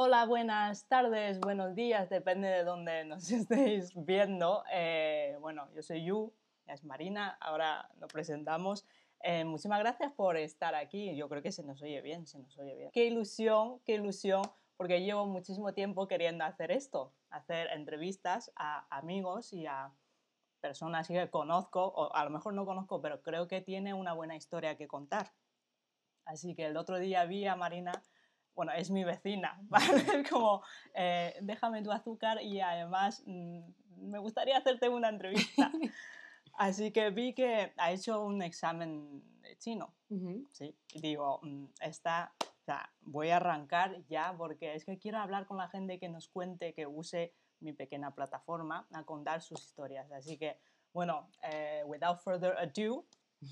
[0.00, 4.62] Hola, buenas tardes, buenos días, depende de dónde nos estéis viendo.
[4.72, 6.32] Eh, bueno, yo soy Yu,
[6.68, 8.86] es Marina, ahora nos presentamos.
[9.24, 11.16] Eh, muchísimas gracias por estar aquí.
[11.16, 12.90] Yo creo que se nos oye bien, se nos oye bien.
[12.92, 14.42] Qué ilusión, qué ilusión,
[14.76, 19.90] porque llevo muchísimo tiempo queriendo hacer esto, hacer entrevistas a amigos y a
[20.60, 24.36] personas que conozco, o a lo mejor no conozco, pero creo que tiene una buena
[24.36, 25.32] historia que contar.
[26.24, 27.90] Así que el otro día vi a Marina
[28.58, 30.24] bueno, es mi vecina, ¿vale?
[30.28, 33.60] Como, eh, déjame tu azúcar y además mm,
[33.98, 35.70] me gustaría hacerte una entrevista.
[36.54, 39.94] Así que vi que ha hecho un examen de chino,
[40.50, 40.76] ¿sí?
[40.92, 45.46] Y digo, mm, está, o sea, voy a arrancar ya porque es que quiero hablar
[45.46, 50.10] con la gente que nos cuente, que use mi pequeña plataforma a contar sus historias.
[50.10, 50.58] Así que,
[50.92, 53.04] bueno, eh, without further ado,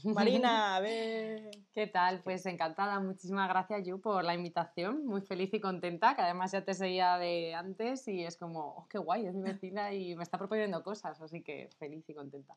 [0.05, 1.51] Marina, a ver.
[1.73, 2.23] ¿Qué tal?
[2.23, 5.07] Pues encantada, muchísimas gracias, Yu, por la invitación.
[5.07, 8.89] Muy feliz y contenta, que además ya te seguía de antes y es como, oh,
[8.89, 12.57] qué guay, es mi vecina y me está proponiendo cosas, así que feliz y contenta.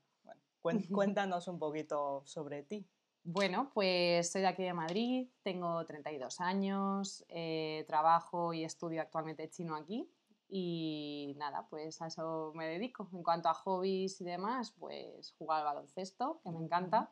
[0.64, 2.88] Bueno, cuéntanos un poquito sobre ti.
[3.24, 9.50] Bueno, pues soy de aquí de Madrid, tengo 32 años, eh, trabajo y estudio actualmente
[9.50, 10.10] chino aquí
[10.50, 13.08] y nada, pues a eso me dedico.
[13.14, 17.12] En cuanto a hobbies y demás, pues jugar al baloncesto, que me encanta.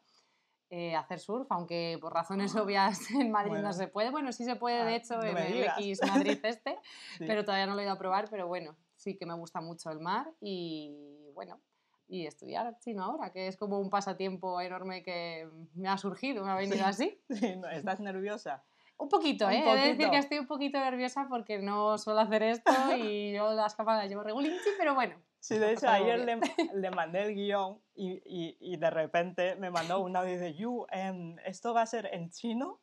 [0.70, 4.12] Eh, hacer surf, aunque por razones ah, obvias en Madrid no se puede.
[4.12, 6.78] Bueno, sí se puede, de ah, hecho, en el X Madrid este,
[7.20, 9.90] pero todavía no lo he ido a probar, pero bueno, sí que me gusta mucho
[9.92, 11.62] el mar y bueno,
[12.10, 16.52] y estudiar chino ahora, que es como un pasatiempo enorme que me ha surgido, me
[16.52, 17.22] ha venido así.
[17.72, 18.64] ¿Estás nerviosa?
[18.98, 19.64] Un poquito, ¿eh?
[19.64, 23.54] He de decir que estoy un poquito nerviosa porque no suelo hacer esto y yo
[23.54, 25.16] las cámaras las llevo regulinchi, pero bueno.
[25.48, 26.42] Sí, de hecho, ayer le,
[26.74, 30.54] le, mandé el guion y, y, y, de repente me mandó un audio y dice,
[30.56, 32.82] Yu, em, ¿esto va a ser en chino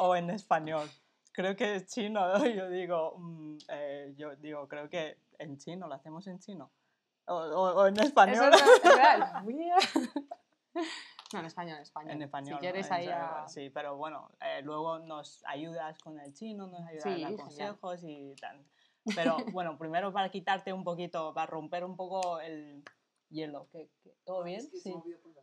[0.00, 0.90] o en español?
[1.30, 2.44] Creo que es chino, ¿no?
[2.46, 6.72] Yo digo, mm, eh, yo digo, creo que en chino, lo hacemos en chino.
[7.26, 8.52] O, o, en español.
[8.52, 9.44] Eso es real.
[11.32, 12.10] No, en español, en español.
[12.12, 12.54] En español.
[12.54, 13.48] Si quieres ahí a...
[13.48, 18.00] Sí, pero bueno, eh, luego nos ayudas con el chino, nos ayudas a dar consejos
[18.04, 18.64] y tal.
[19.14, 22.82] Pero bueno, primero para quitarte un poquito, para romper un poco el
[23.28, 23.68] hielo.
[23.70, 23.90] ¿Qué,
[24.24, 24.60] todo bien?
[24.60, 24.94] sí.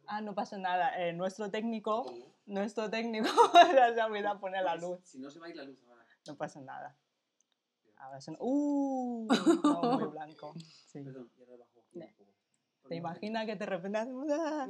[0.07, 0.99] Ah, no pasa nada.
[0.99, 2.05] Eh, nuestro técnico,
[2.45, 5.00] nuestro técnico se olvidado poner la luz.
[5.03, 6.05] Si no se va a ir la luz ahora.
[6.27, 6.97] No pasa nada.
[7.97, 9.27] A ver, ¡Uh!
[9.63, 10.53] No, muy blanco.
[10.91, 11.01] Sí.
[11.03, 11.85] Perdón, ya rebajo.
[12.91, 14.28] ¿Te imaginas que de repente hacemos...
[14.31, 14.68] ¡ah!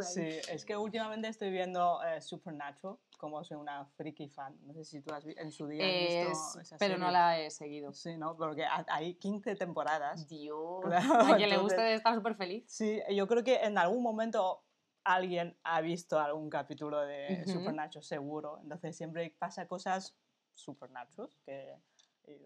[0.00, 4.58] Sí, es que últimamente estoy viendo eh, Supernatural, como soy una freaky fan.
[4.66, 7.92] No sé si tú has en su día has visto Pero no la he seguido.
[7.92, 8.36] Sí, ¿no?
[8.36, 10.26] Porque hay 15 temporadas.
[10.26, 10.84] Dios.
[10.92, 12.64] a quien le guste estar súper feliz.
[12.66, 14.64] Sí, yo creo que en algún momento
[15.04, 18.58] alguien ha visto algún capítulo de Supernatural seguro.
[18.64, 20.16] Entonces siempre pasa cosas
[20.54, 21.76] Supernatural que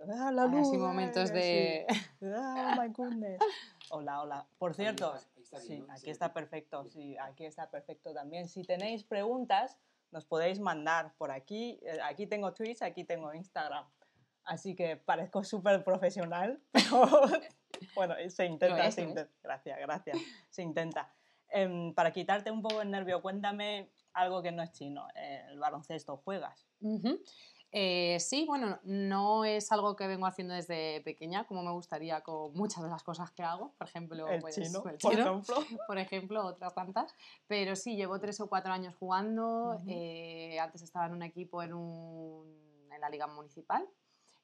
[0.08, 1.86] Ah, la luz, Así momentos de...
[2.20, 2.26] Oh
[2.80, 3.38] my goodness.
[3.90, 4.46] Hola, hola.
[4.58, 5.14] Por cierto,
[5.60, 8.48] sí, aquí está perfecto, sí, aquí está perfecto también.
[8.48, 9.78] Si tenéis preguntas,
[10.10, 11.78] nos podéis mandar por aquí.
[11.82, 13.84] Eh, aquí tengo Twitch, aquí tengo Instagram.
[14.44, 17.08] Así que parezco súper profesional, pero
[17.94, 19.32] bueno, se intenta, se intenta.
[19.42, 20.18] Gracias, gracias.
[20.50, 21.14] Se intenta.
[21.48, 25.06] Em, para quitarte un poco el nervio, cuéntame algo que no es chino.
[25.14, 26.66] Eh, el baloncesto, ¿juegas?
[27.76, 32.52] Eh, sí, bueno, no es algo que vengo haciendo desde pequeña, como me gustaría con
[32.54, 35.42] muchas de las cosas que hago, por ejemplo, el pues, chino, por ejemplo,
[35.88, 37.12] por ejemplo, otras tantas.
[37.48, 39.82] Pero sí, llevo tres o cuatro años jugando.
[39.88, 43.84] Eh, antes estaba en un equipo en, un, en la liga municipal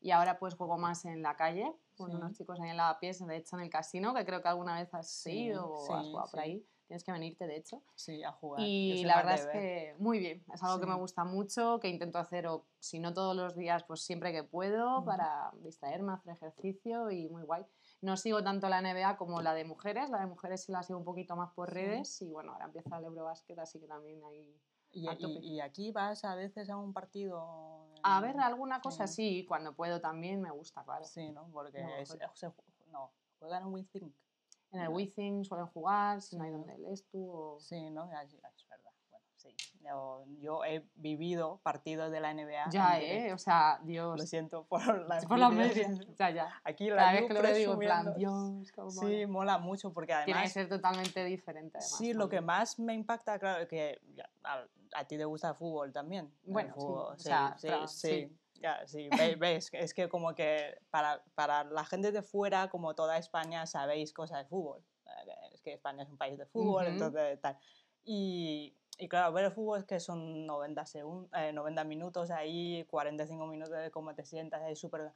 [0.00, 3.36] y ahora pues juego más en la calle con unos chicos ahí en lavapiés, de
[3.36, 6.40] hecho en el casino, que creo que alguna vez has ido o has jugado por
[6.40, 6.66] ahí.
[6.90, 7.84] Tienes que venirte, de hecho.
[7.94, 8.62] Sí, a jugar.
[8.66, 10.42] Y la verdad es que muy bien.
[10.52, 13.84] Es algo que me gusta mucho, que intento hacer, o si no todos los días,
[13.84, 17.64] pues siempre que puedo, para distraerme, hacer ejercicio y muy guay.
[18.02, 20.10] No sigo tanto la NBA como la de mujeres.
[20.10, 22.20] La de mujeres sí la sigo un poquito más por redes.
[22.22, 24.52] Y bueno, ahora empieza el Eurobasket, así que también hay.
[24.90, 25.06] ¿Y,
[25.42, 27.86] y, aquí vas a veces a un partido?
[28.02, 29.44] A ver, alguna cosa sí.
[29.46, 31.04] cuando puedo también me gusta, claro.
[31.04, 31.48] Sí, ¿no?
[31.52, 32.54] Porque no,
[32.90, 34.12] no juegan un WeThink
[34.72, 37.30] en el Withing suelen jugar, si no hay donde lees tú.
[37.30, 37.60] O...
[37.60, 38.04] Sí, ¿no?
[38.04, 38.32] Es,
[38.68, 38.90] verdad.
[39.10, 39.54] Bueno, sí.
[40.40, 42.70] Yo, he vivido partidos de la NBA.
[42.70, 43.32] Ya, ¿eh?
[43.32, 44.18] O sea, Dios.
[44.18, 45.88] Lo siento por la Por la media.
[46.18, 46.60] Ya, ya.
[46.64, 50.12] Aquí la Cada vez que lo digo, en plan, Dios, cómo Sí, mola mucho porque
[50.12, 50.26] además.
[50.26, 51.78] Tiene que ser totalmente diferente.
[51.78, 54.00] Además, sí, lo que más me impacta, claro, que
[54.94, 56.32] a, ti te gusta el fútbol también.
[56.44, 59.08] Bueno, fútbol, sí, sí, sí, Ya, sí,
[59.38, 64.12] veis, es que como que para, para, la gente de fuera, como toda España, sabéis
[64.12, 64.84] cosas de fútbol.
[65.06, 67.58] Eh, es que España es un país de fútbol, entonces tal.
[68.04, 73.46] Y, y, claro, ver el fútbol es que son 90, segundos, 90 minutos ahí, 45
[73.46, 75.12] minutos de cómo te sientas, ahí súper...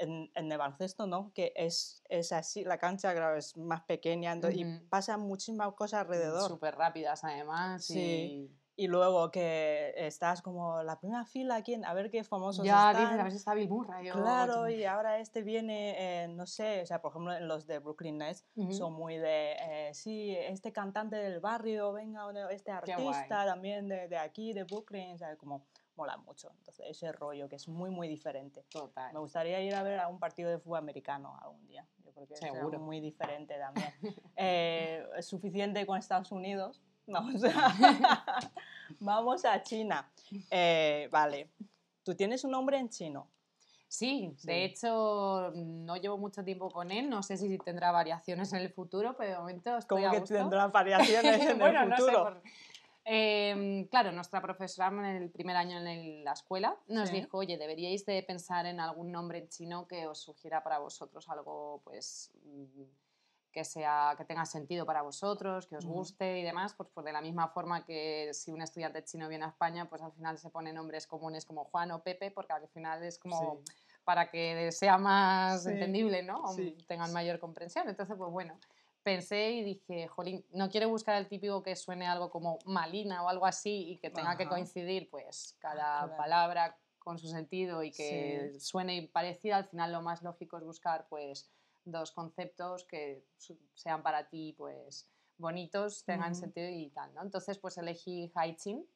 [0.00, 1.32] en, en el baloncesto, ¿no?
[1.34, 4.88] Que es, es así, la cancha, claro, es más pequeña entonces- y Ujú.
[4.88, 6.48] pasan muchísimas cosas alrededor.
[6.50, 7.84] Súper rápidas además.
[7.84, 8.00] Sí.
[8.00, 11.84] y Y luego que estás como la primera fila, ¿quién?
[11.84, 13.04] A ver qué famosos Ya están.
[13.04, 16.48] dices, a ver si está Bill Murray o Claro, y ahora este viene, eh, no
[16.48, 18.72] sé, o sea, por ejemplo, en los de Brooklyn Nets Ujú.
[18.72, 24.18] son muy de, eh, sí, este cantante del barrio, venga, este artista también de, de
[24.18, 25.64] aquí, de Brooklyn, o sea, como
[25.94, 26.50] mola mucho.
[26.58, 28.64] Entonces, ese rollo que es muy, muy diferente.
[28.68, 29.12] Total.
[29.12, 31.86] Me gustaría ir a ver a un partido de fútbol americano algún día.
[32.04, 32.80] Yo creo que Seguro.
[32.80, 33.92] muy diferente también.
[34.34, 36.82] Eh, es suficiente con Estados Unidos.
[37.06, 38.50] Vamos a,
[39.00, 40.10] vamos a China.
[40.50, 41.50] Eh, vale.
[42.02, 43.28] Tú tienes un nombre en chino.
[43.88, 44.46] Sí, Sí.
[44.46, 48.70] de hecho no llevo mucho tiempo con él, no sé si tendrá variaciones en el
[48.72, 50.34] futuro, pero de momento estoy ¿Cómo a que gusto.
[50.34, 52.02] tendrás variaciones en bueno, el no sé.
[52.02, 52.22] futuro?
[52.24, 52.42] por-
[53.04, 57.16] Em, claro, nuestra profesora en el primer año en el- la escuela nos Sí.
[57.16, 61.28] dijo, oye, deberíais de pensar en algún nombre en chino que os sugiera para vosotros
[61.28, 62.82] algo, pues, mm,
[63.52, 65.86] que sea, que tenga sentido para vosotros, que os Ujú.
[65.86, 69.44] guste y demás, pues, pues de la misma forma que si un estudiante chino viene
[69.44, 72.68] a España, pues al final se pone nombres comunes como Juan o Pepe, porque al
[72.68, 73.72] final es como Sí.
[74.04, 76.40] para que sea más Sí, entendible, ¿no?
[76.42, 77.88] O sí, tengan mayor comprensión.
[77.88, 78.58] Entonces, pues bueno,
[79.02, 83.28] pensé y dije, jolín, no quiero buscar el típico que suene algo como Malina o
[83.28, 86.16] algo así y que tenga que coincidir, pues, cada claro.
[86.16, 89.56] palabra con su sentido y que suene parecida.
[89.56, 91.50] Al final, lo más lógico es buscar, pues,
[91.84, 93.24] dos conceptos que
[93.74, 95.08] sean para ti, pues,
[95.38, 97.22] bonitos, tengan sentido y tal, ¿no?
[97.22, 98.86] Entonces, pues elegí Haichin,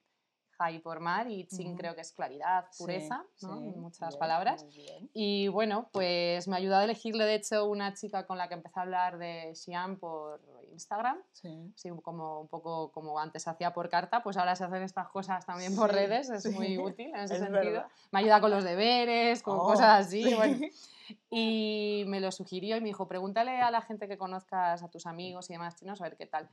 [0.59, 3.57] Hai por mar y Chin creo que es claridad, Sí, pureza, ¿no?
[3.57, 4.65] sí, muchas bien, palabras.
[5.13, 8.55] Y bueno, pues me ha ayudado a elegirle, de hecho, una chica con la que
[8.55, 10.41] empecé a hablar de Xi'an por
[10.77, 11.19] Instagram.
[11.33, 11.73] Sí.
[11.75, 15.45] Sí, como un poco como antes hacía por carta, pues ahora se hacen estas cosas
[15.47, 17.53] también por Sí, redes, es sí, muy útil en ese es sentido.
[17.73, 17.87] verdad.
[18.13, 20.35] Me ayuda con los deberes, con Oh, cosas así, sí.
[20.35, 20.59] bueno.
[21.31, 25.07] Y me lo sugirió y me dijo, pregúntale a la gente que conozcas, a tus
[25.07, 26.49] amigos y demás chinos, a ver qué tal.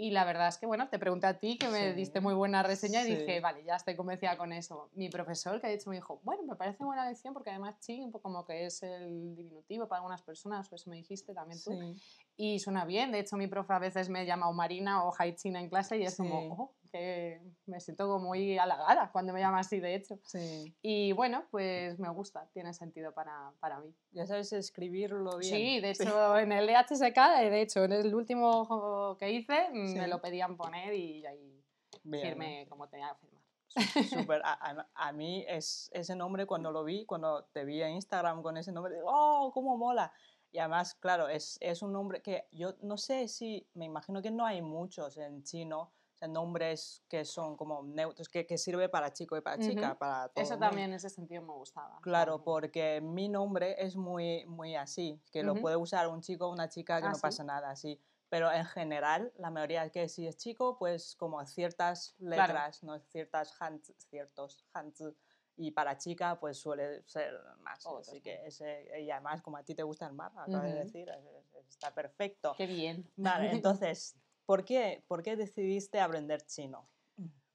[0.00, 1.96] Y la verdad es que, bueno, te pregunté a ti, que me Sí.
[1.96, 4.90] diste muy buena reseña y dije, vale, ya estoy convencida con eso.
[4.94, 8.00] Mi profesor, que ha dicho, me dijo, bueno, me parece buena lección porque además Chi,
[8.00, 11.60] un poco como que es el diminutivo para algunas personas, o eso me dijiste también
[11.64, 11.72] tú.
[11.72, 11.96] Sí.
[12.36, 15.58] Y suena bien, de hecho mi profe a veces me llama o Marina o Haichina
[15.58, 19.60] en clase y es como, oh, que me siento como muy halagada cuando me llama
[19.60, 20.18] así, de hecho.
[20.24, 20.74] Sí.
[20.82, 23.94] Y bueno, pues me gusta, tiene sentido para, para mí.
[24.12, 25.54] Ya sabes escribirlo bien.
[25.54, 29.98] Sí, de hecho en el DHSK, de hecho en el último que hice, mm, Sí.
[29.98, 31.62] me lo pedían poner y ahí
[32.04, 33.38] Bien, firmé como tenía que firmar.
[34.44, 38.42] A, a- a mí es, ese nombre cuando lo vi, cuando te vi en Instagram
[38.42, 40.10] con ese nombre, digo, ¡oh, cómo mola!
[40.50, 44.30] Y además, claro, es, es un nombre que yo no sé si, me imagino que
[44.30, 48.88] no hay muchos en chino, o sea, nombres que son como neutros, que, que sirve
[48.88, 49.98] para chico y para chica, Ujú.
[49.98, 52.00] para todo Eso también en ese sentido me gustaba.
[52.02, 55.62] Claro, porque mi nombre es muy, muy así, que lo Ujú.
[55.62, 57.22] puede usar un chico o una chica que Ah, no ¿sí?
[57.22, 58.00] pasa nada así.
[58.28, 62.98] Pero en general, la mayoría es que si es chico, pues como ciertas letras, ¿no?
[62.98, 65.16] ciertas hanzi, ciertos hanzi.
[65.56, 67.86] Y para chica, pues suele ser más.
[67.86, 70.70] Otros, así que ese, y además, como a ti te gusta el mar, acabas de
[70.70, 70.78] Ujú.
[70.84, 71.24] decir, es-
[71.54, 72.54] es- está perfecto.
[72.56, 73.08] Qué bien.
[73.16, 74.16] Vale, entonces,
[74.48, 76.88] ¿por qué, ¿por qué decidiste aprender chino?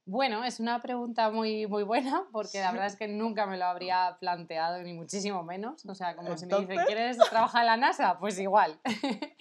[0.06, 3.66] Bueno, es una pregunta muy, muy buena porque la verdad es que nunca me lo
[3.66, 5.84] habría planteado, ni muchísimo menos.
[5.88, 8.20] O sea, como si me dicen, Entonces- ¿quieres trabajar en la NASA?
[8.20, 8.80] Pues igual.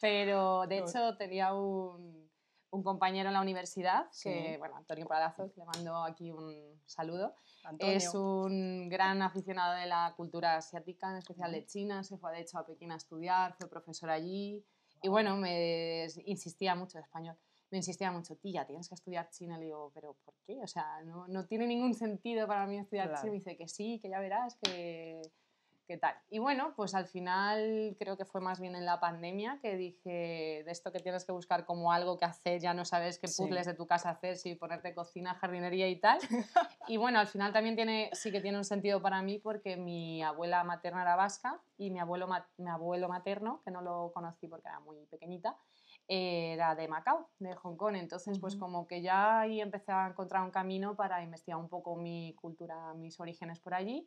[0.00, 2.30] Pero de hecho tenía un,
[2.70, 4.56] un compañero en la universidad, que, Sí.
[4.58, 7.34] bueno, Antonio Palazos, le mando aquí un saludo.
[7.64, 7.94] Antonio.
[7.94, 12.02] Es un gran aficionado de la cultura asiática, en especial de China.
[12.02, 14.64] Se fue de hecho a Pekín a estudiar, fue profesor allí.
[15.04, 17.36] Y bueno, me insistía mucho en español.
[17.70, 19.58] Me insistía mucho, tía, tienes que estudiar chino.
[19.58, 20.62] Le digo, ¿pero por qué?
[20.62, 23.20] O sea, no, no tiene ningún sentido para mí estudiar Claro.
[23.20, 23.32] chino.
[23.32, 25.20] Me dice que sí, que ya verás, que,
[25.86, 26.14] que tal.
[26.30, 30.62] Y bueno, pues al final creo que fue más bien en la pandemia que dije
[30.64, 33.42] de esto que tienes que buscar como algo que hacer, ya no sabes qué Sí.
[33.42, 36.18] puzzles de tu casa hacer, si ponerte cocina, jardinería y tal.
[36.88, 40.22] Y bueno, al final también tiene, sí que tiene un sentido para mí porque mi
[40.22, 44.68] abuela materna era vasca y mi abuelo, mi abuelo materno, que no lo conocí porque
[44.68, 45.56] era muy pequeñita,
[46.06, 47.96] era de Macao, de Hong Kong.
[47.96, 51.96] Entonces, pues como que ya ahí empecé a encontrar un camino para investigar un poco
[51.96, 54.04] mi cultura, mis orígenes por allí.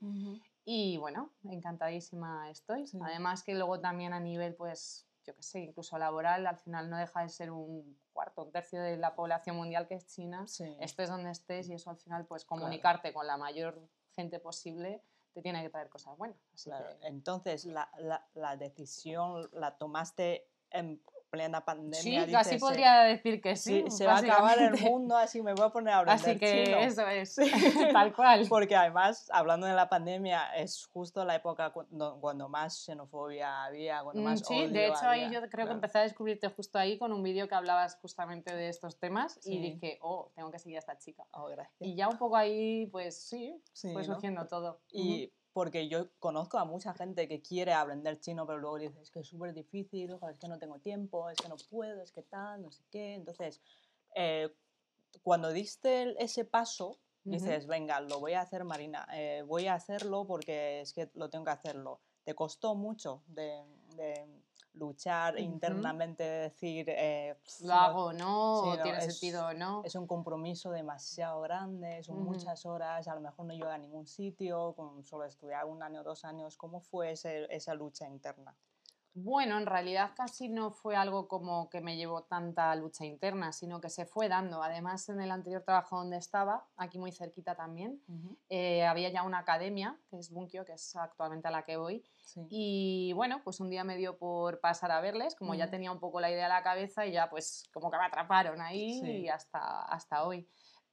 [0.69, 2.87] Y bueno, encantadísima estoy.
[2.87, 2.99] Sí.
[3.01, 6.97] Además que luego también a nivel, pues, yo qué sé, incluso laboral, al final no
[6.97, 10.75] deja de ser un cuarto, un tercio de la población mundial que es China Sí.
[10.81, 15.01] estés donde estés y eso al final, pues comunicarte con la mayor gente posible
[15.33, 16.37] te tiene que traer cosas buenas.
[16.53, 22.25] Así Claro, que, Entonces, la, la- la decisión la tomaste en- plena pandemia.
[22.25, 23.83] Sí, casi podría decir que sí.
[23.85, 26.39] sí, se va a acabar el mundo, así me voy a poner a aprender Así
[26.39, 26.77] que chino.
[26.77, 27.35] eso es,
[27.93, 28.45] tal cual.
[28.49, 34.01] Porque además, hablando de la pandemia, es justo la época cuando, cuando más xenofobia había,
[34.03, 35.67] cuando Mm, más Sí, odio de hecho ahí yo creo claro.
[35.67, 39.37] que empecé a descubrirte justo ahí con un vídeo que hablabas justamente de estos temas
[39.41, 39.55] Sí.
[39.55, 41.25] y dije, oh, tengo que seguir a esta chica.
[41.31, 41.75] Oh, gracias.
[41.79, 44.03] Y ya un poco ahí, pues sí, ¿no?
[44.03, 44.79] surgiendo todo.
[44.91, 49.09] Y porque yo conozco a mucha gente que quiere aprender chino, pero luego dice, es
[49.09, 52.11] que es súper difícil, ojo, es que no tengo tiempo, es que no puedo, es
[52.11, 53.15] que tal, no sé qué.
[53.15, 53.59] Entonces,
[54.13, 54.53] eh,
[55.23, 60.27] cuando diste ese paso, dices, venga, lo voy a hacer, Marina, eh, voy a hacerlo
[60.27, 62.01] porque es que lo tengo que hacerlo.
[62.23, 63.63] ¿Te costó mucho de,
[63.95, 64.27] de
[64.77, 68.61] luchar internamente, de decir, eh, ¿Lo hago o no?
[68.63, 69.81] Sí, ¿O no, tiene es- sentido o no?
[69.83, 74.07] es un compromiso demasiado grande, son muchas horas, a lo mejor no llego a ningún
[74.07, 76.57] sitio, con solo estudiar un año o dos años.
[76.57, 78.55] ¿Cómo fue ese- esa lucha interna?
[79.19, 83.81] Bueno, en realidad casi no fue algo como que me llevó tanta lucha interna, sino
[83.81, 84.61] que se fue dando.
[84.61, 87.99] Además, en el anterior trabajo donde estaba, aquí muy cerquita también,
[88.49, 92.05] eh, había ya una academia, que es Bunkyo, que es actualmente a la que voy.
[92.21, 92.45] Sí.
[92.51, 95.99] Y bueno, pues un día me dio por pasar a verles, como ya tenía un
[95.99, 99.11] poco la idea en la cabeza y ya pues como que me atraparon ahí Sí.
[99.21, 100.47] y hasta, hasta hoy.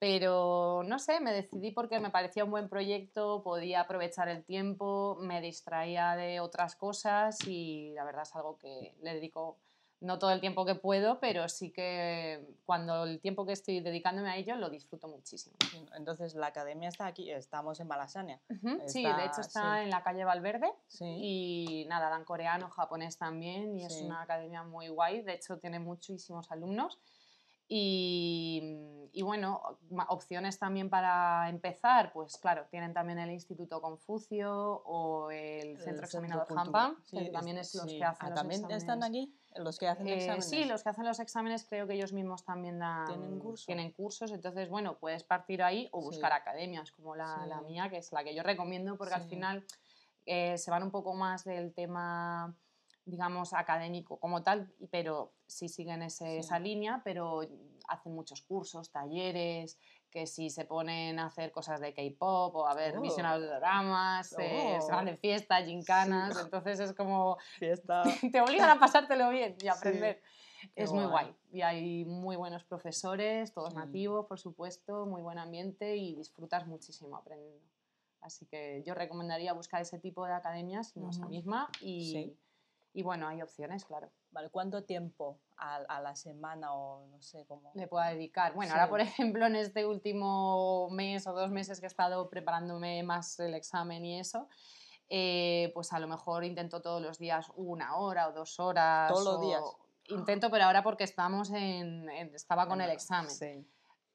[0.06, 5.16] Pero no sé, me decidí porque me parecía un buen proyecto, podía aprovechar el tiempo,
[5.22, 9.56] me distraía de otras cosas y la verdad es algo que le dedico
[10.00, 14.28] no todo el tiempo que puedo, pero sí que cuando el tiempo que estoy dedicándome
[14.28, 15.56] a ello lo disfruto muchísimo.
[15.70, 18.42] Sí, Entonces, la academia está aquí, estamos en Malasania.
[18.50, 19.84] Ujú, Sí, Está- de hecho está sí.
[19.84, 21.06] en la calle Valverde Sí.
[21.06, 24.04] y nada, dan coreano, japonés también y es Sí.
[24.04, 27.00] una academia muy guay, de hecho tiene muchísimos alumnos
[27.68, 29.60] y, y bueno,
[30.08, 34.52] opciones también para empezar, pues claro, tienen también el Instituto Confucio
[34.84, 36.46] o el Centro Examinador.
[36.56, 37.98] Hampam, Sí, que también es los sí.
[37.98, 38.82] que hacen Ah, los ¿También exámenes.
[38.82, 39.34] están aquí?
[39.56, 40.48] ¿Los que hacen Eh, exámenes?
[40.48, 43.66] sí, los que hacen los exámenes creo que ellos mismos también dan, ¿Tienen curso?
[43.66, 46.06] tienen cursos, entonces bueno, puedes partir ahí o Sí.
[46.06, 49.64] buscar academias como la, la mía, que es la que yo recomiendo porque al final
[50.26, 52.56] eh, se van un poco más del tema,
[53.06, 56.36] digamos, académico como tal, pero sí siguen ese- Sí.
[56.38, 57.40] esa línea, pero
[57.88, 59.78] hacen muchos cursos, talleres,
[60.10, 63.00] que si se ponen a hacer cosas de K-pop o a ver Oh.
[63.02, 65.10] visionados de dramas, eh, se van Oh.
[65.10, 68.02] de fiesta, gincanas, entonces es como Fiesta.
[68.34, 70.22] te obligan a pasártelo bien y Sí, aprender.
[70.74, 71.26] qué Es muy guay.
[71.26, 71.36] guay.
[71.52, 73.78] Y hay muy buenos profesores, todos Sí.
[73.78, 77.68] nativos, por supuesto, muy buen ambiente y disfrutas muchísimo aprendiendo.
[78.22, 81.28] Así que yo recomendaría buscar ese tipo de academias, no esa Ujú.
[81.30, 81.68] misma.
[81.82, 82.38] Y, Sí.
[82.94, 84.10] Y bueno, hay opciones, claro.
[84.30, 87.70] Vale, ¿cuánto tiempo a, a la semana o no sé cómo?
[87.74, 88.54] Le pueda dedicar.
[88.54, 88.78] Bueno, Sí.
[88.78, 93.38] ahora por ejemplo en este último mes o dos meses que he estado preparándome más
[93.40, 94.48] el examen y eso,
[95.08, 99.12] eh, pues a lo mejor intento todos los días una hora o dos horas.
[99.12, 99.62] ¿Todos los o- días?
[100.08, 103.30] Intento, pero ahora porque estamos en, en- estaba con el examen.
[103.30, 103.66] Sí.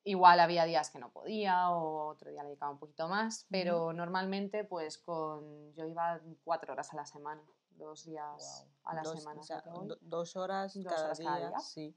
[0.03, 3.91] Igual había días que no podía o otro día le dedicaba un poquito más, pero
[3.91, 7.41] normalmente pues con yo iba cuatro horas a la semana,
[7.79, 8.91] dos días Guau.
[8.91, 9.39] a la Dos- semana.
[9.41, 11.59] o sea, do- dos horas, Dos cada, horas día, cada día.
[11.59, 11.95] sí.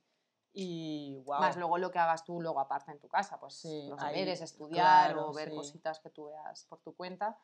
[0.55, 1.41] Y wow.
[1.41, 4.15] Más luego lo que hagas tú luego aparte en tu casa, pues Sí, los ahí,
[4.15, 5.55] deberes, estudiar claro, o ver sí.
[5.57, 7.39] cositas que tú veas por tu cuenta.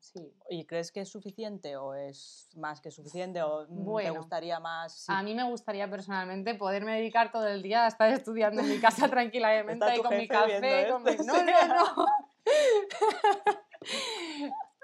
[0.00, 0.32] Sí.
[0.48, 4.14] ¿Y crees que es suficiente o es más que suficiente o mm, te Bueno.
[4.20, 4.92] gustaría más?
[4.94, 5.12] Sí.
[5.12, 8.80] A mí me gustaría personalmente poderme dedicar todo el día a estar estudiando en mi
[8.80, 10.88] casa tranquilamente tu con mi café.
[10.90, 12.06] con mi- No, no, no.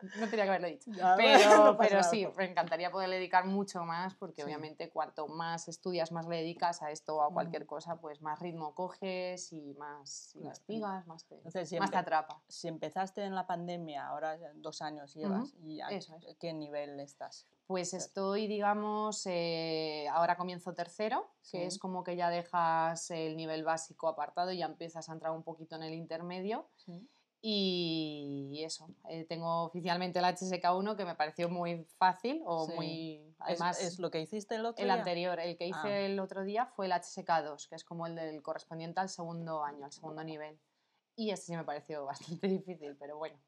[0.02, 0.90] No tenía que haberlo dicho.
[0.93, 2.37] Ya, Pero, no pero sí, pues.
[2.37, 4.47] me encantaría poder dedicar mucho más porque Sí.
[4.47, 7.67] obviamente cuanto más estudias, más le dedicas a esto o a cualquier Mm.
[7.67, 12.43] cosa, pues más ritmo coges y más investigas, más te, Entonces, si, más te atrapa.
[12.49, 16.37] si empezaste en la pandemia, ahora dos años llevas, ¿y a eso es.
[16.38, 17.47] qué nivel estás?
[17.67, 21.62] Pues estoy, digamos, eh, ahora comienzo tercero, que Sí.
[21.64, 25.43] es como que ya dejas el nivel básico apartado y ya empiezas a entrar un
[25.43, 26.71] poquito en el intermedio.
[26.76, 27.07] Sí.
[27.40, 32.73] Y eso, eh, tengo oficialmente el HSK1 que me pareció muy fácil o Sí.
[32.75, 33.14] muy...
[33.47, 34.95] ¿Es, Además, es lo que hiciste el otro el día?
[34.95, 36.00] anterior, el que hice Ah.
[36.00, 39.85] el otro día fue el HSK2, que es como el del correspondiente al segundo año,
[39.85, 40.59] al segundo nivel.
[41.16, 42.04] Y ese sí me pareció
[42.40, 43.38] bastante difícil, pero bueno,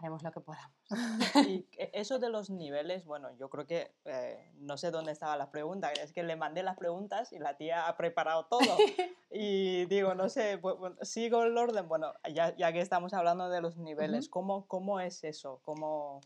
[0.00, 0.70] haremos lo que podamos.
[1.48, 5.50] Y eso de los niveles, bueno, yo creo que eh, no sé dónde estaba la
[5.50, 8.60] pregunta, es que le mandé las preguntas y la tía ha preparado todo.
[9.30, 11.88] y digo, no sé, bu- bu- sigo el orden.
[11.88, 15.60] Bueno, ya, ya que estamos hablando de los niveles, ¿cómo, ¿cómo es eso?
[15.64, 16.20] ¿Cómo...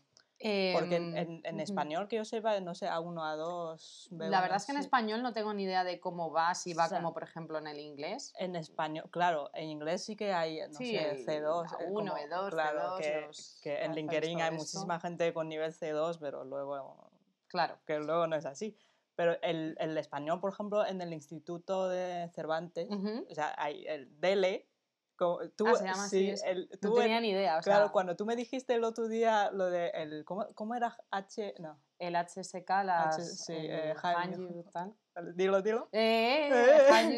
[0.73, 1.63] Porque en, Em, en- en ujú.
[1.63, 5.23] español, que yo sepa, no sé, A1, A2, B1, La verdad es que en español
[5.23, 7.65] no tengo ni idea de cómo va, si va O sea, como por ejemplo en
[7.65, 8.31] el inglés.
[8.37, 11.71] En español, claro, en inglés sí que hay, no Sí, sé, el C2.
[11.73, 14.57] eh, A1, como- B2, claro, C2, que, los que en LinkedIn hay esto.
[14.59, 17.09] muchísima gente con nivel C2, pero luego,
[17.47, 17.79] Claro.
[17.87, 18.77] que luego no es así.
[19.15, 24.19] Pero el, el español, por ejemplo, en el Instituto de Cervantes, o sea, hay el
[24.19, 24.67] DELE.
[25.15, 26.45] Como- Tú, Ah, se llama así sí, eso.
[26.45, 27.57] el- No tú tenía en- ni idea.
[27.57, 30.75] O sea, Claro, cuando tú me dijiste el otro día lo de el, ¿cómo, cómo
[30.75, 31.55] era H?
[31.59, 33.43] No, el HSK, las.
[33.45, 34.63] sí, el eh, Hanyu.
[34.71, 34.93] Tal.
[35.35, 35.87] dilo, dilo.
[35.91, 36.87] Eh, Eh.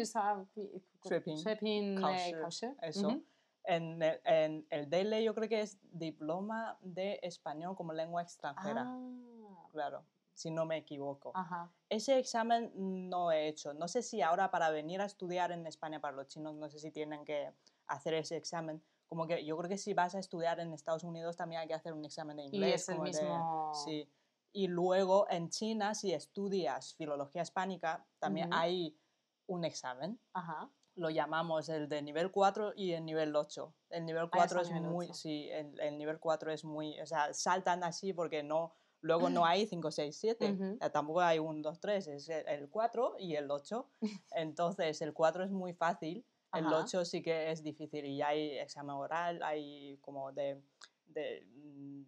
[2.00, 2.76] Kao eh.
[2.82, 3.08] Eso.
[3.08, 3.24] Ujú.
[3.64, 8.84] En el, en el DELE yo creo que es diploma de español como lengua extranjera,
[8.86, 11.32] Ah, claro, si no me equivoco.
[11.34, 11.70] Ajá.
[11.90, 12.72] Ese examen
[13.10, 13.74] no he hecho.
[13.74, 16.78] No sé si ahora para venir a estudiar en España para los chinos, no sé
[16.78, 17.52] si tienen que
[17.88, 18.82] hacer ese examen.
[19.06, 21.74] Como que yo creo que si vas a estudiar en Estados Unidos también hay que
[21.74, 22.82] hacer un examen de Y inglés.
[22.82, 23.72] es el como de- mismo.
[23.84, 24.08] sí.
[24.52, 28.58] Y luego en China, si estudias filología hispánica, también Ujú.
[28.60, 28.98] hay
[29.46, 30.18] un examen.
[30.32, 30.70] Ajá.
[30.94, 33.72] Lo llamamos el de nivel 4 y el nivel 8.
[33.90, 35.14] El nivel Ah, 4 está es nivel muy, ocho.
[35.14, 39.44] sí, el, el nivel 4 es muy, o sea, saltan así porque no, luego no
[39.46, 40.52] hay 5, 6, 7.
[40.52, 40.74] Ujú.
[40.74, 43.88] O sea, tampoco hay 1, 2, 3, es el- el 4 y el 8.
[44.32, 46.76] Entonces, el 4 es muy fácil, el Ajá.
[46.84, 50.60] 8 sí que es difícil y hay examen oral, hay como de,
[51.06, 52.02] de, mm,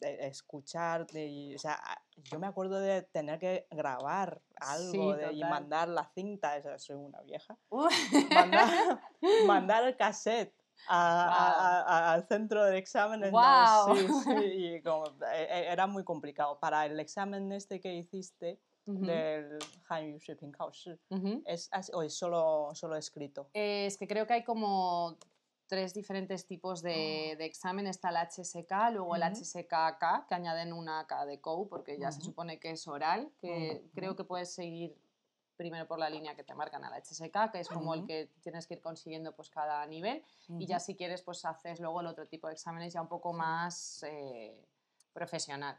[0.00, 5.12] de escuchar, de, o sea, a- yo me acuerdo de tener que grabar algo Sí,
[5.20, 7.56] de- y mandar la cinta, o sea, soy una vieja
[8.30, 9.00] mandar,
[9.46, 10.54] mandar el cassette
[10.88, 13.32] a- a- a- a- al centro de exámenes.
[13.32, 13.38] ¿no?
[13.38, 13.96] Guau.
[13.96, 14.30] Sí, sí,
[14.76, 16.58] y como, e- e- era muy complicado.
[16.60, 21.42] Para el examen este que hiciste del Hanyu Shiping Kaoshi, ujú.
[21.44, 23.50] es, o es solo, solo escrito.
[23.52, 25.16] Eh, es que creo que hay como
[25.66, 27.88] tres diferentes tipos de, de examen.
[27.88, 29.32] Está el HSK, luego el Ah.
[29.32, 33.82] HSKK, que añaden una K de COU, porque ya se supone que es oral, que
[33.94, 34.96] creo que puedes seguir
[35.56, 38.66] primero por la línea que te marcan al HSK, que es como el que tienes
[38.66, 42.28] que ir consiguiendo pues cada nivel, y ya si quieres pues haces luego el otro
[42.28, 44.54] tipo de exámenes ya un poco más eh,
[45.12, 45.76] profesional.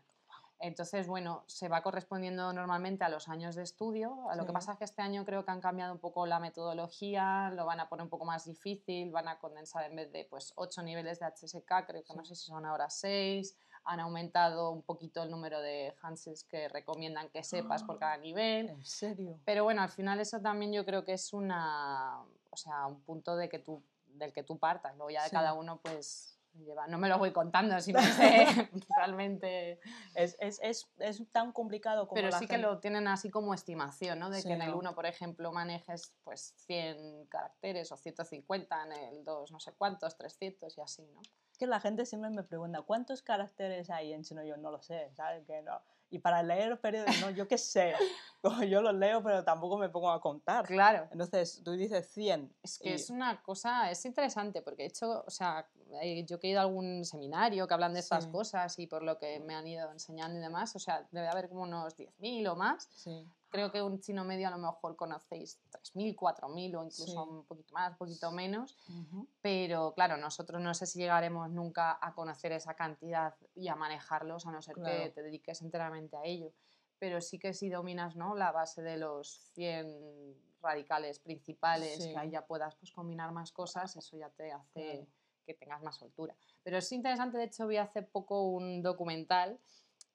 [0.59, 4.29] Entonces, bueno, se va correspondiendo normalmente a los años de estudio.
[4.29, 6.39] A Lo que pasa es que este año creo que han cambiado un poco la
[6.39, 10.25] metodología, lo van a poner un poco más difícil, van a condensar en vez de
[10.25, 14.71] pues 8 niveles de HSK, creo que no sé si son ahora 6, han aumentado
[14.71, 17.99] un poquito el número de Hanses que recomiendan que sepas por Ah.
[17.99, 18.69] cada nivel.
[18.69, 19.39] ¿En serio?
[19.45, 23.35] Pero bueno, al final eso también yo creo que es una, o sea, un punto
[23.35, 24.95] de que tú, del que tú partas.
[24.95, 25.35] Luego ya de Sí.
[25.35, 29.79] cada uno pues lleva, no me lo voy contando, si no sé realmente,
[30.15, 33.29] Es, es, es, es tan complicado como pero la sí que gente- lo tienen así
[33.29, 34.29] como estimación, ¿no?
[34.29, 34.77] De Sí, que en el ¿no?
[34.79, 40.17] 1, por ejemplo, manejes pues 100 caracteres o 150, en el 2 no sé cuántos,
[40.17, 41.21] 300 y así, ¿no?
[41.51, 44.43] Es que la gente siempre me pregunta, ¿cuántos caracteres hay en chino?
[44.43, 45.45] Yo no lo sé, ¿sabes?
[45.45, 45.81] Que no.
[46.09, 47.93] Y para leer periódicos, no, yo qué sé.
[48.41, 50.65] Como yo los leo, pero tampoco me pongo a contar.
[50.65, 51.07] Claro.
[51.11, 52.55] Entonces, tú dices 100.
[52.61, 55.67] Es que y- es una cosa, es interesante, porque de hecho, o sea,
[56.01, 58.31] eh, yo que he ido a algún seminario que hablan de estas Sí.
[58.31, 61.49] cosas y por lo que me han ido enseñando y demás, o sea, debe haber
[61.49, 62.87] como unos 10.000 o más.
[62.93, 67.17] Sí, Creo que un chino medio a lo mejor conocéis 3.000, 4.000 o incluso Sí.
[67.17, 68.77] un poquito más, un poquito menos.
[68.87, 73.75] ujú, Pero claro, nosotros no sé si llegaremos nunca a conocer esa cantidad y a
[73.75, 75.11] manejarlos, a no ser que Claro.
[75.11, 76.53] te dediques enteramente a ello.
[76.99, 78.35] Pero sí que si dominas ¿no?
[78.35, 82.11] la base de los 100 radicales principales, Sí.
[82.11, 85.07] que ahí ya puedas pues, combinar más cosas, eso ya te hace Claro.
[85.47, 86.35] que tengas más soltura.
[86.61, 89.59] Pero es interesante, de hecho vi hace poco un documental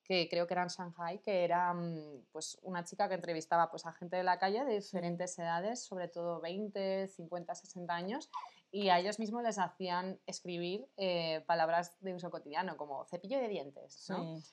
[0.05, 3.87] que creo que era en Shanghai, que era mm, pues, una chica que entrevistaba pues,
[3.87, 8.31] a gente de la calle de diferentes edades, sobre todo 20, 50, 60 años,
[8.71, 13.49] y a ellos mismos les hacían escribir eh, palabras de uso cotidiano, como cepillo de
[13.49, 14.07] dientes.
[14.11, 14.37] ¿no?
[14.37, 14.45] sí,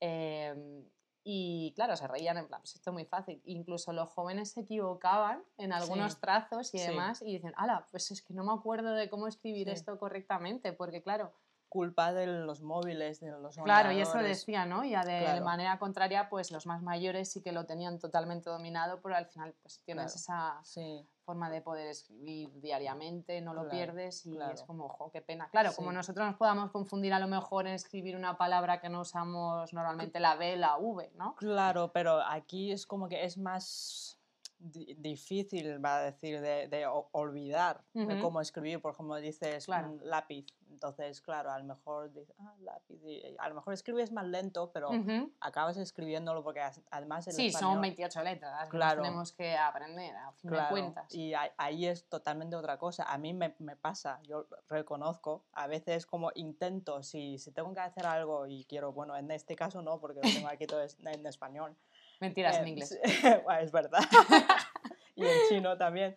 [0.00, 0.84] Em,
[1.24, 3.42] y claro, se reían en plan, pues esto es muy fácil.
[3.44, 6.20] Incluso los jóvenes se equivocaban en algunos Sí.
[6.20, 6.86] trazos y Sí.
[6.86, 9.72] demás y dicen, ala, pues es que no me acuerdo de cómo escribir Sí.
[9.74, 11.32] esto correctamente, porque claro,
[11.68, 14.84] Culpa de los móviles, de los claro, y eso decía, ¿no?
[14.84, 15.44] Y a de Claro.
[15.44, 19.54] manera contraria, pues los más mayores sí que lo tenían totalmente dominado, pero al final
[19.62, 20.16] pues tienes Claro.
[20.16, 25.20] esa Sí, forma de poder escribir diariamente, no lo pierdes y es como, ojo, qué
[25.20, 25.48] pena.
[25.50, 29.00] Claro, como nosotros nos podamos confundir a lo mejor en escribir una palabra que no
[29.02, 31.34] usamos normalmente, la B, la V, ¿no?
[31.34, 34.17] claro, pero aquí es como que es más
[34.58, 38.18] difícil, va a decir, de, de olvidar de Ujú.
[38.20, 39.88] cómo escribir, por ejemplo, dices Claro.
[39.88, 40.46] mm, lápiz.
[40.70, 43.00] Entonces, claro, a lo mejor dices, ah, lápiz.
[43.04, 45.32] y a lo mejor escribes más lento, pero Ujú.
[45.40, 49.02] acabas escribiéndolo porque además el Sí, son español- 28 letras, Claro.
[49.02, 51.14] tenemos que aprender, a fin Claro, de cuentas.
[51.14, 53.04] y ahí, es totalmente otra cosa.
[53.04, 57.80] A mí me, me pasa, yo reconozco, a veces como intento, si, si tengo que
[57.80, 61.26] hacer algo y quiero, bueno, en este caso no, porque lo tengo aquí todo en
[61.26, 61.76] español.
[62.20, 62.88] Mentiras en Eh, inglés.
[62.88, 62.98] sí,
[63.44, 64.00] bueno, es verdad.
[65.16, 66.16] y en chino también.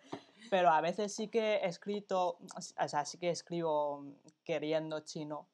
[0.50, 2.38] Pero a veces sí que he escrito,
[2.78, 4.04] o sea, sí que escribo
[4.44, 5.48] queriendo chino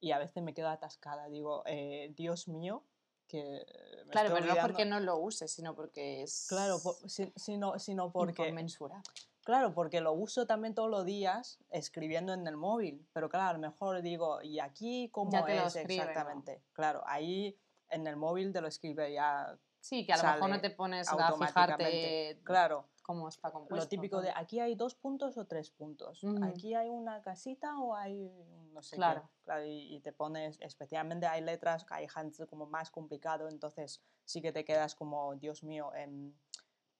[0.00, 1.28] y a veces me quedo atascada.
[1.28, 2.82] Digo, eh, Dios mío,
[3.26, 3.64] que
[4.04, 4.68] me Claro, pero no olvidando.
[4.68, 8.42] porque no lo uses, sino porque es Claro, po- si- sino, sino porque...
[8.42, 9.02] inconmensurable.
[9.44, 13.52] Claro, porque lo uso también todos los días escribiendo en el móvil, pero claro, a
[13.52, 16.10] lo mejor digo, ¿y aquí cómo Ya es escribe, ¿no?
[16.10, 16.62] exactamente?
[16.72, 17.54] Claro, ahí
[17.90, 21.06] en el móvil te lo escribe ya, Sí, que a lo mejor no te pones
[21.10, 22.88] a fijarte claro.
[23.02, 23.76] cómo está compuesto.
[23.76, 27.94] Lo típico de aquí hay dos puntos o tres puntos, aquí hay una casita o
[27.94, 28.32] hay
[28.72, 29.28] no sé Claro.
[29.28, 29.44] qué.
[29.44, 34.02] Claro, y, y te pones, especialmente hay letras, que hay hands como más complicado, entonces
[34.24, 36.32] sí que te quedas como, Dios mío, em,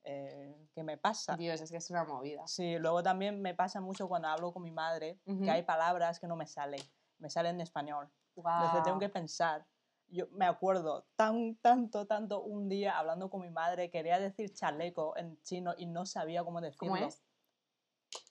[0.04, 1.36] eh, ¿qué me pasa?
[1.36, 2.46] Dios, es que es una movida.
[2.46, 5.42] Sí, luego también me pasa mucho cuando hablo con mi madre, Ujú.
[5.42, 6.82] que hay palabras que no me salen,
[7.16, 8.10] me salen en español.
[8.36, 9.66] Entonces tengo que pensar.
[10.08, 15.16] Yo me acuerdo tan, tanto, tanto un día hablando con mi madre, quería decir chaleco
[15.16, 16.78] en chino y no sabía cómo decirlo.
[16.94, 17.22] ¿Cómo es?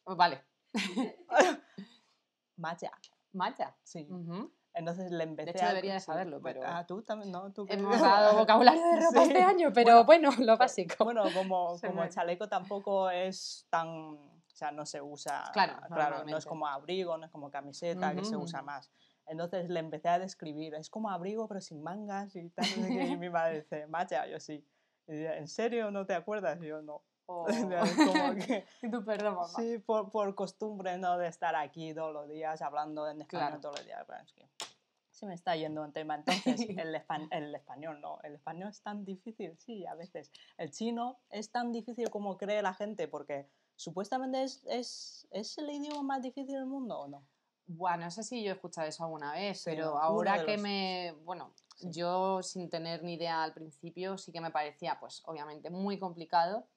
[0.06, 0.44] Oh, Vale,
[2.58, 2.92] Maya,
[3.34, 3.76] Maya.
[3.84, 4.08] sí.
[4.10, 4.52] Ujú.
[4.76, 7.52] Entonces le empecé hecho, a- debería de saberlo, pero- Ah, tú también, ¿no?
[7.52, 9.28] ¿Tú Hemos dado vocabulario de ropa Sí.
[9.30, 11.04] este año, pero bueno, lo básico.
[11.04, 13.88] Bueno, como, como me- chaleco tampoco es tan...
[13.88, 15.50] O sea, no se usa...
[15.52, 18.92] Claro, claro no es como abrigo, no es como camiseta, que se usa más.
[19.28, 22.66] Entonces le empecé a describir, es como abrigo pero sin mangas y tal.
[22.92, 24.66] y mi madre dice, Maya, yo sí.
[25.08, 26.62] Y dice, ¿En serio no te acuerdas?
[26.62, 27.04] Y yo no.
[27.26, 27.46] Oh.
[27.46, 29.48] como que, Y tú, perdón, mamá.
[29.56, 31.18] sí, por, por costumbre ¿no?
[31.18, 33.62] de estar aquí todos los días hablando en español Claro.
[33.62, 34.04] todos los días.
[34.06, 34.46] pero es que
[35.10, 36.16] se me está yendo un tema.
[36.16, 38.20] Entonces, el, el español no.
[38.24, 40.32] El español es tan difícil, sí, a veces.
[40.58, 45.70] El chino es tan difícil como cree la gente porque supuestamente es, es, es el
[45.70, 47.26] idioma más difícil del mundo o no.
[47.76, 50.62] Bueno, no sé si yo he escuchado eso alguna vez, Sí, pero ahora que los-
[50.62, 51.16] me.
[51.24, 51.90] Bueno, Sí.
[51.92, 56.68] yo sin tener ni idea al principio sí que me parecía, pues obviamente, muy complicado,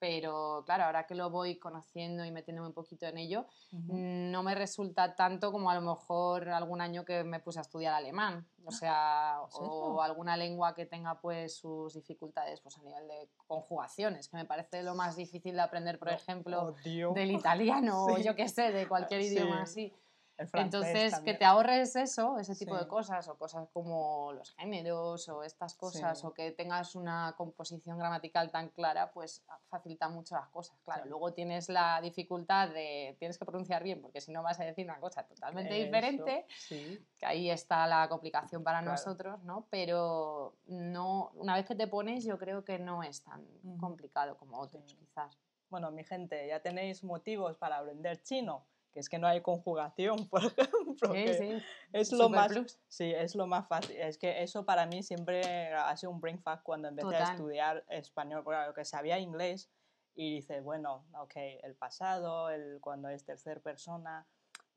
[0.00, 4.54] pero claro, ahora que lo voy conociendo y metiéndome un poquito en ello, no me
[4.54, 8.70] resulta tanto como a lo mejor algún año que me puse a estudiar alemán, o
[8.70, 14.36] sea, o alguna lengua que tenga pues sus dificultades pues a nivel de conjugaciones, que
[14.36, 17.32] me parece lo más difícil de aprender, por ejemplo, odio del
[17.84, 18.22] italiano o Sí.
[18.22, 19.86] yo qué sé, de cualquier idioma Sí.
[19.90, 19.92] así.
[20.38, 21.38] Entonces, que también.
[21.38, 22.88] te ahorres eso, ese tipo de Sí.
[22.88, 26.26] cosas, o cosas como los géneros o estas cosas, Sí.
[26.26, 30.78] o que tengas una composición gramatical tan clara, pues facilita mucho las cosas.
[30.84, 31.08] Claro, Sí.
[31.08, 34.84] luego tienes la dificultad de, tienes que pronunciar bien, porque si no vas a decir
[34.84, 37.04] una cosa totalmente Eso, diferente, Sí.
[37.18, 38.92] que ahí está la complicación para Claro.
[38.92, 39.66] nosotros, ¿no?
[39.70, 43.44] Pero no, una vez que te pones, yo creo que no es tan
[43.80, 45.36] complicado como otros, quizás.
[45.68, 50.28] Bueno, mi gente, ya tenéis motivos para aprender chino, que es que no hay conjugación,
[50.30, 51.12] por ejemplo.
[51.14, 51.62] Sí, sí.
[51.92, 52.78] Es lo Super más, plus.
[52.88, 53.96] sí, es lo más fácil.
[53.96, 57.84] Es que eso para mí siempre ha sido un brain fuck cuando empecé a estudiar
[57.88, 59.70] español, porque lo que sabía inglés
[60.14, 64.26] y dice, bueno, ok, el pasado, el cuando es tercer persona,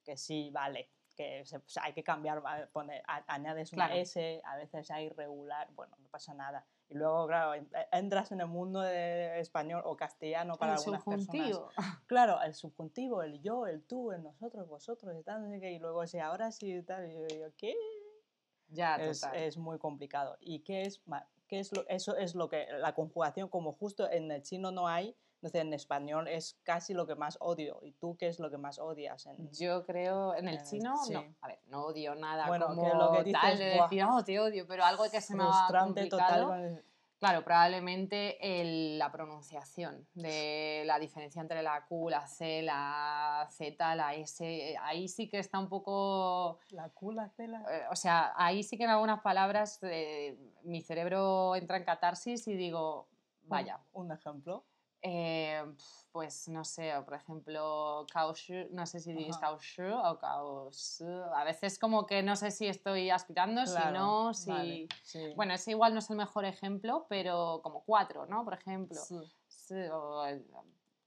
[0.03, 4.01] que sí, vale, que se- o sea, hay que cambiar, poner, a- añades una Claro.
[4.01, 6.65] S, a veces hay regular, bueno, no pasa nada.
[6.91, 11.03] Y luego, claro, en- entras en el mundo de español o castellano para El algunas
[11.05, 11.25] personas.
[11.47, 11.69] subjuntivo.
[12.07, 16.19] Claro, el subjuntivo, el yo, el tú, el nosotros, vosotros, y tal, y luego si
[16.19, 17.73] ahora sí y tal, y yo digo, ¿qué?
[18.67, 19.37] Ya, Es, total.
[19.37, 20.35] es muy complicado.
[20.41, 21.01] ¿Y qué es,
[21.47, 24.89] qué es lo, eso es lo que, la conjugación, como justo en el chino no
[24.89, 27.79] hay, entonces en español es casi lo que más odio.
[27.81, 29.25] ¿Y tú qué es lo que más odias?
[29.25, 31.03] En, Yo creo, en el chino, no.
[31.03, 31.15] sí.
[31.41, 34.03] A ver, no odio nada Bueno, como que lo que dices, tal de "Buah, decir,
[34.03, 35.85] oh, te odio, pero algo que se me ha total.
[35.85, 36.53] complicado.
[36.53, 36.85] el-
[37.17, 43.95] Claro, probablemente el- la pronunciación de la diferencia entre la Q, la C, la Z,
[43.95, 46.59] la S, ahí sí que está un poco...
[46.71, 47.63] La cula, cela.
[47.69, 52.47] eh, o sea, ahí sí que en algunas palabras eh, mi cerebro entra en catarsis
[52.47, 53.07] y digo,
[53.43, 54.65] vaya, Un, un ejemplo.
[55.01, 55.63] Eh,
[56.11, 61.05] pues no sé, o por ejemplo, kaoshu, no sé si dices kaoshu o kaosu.
[61.35, 64.49] A veces como que no sé si estoy aspirando, si no, si...
[64.51, 65.33] vale, sí.
[65.35, 68.43] Bueno, ese igual no es el mejor ejemplo, pero como cuatro, ¿no?
[68.43, 68.99] Por ejemplo.
[69.01, 69.15] Sí,
[69.47, 70.45] Sí, o el-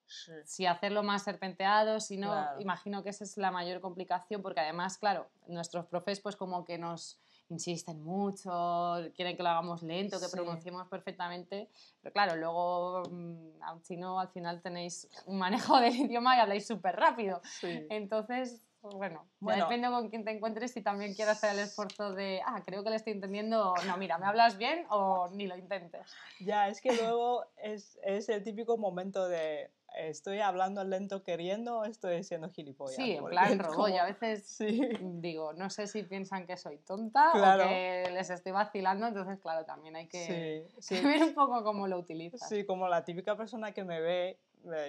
[0.07, 0.33] sí.
[0.45, 2.61] si hacerlo más serpenteado, si no, Claro.
[2.61, 6.79] imagino que esa es la mayor complicación, porque además, claro, nuestros profes pues como que
[6.79, 7.19] nos
[7.51, 10.33] insisten mucho, quieren que lo hagamos lento, que Sí.
[10.33, 11.69] pronunciemos perfectamente,
[12.03, 16.41] pero claro, luego mm, a un chino al final tenéis un manejo del idioma y
[16.41, 17.41] habláis súper rápido.
[17.61, 17.87] Sí.
[17.91, 19.65] Entonces, bueno, Bueno.
[19.65, 22.91] depende con quién te encuentres si también quieres hacer el esfuerzo de, ah, creo que
[22.91, 26.07] le estoy entendiendo, no, mira, ¿me hablas bien o ni lo intentes?
[26.41, 31.85] Ya, es que luego es, es el típico momento de estoy hablando lento queriendo o
[31.85, 32.97] estoy siendo gilipollas.
[32.97, 36.47] Sí, en plan es robot, como- y a veces Sí, digo, no sé si piensan
[36.47, 37.65] que soy tonta Claro.
[37.65, 41.35] o que les estoy vacilando, entonces claro, también hay que, sí, sí, que ver un
[41.35, 42.49] poco cómo lo utilizas.
[42.49, 44.39] sí, como la típica persona que me ve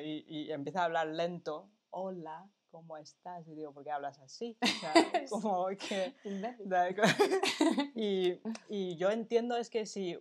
[0.04, 1.70] y, y empieza a hablar lento.
[1.90, 3.48] Hola, ¿cómo estás?
[3.48, 4.58] Y digo, ¿por qué hablas así?
[4.62, 4.94] O sea,
[5.30, 6.14] como que...
[7.96, 10.18] Y, y yo entiendo es que si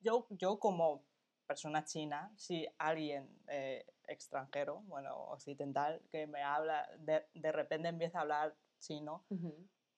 [0.00, 1.02] yo, yo como
[1.48, 8.18] persona china, si alguien eh, extranjero, bueno, occidental, que me habla, de, de repente empieza
[8.18, 9.24] a hablar chino,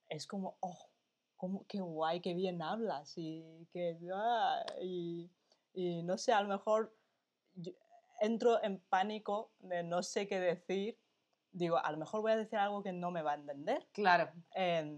[0.08, 0.88] es como, oh,
[1.36, 5.28] cómo, qué guay, qué bien hablas y que, ah, y,
[5.74, 6.94] y no sé, a lo mejor
[8.20, 10.98] entro en pánico de no sé qué decir,
[11.52, 13.86] digo, a lo mejor voy a decir algo que no me va a entender.
[13.92, 14.30] Claro.
[14.54, 14.94] Em,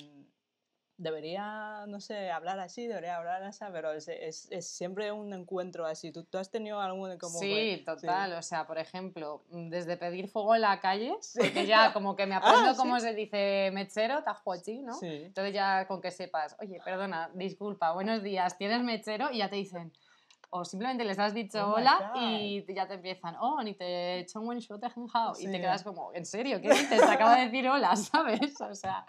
[1.02, 5.84] debería, no sé, hablar así, debería hablar así, pero es, es, es siempre un encuentro
[5.84, 6.12] así.
[6.12, 8.32] ¿Tú, tú has tenido algún como Sí, total.
[8.34, 12.26] O sea, por ejemplo, mm, desde pedir fuego en la calle, porque ya como que
[12.26, 14.94] me aprendo Ah, cómo se dice mechero, tajuachi, ¿no?
[14.94, 15.24] Sí.
[15.24, 19.30] Entonces ya con que sepas, oye, perdona, disculpa, buenos días, ¿tienes mechero?
[19.32, 19.92] Y ya te dicen,
[20.54, 24.18] o simplemente les has dicho Oh hola y ya te empiezan, oh, ni te he
[24.20, 25.50] hecho un buen shot, y Sí.
[25.50, 26.60] te quedas como, ¿en serio?
[26.60, 27.00] ¿Qué dices?
[27.00, 28.60] Te acabo de decir hola, ¿sabes?
[28.60, 29.06] O sea,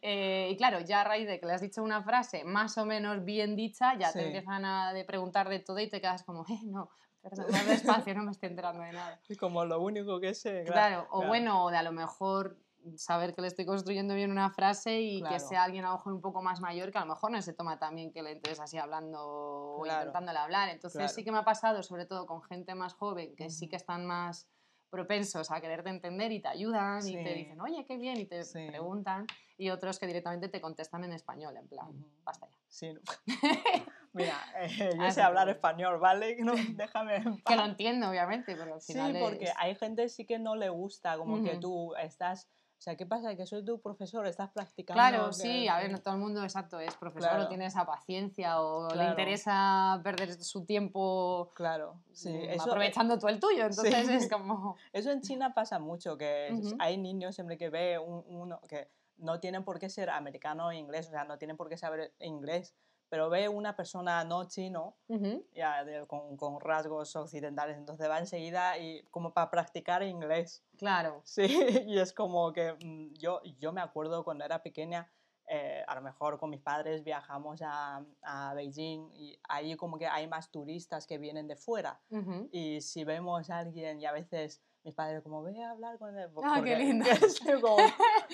[0.00, 2.86] eh, y claro, ya a raíz de que le has dicho una frase más o
[2.86, 4.18] menos bien dicha, ya Sí.
[4.20, 6.88] te empiezan a de preguntar de todo y te quedas como, eh, no,
[7.20, 9.20] perdón, más despacio, no me estoy enterando de nada.
[9.28, 10.64] Y como lo único que sé.
[10.64, 11.28] Claro, o claro.
[11.28, 12.56] bueno, de a lo mejor
[12.96, 16.12] saber que le estoy construyendo bien una frase y que sea alguien a lo mejor
[16.12, 18.60] un poco más mayor que a lo mejor no se toma también que le entres
[18.60, 20.68] así hablando o intentándole hablar.
[20.68, 21.12] Entonces Claro.
[21.14, 24.06] sí que me ha pasado, sobre todo con gente más joven, que sí que están
[24.06, 24.48] más
[24.90, 27.34] propensos a quererte entender y te ayudan y te Sí.
[27.34, 28.66] dicen, oye, qué bien, y te Sí.
[28.68, 29.26] preguntan,
[29.58, 31.88] y otros que directamente te contestan en español, en plan,
[32.24, 32.56] basta ya.
[32.68, 32.92] Sí.
[32.92, 33.00] no.
[34.12, 36.36] Mira, eh, yo Así sé hablar español, ¿vale?
[36.44, 40.08] No, déjame en Que lo entiendo, obviamente, pero al Sí, final porque es- hay gente
[40.08, 42.48] sí que no le gusta, como que tú estás...
[42.78, 43.34] O sea, ¿qué pasa?
[43.34, 45.00] Que soy tu profesor, estás practicando...
[45.00, 47.44] Claro, que- sí, a ver, que- no todo el mundo, exacto, es profesor Claro.
[47.44, 49.10] o tiene esa paciencia o le Claro.
[49.10, 52.28] interesa perder su tiempo Claro, sí.
[52.30, 54.12] mm, Eso, aprovechando tú el tuyo, entonces Sí.
[54.12, 54.76] es como...
[54.92, 56.76] Eso en China pasa mucho, que es- Ujú.
[56.78, 60.72] hay niños siempre que ve un- uno que no tienen por qué ser americano o
[60.72, 62.74] inglés, o sea, no tienen por qué saber inglés,
[63.08, 68.18] pero ve una persona no chino, Ujú, ya de- con, con rasgos occidentales, entonces va
[68.18, 70.64] enseguida y como para practicar inglés.
[70.78, 71.42] Claro, Sí,
[71.86, 75.10] y es como que mm, yo, yo me acuerdo cuando era pequeña,
[75.48, 80.06] eh, a lo mejor con mis padres viajamos a, a Beijing y ahí como que
[80.06, 82.02] hay más turistas que vienen de fuera.
[82.10, 82.50] ujú.
[82.50, 86.16] Y si vemos a alguien y a veces mis padres como, ve a hablar con
[86.16, 86.30] él.
[86.44, 87.04] Ah, qué lindo.
[87.60, 87.76] como,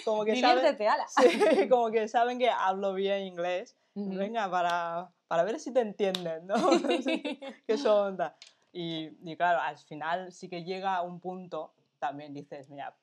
[0.04, 3.74] como que saben, sí, como que saben que hablo bien inglés.
[3.94, 4.16] Ujú.
[4.16, 6.54] Venga, para, para ver si te entienden, ¿no?
[7.66, 8.18] ¿Qué son?
[8.70, 12.94] Y, y claro, al final sí que llega a un punto, también dices, mira,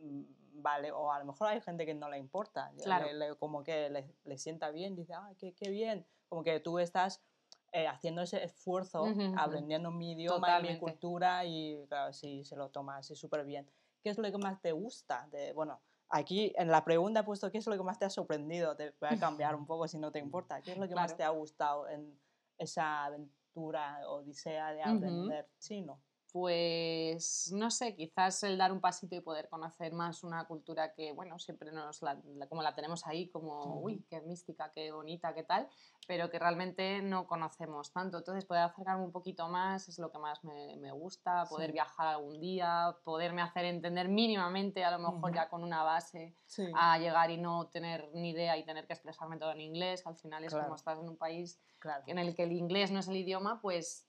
[0.00, 0.22] mm,
[0.60, 3.06] vale, o a lo mejor hay gente que no le importa, Claro.
[3.06, 6.60] le- le- como que le, le sienta bien, dice, ah, qué, qué bien, como que
[6.60, 7.22] tú estás
[7.72, 9.28] eh, haciendo ese esfuerzo, ujú.
[9.32, 13.70] aprendiendo mi idioma y mi cultura y claro, sí, se lo toma así súper bien.
[14.02, 15.28] ¿Qué es lo que más te gusta?
[15.30, 18.10] De, bueno, aquí en la pregunta he puesto, ¿qué es lo que más te ha
[18.10, 18.76] sorprendido?
[18.76, 20.62] Te voy a cambiar un poco si no te importa.
[20.62, 22.20] ¿Qué es lo que más te ha gustado en
[22.58, 26.02] esa aventura, odisea de aprender chino?
[26.32, 31.12] Pues no sé, quizás el dar un pasito y poder conocer más una cultura que,
[31.12, 35.34] bueno, siempre nos la, la- como la tenemos ahí, como, uy, qué mística, qué bonita,
[35.34, 35.68] qué tal,
[36.06, 38.18] pero que realmente no conocemos tanto.
[38.18, 41.72] Entonces, poder acercarme un poquito más es lo que más me, me gusta, poder Sí.
[41.74, 46.66] viajar algún día, poderme hacer entender mínimamente, a lo mejor ya con una base, Sí,
[46.74, 50.08] a llegar y no tener ni idea y tener que expresarme todo en inglés, que
[50.08, 50.66] al final es Claro.
[50.66, 52.04] como estás en un país claro.
[52.06, 54.07] en el que el inglés no es el idioma, pues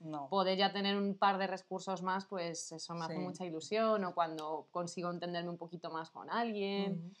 [0.00, 0.28] No.
[0.28, 4.14] poder ya tener un par de recursos más, pues eso me hace mucha ilusión, o
[4.14, 7.14] cuando consigo entenderme un poquito más con alguien.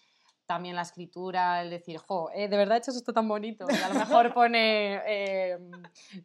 [0.46, 3.66] También la escritura, el decir, jo, eh, de verdad he hecho esto tan bonito.
[3.70, 5.58] Y a lo mejor pone, eh,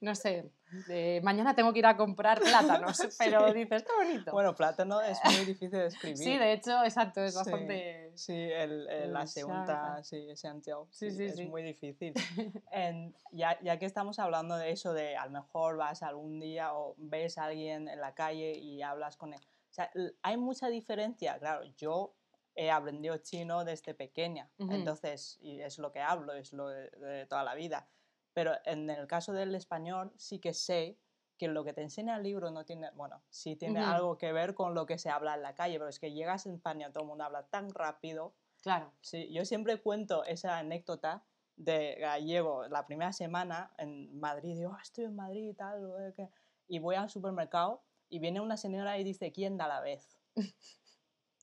[0.02, 0.52] no sé,
[0.88, 4.32] de, mañana tengo que ir a comprar plátanos, pero dices, qué bonito.
[4.34, 6.18] Bueno, plátano es muy difícil de escribir.
[6.18, 7.38] sí, de hecho, exacto, es Sí.
[7.38, 8.12] bastante...
[8.16, 12.14] Sí, el, el- la El segunda, sí, Xianjiao, Sí, sí, sí, es muy difícil.
[12.72, 16.74] En- ya, ya que estamos hablando de eso, de a lo mejor vas algún día
[16.74, 19.40] o ves a alguien en la calle y hablas con él.
[19.70, 19.90] O sea,
[20.24, 21.38] hay mucha diferencia.
[21.40, 22.16] Claro, yo
[22.66, 24.92] he aprendido chino desde pequeña, Ujú.
[24.92, 27.92] entonces, y es lo que hablo, es lo de, de toda la vida.
[28.34, 31.00] Pero en el caso del español sí que sé
[31.38, 33.82] que lo que te enseña el libro no tiene, bueno, sí tiene Ujú.
[33.82, 36.46] algo que ver con lo que se habla en la calle, pero es que llegas
[36.46, 38.36] en España, todo el mundo habla tan rápido.
[38.62, 42.68] Claro, Sí, yo siempre cuento esa anécdota de gallego.
[42.68, 46.30] La primera semana en Madrid, digo, "Ah, estoy en Madrid y tal, eh, que-".
[46.68, 50.20] y voy al supermercado y viene una señora y dice, ¿quién da la vez?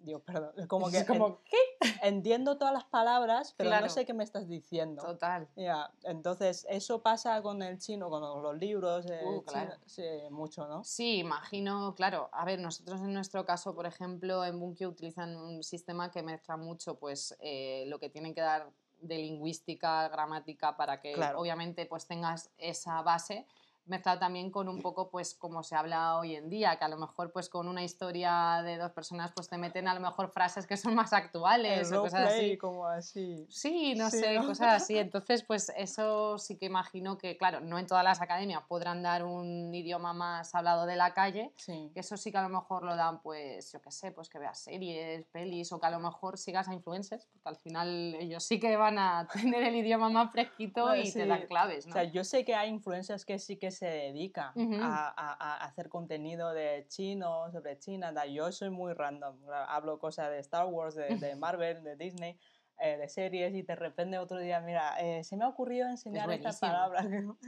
[0.06, 1.56] Digo, perdón, como que como, ¿qué?
[2.00, 3.86] en- entiendo todas las palabras, pero Claro.
[3.86, 5.02] no sé qué me estás diciendo.
[5.02, 5.48] Total.
[5.56, 9.72] Ya, entonces eso pasa con el chino, con los libros, eh, Uh, chino- claro.
[9.84, 10.84] sí, mucho, ¿no?
[10.84, 12.28] Sí, imagino, claro.
[12.32, 16.56] A ver, nosotros en nuestro caso, por ejemplo, en Bunkyo utilizan un sistema que mezcla
[16.56, 21.40] mucho, pues, eh, lo que tienen que dar de lingüística, gramática, para que Claro.
[21.40, 23.44] obviamente pues tengas esa base,
[23.86, 26.96] mezclado también con un poco pues como se habla hoy en día, que a lo
[26.96, 30.66] mejor pues con una historia de dos personas pues te meten a lo mejor frases
[30.66, 32.58] que son más actuales El o cosas así.
[32.58, 33.46] como así.
[33.48, 34.46] Sí, no Sí, sé, ¿no?
[34.46, 34.98] cosas así.
[34.98, 39.24] Entonces, pues eso sí que imagino que, claro, no en todas las academias podrán dar
[39.24, 41.90] un idioma más hablado de la calle, Sí.
[41.94, 44.38] que eso sí que a lo mejor lo dan, pues, yo qué sé, pues que
[44.38, 48.44] veas series, pelis, o que a lo mejor sigas a influencers, porque al final ellos
[48.44, 51.90] sí que van a tener el idioma más fresquito Bueno, y te dan claves, ¿no?
[51.90, 54.76] O sea, yo sé que hay influencers que sí que se dedican Ujú.
[54.78, 58.12] a, a- a hacer contenido de chino, sobre China.
[58.26, 59.40] Yo soy muy random.
[59.52, 62.38] Hablo cosas de Star Wars, de, de Marvel, de Disney,
[62.78, 66.30] eh, de series, y de repente otro día, mira, eh, se me ha ocurrido enseñar
[66.30, 66.60] esta buenísimo.
[66.60, 67.02] palabra.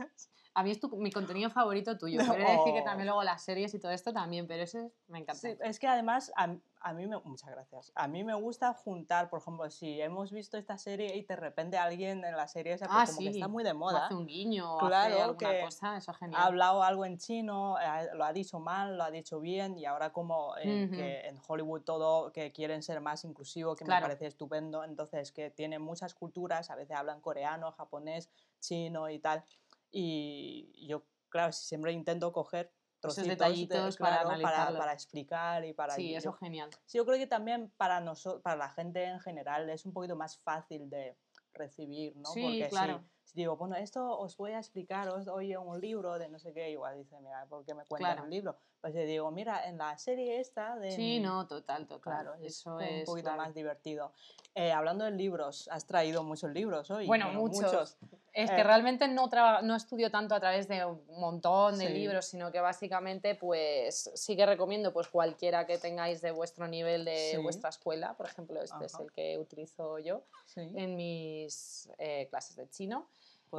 [0.58, 2.18] A mí es tu- mi contenido favorito tuyo.
[2.18, 5.40] Quiero decir que también luego las series y todo esto también, pero ese me encanta.
[5.40, 7.92] Sí, es que además a, a mí me, muchas gracias.
[7.94, 11.78] A mí me gusta juntar, por ejemplo, si hemos visto esta serie y de repente
[11.78, 13.38] alguien en la serie pues Ah, como que sí.
[13.38, 14.06] está muy de O moda.
[14.06, 16.40] Hace un guiño, Claro, hace alguna que cosa, eso es genial.
[16.40, 19.84] ha hablado algo en chino, eh, lo ha dicho mal, lo ha dicho bien, y
[19.84, 20.94] ahora como eh, Ujú.
[20.96, 24.06] que en Hollywood todo que quieren ser más inclusivo, que Claro.
[24.06, 28.28] me parece estupendo, entonces que tienen muchas culturas, a veces hablan coreano, japonés,
[28.60, 29.44] chino y tal,
[29.90, 35.72] y yo, claro, siempre intento coger Esos trocitos de- detallitos para claro, para, explicar y
[35.72, 35.94] para...
[35.94, 36.70] Sí, eso es genial.
[36.84, 40.16] Sí, yo creo que también para nosotros, para la gente en general, es un poquito
[40.16, 41.16] más fácil de
[41.52, 42.30] recibir, ¿no?
[42.30, 42.98] Sí, Porque claro.
[42.98, 46.52] si, digo, bueno, esto os voy a explicar, os doy un libro de no sé
[46.52, 48.24] qué, igual dice, mira, ¿por qué me cuentas Claro.
[48.24, 48.56] un libro?
[48.80, 50.92] Pues le digo, mira, en la serie esta de...
[50.92, 52.00] Sí, no, total, total.
[52.00, 54.12] Claro, es eso es un poquito más divertido.
[54.54, 57.06] Eh, hablando de libros, has traído muchos libros hoy.
[57.06, 57.96] Bueno, muchos.
[58.32, 59.28] Es que Eh, realmente no,
[59.62, 61.92] no estudio tanto a través de un montón de Sí.
[61.92, 67.04] libros, sino que básicamente pues sí que recomiendo pues cualquiera que tengáis de vuestro nivel
[67.04, 67.36] de Sí.
[67.38, 68.14] vuestra escuela.
[68.16, 73.08] Por ejemplo, este es el que utilizo yo Sí, en mis eh, clases de chino.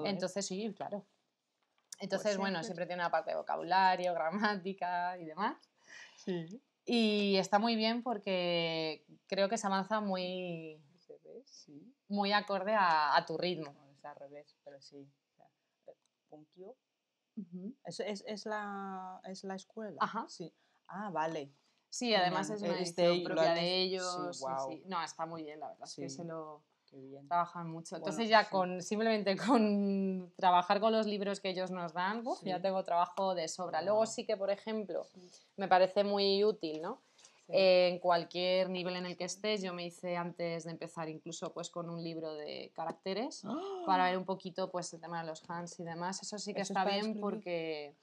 [0.05, 1.05] Entonces sí, claro.
[1.99, 4.13] Entonces, sí, bueno, pues- siempre tiene una parte de vocabulario,
[4.63, 5.57] gramática y demás.
[6.17, 6.61] Sí.
[6.85, 11.43] Y está muy bien porque creo que se avanza muy, ¿Se ve?
[11.45, 11.93] Sí.
[12.07, 13.73] muy acorde a, a tu ritmo.
[13.73, 15.07] No, es al revés, pero sí.
[15.87, 15.93] Eh,
[16.29, 16.75] Punkyo.
[17.85, 19.97] ¿Es, es, es la, ¿Es la escuela?
[20.01, 20.25] Ajá.
[20.27, 20.53] Sí.
[20.87, 21.51] Ah, vale.
[21.89, 24.37] Sí, además es una Este, edición propia de ellos.
[24.37, 24.83] sí, sí.
[24.87, 25.87] No, está muy bien, la verdad.
[25.87, 27.27] Es que se lo Qué bien.
[27.27, 27.95] trabajan mucho.
[27.95, 28.49] Bueno, Entonces ya sí.
[28.51, 33.35] con simplemente con trabajar con los libros que ellos nos dan, uf, ya tengo trabajo
[33.35, 33.81] de sobra.
[33.81, 35.05] Luego sí que, por ejemplo,
[35.57, 36.99] me parece muy útil, ¿no?
[37.51, 41.71] En cualquier nivel en el que estés, yo me hice antes de empezar incluso pues
[41.71, 43.43] con un libro de caracteres
[43.87, 46.21] para ver un poquito pues el tema de los hands y demás.
[46.21, 47.21] Eso sí que ¿Eso es está bien escribir?
[47.21, 47.95] porque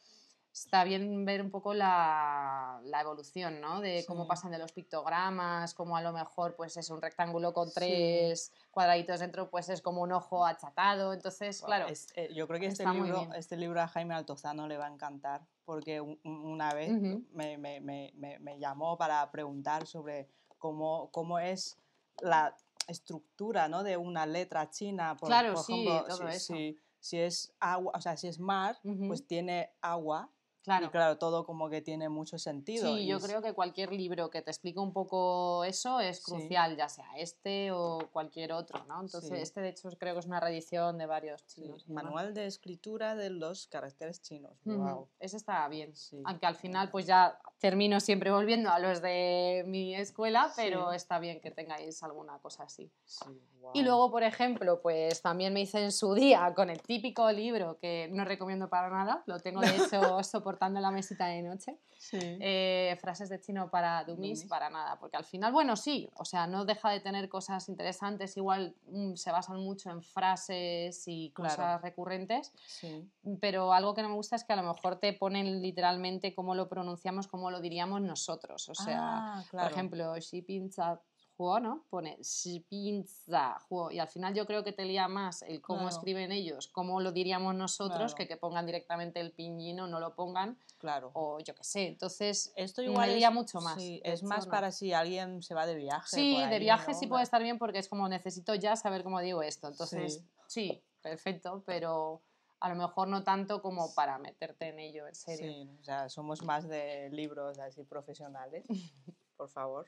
[0.57, 3.81] está bien ver un poco la, la evolución, ¿no?
[3.83, 4.29] De cómo Sí.
[4.29, 7.75] pasan de los pictogramas, cómo a lo mejor pues es un rectángulo con Sí.
[7.75, 11.13] tres cuadraditos dentro, pues es como un ojo achatado.
[11.13, 14.79] Entonces, claro, es- eh, yo creo que este libro, este libro a Jaime Altozano le
[14.79, 16.91] va a encantar porque un- un- una vez
[17.33, 20.27] me, me- me- me- me llamó para preguntar sobre
[20.59, 21.77] cómo, cómo es
[22.23, 22.57] la
[22.89, 23.83] estructura ¿no?
[23.83, 25.17] de una letra china.
[25.19, 26.55] Por, Claro, por sí, ejemplo, todo si, eso.
[26.55, 30.31] si- si es agua, o sea, si es mar, pues tiene agua.
[30.67, 30.87] Claro.
[30.87, 32.95] Y claro, todo como que tiene mucho sentido.
[32.95, 36.25] Sí, yo es- creo que cualquier libro que te explique un poco eso es Sí.
[36.33, 39.01] crucial, ya sea este o cualquier otro, ¿no?
[39.01, 39.37] Entonces, Sí.
[39.43, 41.89] este de hecho creo que es una reedición de varios chinos.
[41.89, 44.53] Manual de escritura de los caracteres chinos.
[44.65, 45.09] Guau.
[45.19, 45.97] Ese está bien.
[45.97, 46.21] Sí.
[46.27, 51.19] Aunque al final pues ya termino siempre volviendo a los de mi escuela, pero está
[51.19, 52.91] bien que tengáis alguna cosa así.
[53.07, 53.25] Sí,
[53.73, 57.79] Y luego, por ejemplo, pues también me hice en su día con el típico libro
[57.81, 59.77] que no recomiendo para nada, lo tengo de hecho
[60.57, 62.19] soportando la mesita de noche, Sí.
[62.21, 64.45] eh, frases de chino para dummies, Dummies.
[64.49, 68.37] para nada, porque al final, bueno, sí, o sea, no deja de tener cosas interesantes,
[68.37, 71.51] igual mm, se basan mucho en frases y Claro.
[71.57, 73.09] cosas recurrentes, sí.
[73.41, 76.55] pero algo que no me gusta es que a lo mejor te ponen literalmente cómo
[76.55, 78.69] lo pronunciamos, cómo lo diríamos nosotros.
[78.69, 79.01] O sea,
[79.39, 79.67] Ah, claro.
[79.69, 81.01] por ejemplo, Shipinza
[81.39, 81.85] Huo, ¿no?
[81.91, 83.91] Pone Shipinza Huo.
[83.91, 85.95] Y al final yo creo que te lía más el cómo Claro.
[85.97, 88.15] escriben ellos, cómo lo diríamos nosotros, Claro.
[88.17, 91.11] que que pongan directamente el pinyin o no lo pongan, claro.
[91.15, 91.87] o yo qué sé.
[91.89, 94.51] Entonces, Esto me igual lía es, mucho más, sí, es hecho, más no.
[94.51, 96.09] para si alguien se va de viaje.
[96.17, 96.99] sí, de viaje ¿no?
[96.99, 99.69] sí puede estar bien porque es como necesito ya saber cómo digo esto.
[99.69, 100.71] Entonces, Sí.
[100.71, 102.23] sí, perfecto, pero
[102.61, 105.53] a lo mejor no tanto como para meterte en ello, en serio.
[105.53, 108.65] Sí, o sea, somos más de libros así profesionales,
[109.37, 109.87] por favor.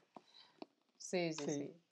[0.98, 1.50] Sí, sí, Sí.
[1.54, 1.82] sí.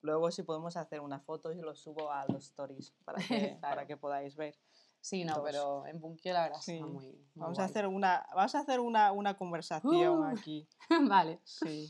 [0.00, 3.86] Luego si podemos hacer una foto y lo subo a los stories para que, para
[3.86, 4.56] que podáis ver.
[5.00, 5.44] Sí, no, Dos.
[5.44, 6.74] pero en Bunkyo la verdad Sí.
[6.74, 10.24] está muy, muy Vamos a hacer una, vamos a hacer una, una conversación Uh.
[10.24, 10.68] aquí.
[11.08, 11.40] vale.
[11.44, 11.88] Sí.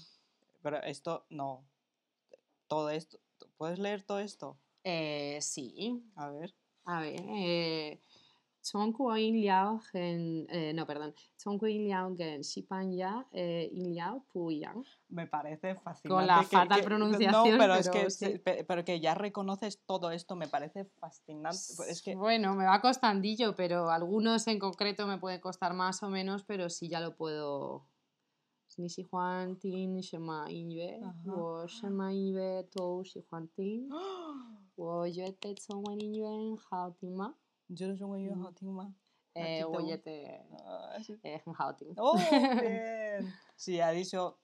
[0.62, 1.66] Pero esto no.
[2.66, 3.18] Todo esto.
[3.57, 4.59] ¿Puedes leer todo esto?
[4.84, 6.55] Eh, sí, A ver.
[6.84, 7.20] a ver.
[7.24, 8.03] eh,
[8.62, 14.84] Chongguoyin liao gen, eh, no, perdón, Chongguoyin liao gen Xipan ya eh, liao pu yang.
[15.11, 16.09] Me parece fascinante.
[16.09, 18.26] Con la que- fatal que- pronunciación, No, pero, es que, sí.
[18.32, 21.56] sí, pe- pero que ya reconoces todo esto, me parece fascinante.
[21.88, 26.11] Es que Bueno, me va costandillo, pero algunos en concreto me puede costar más o
[26.11, 27.86] menos, pero sí ya lo puedo.
[28.76, 31.34] Ni si Juan Tin, Shema Ajá.
[31.34, 33.88] o Shema Inve, Tou si Juan Tin,
[34.76, 37.34] o Yue Te Tsong Wen Hao Tin Ma,
[37.67, 38.93] 你觉得中文音乐嗯好听吗？
[39.36, 41.17] eh, Aquí o te- Ye Te Ah, sí.
[41.23, 41.93] eh, Hao Tin.
[41.97, 43.34] ¡Oh, bien!
[43.55, 44.38] Sí, ha dicho.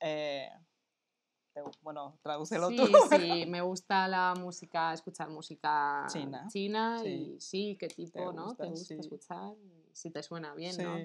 [0.00, 0.48] eh,
[1.54, 2.86] te- bueno, tradúcelo Sí, tú.
[3.08, 6.46] sí, me gusta la música, escuchar música China.
[6.48, 7.08] china Sí.
[7.36, 8.44] y sí, qué tipo, ¿no?
[8.46, 9.00] gusta, Te gusta sí.
[9.00, 9.54] escuchar,
[9.92, 10.96] si te suena bien, sí, ¿no?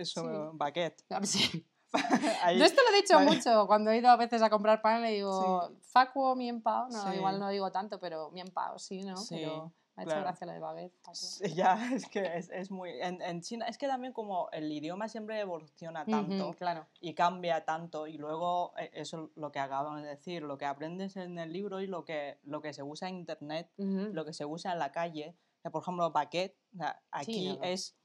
[0.00, 0.56] eso, Sí.
[0.56, 1.04] baguette.
[1.24, 1.66] Sí.
[2.42, 3.30] Ahí- Yo esto lo he dicho Vale.
[3.34, 7.10] mucho cuando he ido a veces a comprar pan, le digo, facuo, mien pao, no,
[7.10, 7.16] Sí.
[7.16, 9.16] igual no digo tanto, pero mien pao, sí, ¿no?
[9.16, 10.21] Sí, pero me ha hecho claro.
[10.23, 10.93] gracia lo de baguette.
[11.13, 12.91] Sí, ya, es que es, es muy...
[13.01, 16.87] En, en China, es que también como el idioma siempre evoluciona tanto Ujú, claro.
[16.99, 20.65] y cambia tanto y luego eh, eso es lo que acabamos de decir, lo que
[20.65, 24.33] aprendes en el libro y lo que, lo que se usa en internet, lo que
[24.33, 25.35] se usa en la calle.
[25.71, 27.63] por ejemplo, baguette, o sea, aquí no.
[27.63, 27.95] es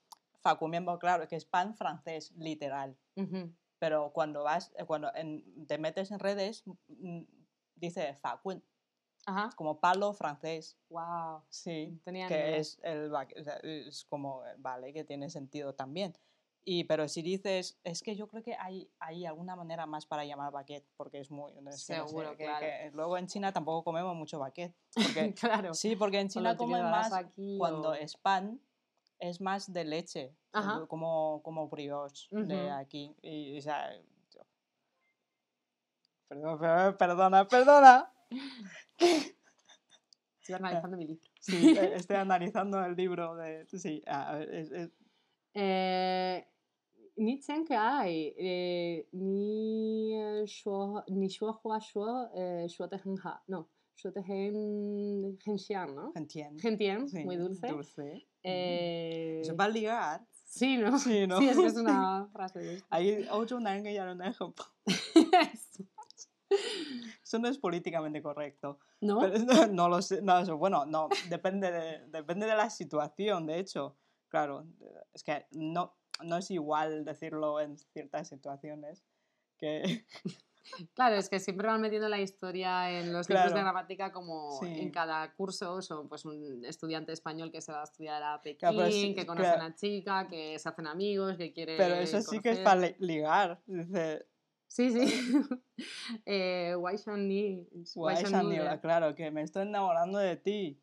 [0.40, 2.96] facumiembo, claro, que es pan francés, literal.
[3.16, 3.52] Ujú.
[3.78, 7.22] Pero cuando vas, eh, cuando en- te metes en redes, mm,
[7.74, 8.62] dice facuen,
[9.30, 9.50] Ajá.
[9.56, 10.76] como palo francés.
[10.88, 11.42] Wow.
[11.48, 12.56] Sí, Tenía que idea.
[12.56, 16.12] es el o sea, es como vale que tiene sentido también
[16.62, 20.24] y pero si dices es que yo creo que hay hay alguna manera más para
[20.26, 22.60] llamar baguette porque es muy no es que no sé, Seguro, que- claro.
[22.66, 25.72] que luego en China tampoco comemos mucho baguette porque claro.
[25.74, 28.60] sí porque en China comen más aquí cuando o- es pan
[29.18, 30.86] es más de leche Ajá.
[30.86, 32.72] como como brioche de Ujú.
[32.74, 33.90] aquí y, o sea
[34.30, 34.44] yo-
[36.98, 38.12] perdona, perdona.
[40.40, 41.30] Estoy analizando mi libro.
[41.40, 43.66] Sí, eh, estoy analizando el libro de...
[43.66, 44.90] Sí, a ver, es, es...
[45.54, 46.46] Eh,
[47.16, 53.16] ni Chen Kai, eh, ni eh, Shuo, ni Shuo Hua Shuo, eh, Shuo Te Hen
[53.22, 56.12] Ha, no, Shuo Te Hen, Hen Xian, ¿no?
[56.14, 56.56] Hen Tien.
[56.62, 57.68] Hen Tien, sí, muy dulce.
[57.68, 58.26] Dulce.
[58.42, 59.42] Eh...
[59.58, 60.26] Va a ligar.
[60.46, 60.98] Sí, ¿no?
[60.98, 61.38] Sí, ¿no?
[61.38, 62.82] Sí, es que es una frase.
[62.88, 64.64] Hay ocho naranjas y un ejemplo.
[67.30, 68.80] Eso no es políticamente correcto.
[69.00, 69.20] ¿No?
[69.20, 70.20] Pero no, no lo sé.
[70.20, 71.08] No, eso, bueno, no.
[71.28, 73.96] Depende de, depende de la situación, de hecho.
[74.28, 74.66] Claro,
[75.14, 79.04] es que no, no es igual decirlo en ciertas situaciones
[79.58, 80.04] que.
[80.94, 83.64] Claro, es que siempre van metiendo la historia en los libros de Claro.
[83.64, 84.66] gramática como Sí.
[84.80, 88.68] en cada curso son pues un estudiante español que se va a estudiar a Pekín,
[88.74, 89.62] Claro, sí, que conoce claro.
[89.62, 92.78] a una chica, que se hacen amigos, que quiere Pero eso sí que es para
[92.82, 93.62] li- ligar.
[93.66, 94.26] Dice,
[94.70, 95.02] Sí, sí.
[96.26, 97.66] eh, Wai Shan Ni.
[97.72, 98.80] Wai Guay, Shan Ni, Shaniela, ¿eh?
[98.80, 100.80] claro, que me estoy enamorando de ti.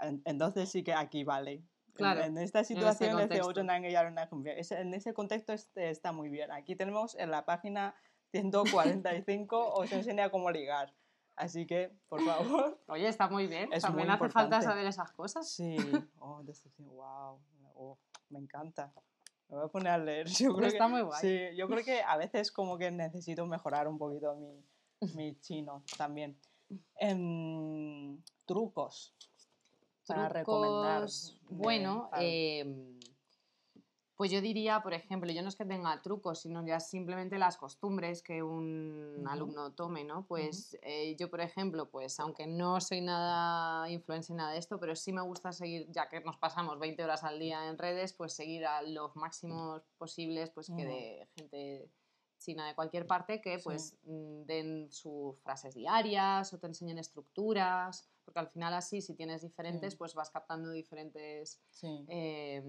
[0.00, 1.52] En- Entonces sí que aquí vale.
[1.54, 3.48] En- Claro, En, esta situación es de contexto.
[3.48, 4.54] otro nangue y ahora una cumbia.
[4.54, 6.50] Ese- En ese contexto este está muy bien.
[6.50, 7.94] Aquí tenemos en la página
[8.32, 10.94] 145 os enseña cómo ligar.
[11.36, 12.78] Así que, por favor.
[12.88, 13.72] Oye, está muy bien.
[13.72, 14.66] Es También muy hace falta importante.
[14.66, 15.48] saber esas cosas.
[15.50, 15.76] Sí.
[16.18, 16.42] Oh.
[16.78, 17.40] Wow.
[17.74, 18.92] Oh, me encanta.
[19.52, 20.26] Me voy a poner a leer.
[20.40, 21.20] Yo creo Está que, muy guay.
[21.20, 24.64] Sí, yo creo que a veces como que necesito mejorar un poquito mi,
[25.14, 26.38] mi chino también.
[26.96, 29.14] Em, trucos.
[30.06, 32.98] para Trucos, bueno, em,
[34.22, 37.56] pues yo diría, por ejemplo, yo no es que tenga trucos, sino ya simplemente las
[37.56, 40.24] costumbres que un alumno tome, ¿no?
[40.28, 44.94] Pues eh, yo, por ejemplo, pues aunque no soy nada influencer nada de esto, pero
[44.94, 48.32] sí me gusta seguir, ya que nos pasamos 20 horas al día en redes, pues
[48.32, 51.90] seguir a los máximos posibles, pues que de gente
[52.38, 58.08] china de cualquier parte que pues mm, den sus frases diarias o te enseñen estructuras,
[58.24, 62.04] porque al final así si tienes diferentes pues vas captando diferentes Sí.
[62.06, 62.62] eh,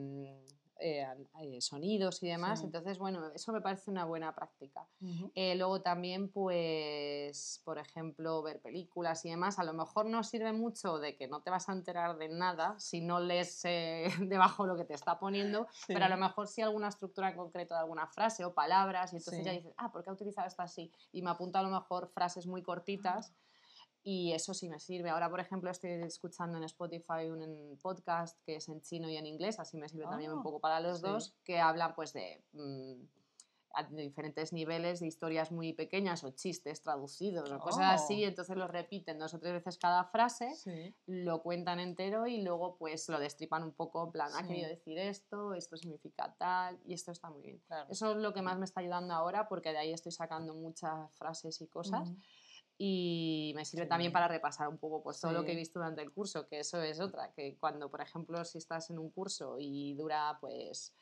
[0.80, 1.06] eh,
[1.42, 2.66] eh, sonidos y demás, Sí.
[2.66, 4.88] entonces bueno, eso me parece una buena práctica.
[5.02, 5.32] Ujú.
[5.36, 9.60] Eh, luego también, pues, por ejemplo, ver películas y demás.
[9.60, 12.76] A lo mejor no sirve mucho de que no te vas a enterar de nada
[12.80, 16.18] si no lees eh, debajo lo que te está poniendo, pero a lo Sí.
[16.18, 19.54] mejor sí alguna estructura en concreto de alguna frase o palabras y entonces ya Sí.
[19.54, 20.92] dices, ah, ¿por qué ha utilizado esto así?
[21.12, 23.34] Y me apunta a lo mejor frases muy cortitas.
[24.06, 25.10] Y eso sí me sirve.
[25.10, 29.26] Ahora, por ejemplo, estoy escuchando en Spotify un podcast que es en chino y en
[29.26, 31.04] inglés, así me sirve también un Ah, poco para los sí.
[31.08, 32.94] dos, que hablan pues de, mm,
[33.76, 38.28] a- diferentes niveles de historias muy pequeñas o chistes traducidos o cosas así, Oh.
[38.28, 40.94] entonces los repiten dos o tres veces cada frase, Sí.
[41.08, 44.48] lo cuentan entero y luego pues lo destripan un poco, en plan, ha Sí.
[44.50, 47.60] querido decir esto, esto significa tal, y esto está muy bien.
[47.66, 47.90] Claro.
[47.90, 51.12] Eso es lo que más me está ayudando ahora porque de ahí estoy sacando muchas
[51.16, 52.12] frases y cosas.
[52.78, 55.58] Y me sirve Qué también para repasar un poco pues, todo lo que he Sí.
[55.58, 59.00] visto durante el curso, que eso es otra, que cuando, por ejemplo, si estás en
[59.00, 60.94] un curso y dura pues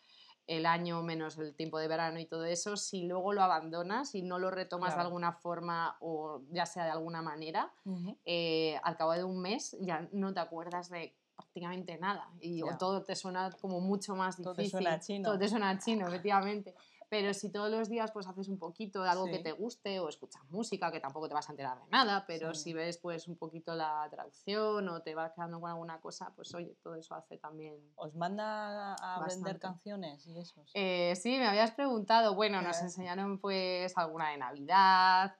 [0.47, 4.24] el año menos el tiempo de verano y todo eso, si luego lo abandonas y
[4.24, 5.07] no lo retomas de Claro.
[5.07, 8.17] alguna forma o ya sea de alguna manera, Ujú.
[8.26, 12.78] eh, al cabo de un mes ya no te acuerdas de prácticamente nada y o
[12.78, 14.65] todo te suena como mucho más Todo difícil.
[14.65, 15.30] te suena a chino.
[15.30, 16.76] Todo te suena a chino, efectivamente.
[17.12, 20.07] Pero si todos los días pues haces un poquito de algo que te guste o
[20.07, 22.62] escuchas música, que tampoco te vas a enterar de nada, pero Sí.
[22.64, 26.55] si ves pues un poquito la traducción o te vas quedando con alguna cosa, pues
[26.55, 27.76] oye, todo eso hace también...
[27.97, 29.59] ¿Os manda a aprender Bastante.
[29.59, 30.64] canciones y eso?
[30.74, 32.84] Eh, sí, me habías preguntado, bueno, nos Eh.
[32.86, 35.36] enseñaron pues alguna de Navidad,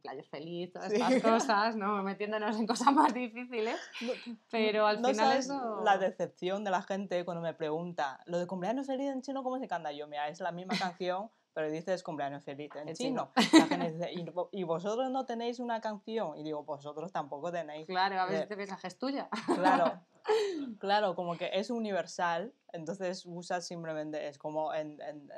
[0.00, 0.94] cumpleaños feliz, todas Sí.
[1.00, 2.02] estas cosas, ¿no?
[2.02, 3.76] Metiéndonos en cosas más difíciles.
[4.50, 8.46] Pero al no final eso- la decepción de la gente cuando me pregunta, ¿lo de
[8.46, 9.92] cumpleaños feliz en chino cómo se canta?
[9.92, 13.32] Yo, mira, es la misma canción, pero dices cumpleaños feliz en En chino.
[13.36, 13.58] chino.
[13.60, 16.36] La gente dice, ¿Y, vo- y vosotros no tenéis una canción?
[16.38, 17.86] Y digo, vosotros tampoco tenéis.
[17.86, 19.28] Claro, a Eh, veces te piensas que es tuya.
[19.54, 20.00] Claro,
[20.78, 25.30] claro, como que es universal, entonces usas simplemente, es como en, en,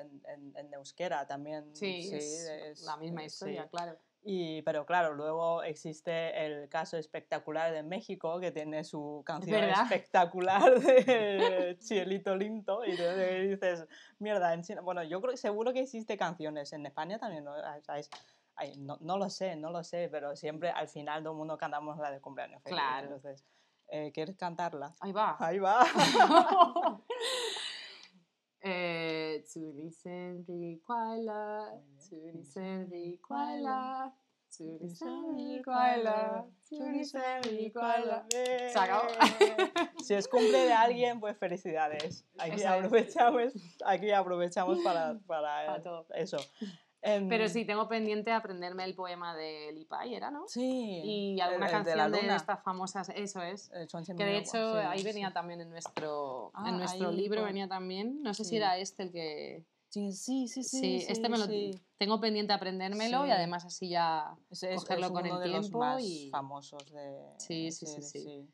[0.57, 1.75] en, euskera también.
[1.75, 3.69] Sí, es es- la misma eh, historia, sí.
[3.71, 3.97] claro.
[4.25, 9.83] Y, pero claro, luego existe el caso espectacular de México, que tiene su canción verdad.
[9.83, 13.87] espectacular de Chielito Linto, y dices,
[14.21, 14.81] mierda, en China.
[14.81, 17.53] Bueno, yo creo seguro que existe canciones, en España también, ¿no?
[17.53, 18.09] Ah, ¿Sabes?
[18.55, 21.59] Ay, no, no lo sé, no lo sé, pero siempre al final todo el mundo
[21.59, 22.79] cantamos la de cumpleaños feliz.
[22.79, 23.07] Claro.
[23.07, 23.45] Entonces,
[23.89, 24.95] eh, ¿quieres cantarla?
[25.01, 25.37] Ahí va.
[25.41, 25.85] Ahí va.
[28.61, 34.15] eh, eh, Tsurisen Riquaila, Tsurisen Riquaila,
[34.51, 38.27] Tsurisen Riquaila, Tsurisen Riquaila.
[38.31, 39.09] Se acabó.
[40.03, 42.27] Si es cumple de alguien, pues felicidades.
[42.37, 43.53] Aquí aprovechamos,
[43.87, 46.07] aquí aprovechamos para, para, para todo.
[46.15, 46.39] eso.
[47.05, 50.47] Em, Pero sí, tengo pendiente aprenderme el poema de Lipai, ¿era, no?
[50.47, 51.01] Sí.
[51.05, 52.37] Y el- alguna el de la canción de, luna.
[52.37, 53.71] estas famosas, eso es.
[54.17, 55.05] Que de hecho sí, ahí sí.
[55.05, 58.23] venía también en nuestro, Ah, en nuestro ahí libro, con- venía también.
[58.23, 58.57] No sé si Sí.
[58.57, 59.65] era este el que.
[59.89, 60.63] Sí, sí, sí.
[60.63, 61.47] Sí, sí, este me lo
[61.99, 64.35] tengo pendiente aprendérmelo y además así ya.
[64.51, 67.85] Es, cogerlo es con uno el de los tiempo más y- famosos de Sí, sí,
[67.87, 68.49] sí, de- sí.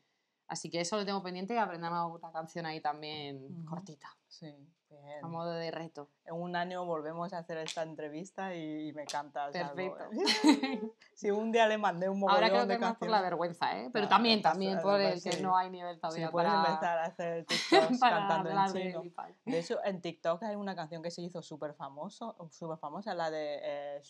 [0.47, 3.65] Así que eso lo tengo pendiente y aprenderme una canción ahí también Ujú.
[3.69, 4.47] cortita, sí,
[4.89, 5.23] Bien.
[5.23, 6.09] A modo de reto.
[6.25, 9.51] En un año volvemos a hacer esta entrevista y, y me cantas.
[9.51, 10.09] Perfecto.
[11.19, 13.77] Si un día le mandé un mogollón Ahora creo que de más por la vergüenza,
[13.77, 13.89] ¿eh?
[13.91, 16.27] Pero ah, también, pues, también eh, por pues el que no hay nivel todavía.
[16.27, 16.49] Sí, para...
[16.49, 19.01] puedes empezar a hacer TikToks cantando en chino.
[19.01, 23.13] De, de, hecho, en TikTok hay una canción que se hizo súper famosa, súper famosa,
[23.13, 24.01] la de eh,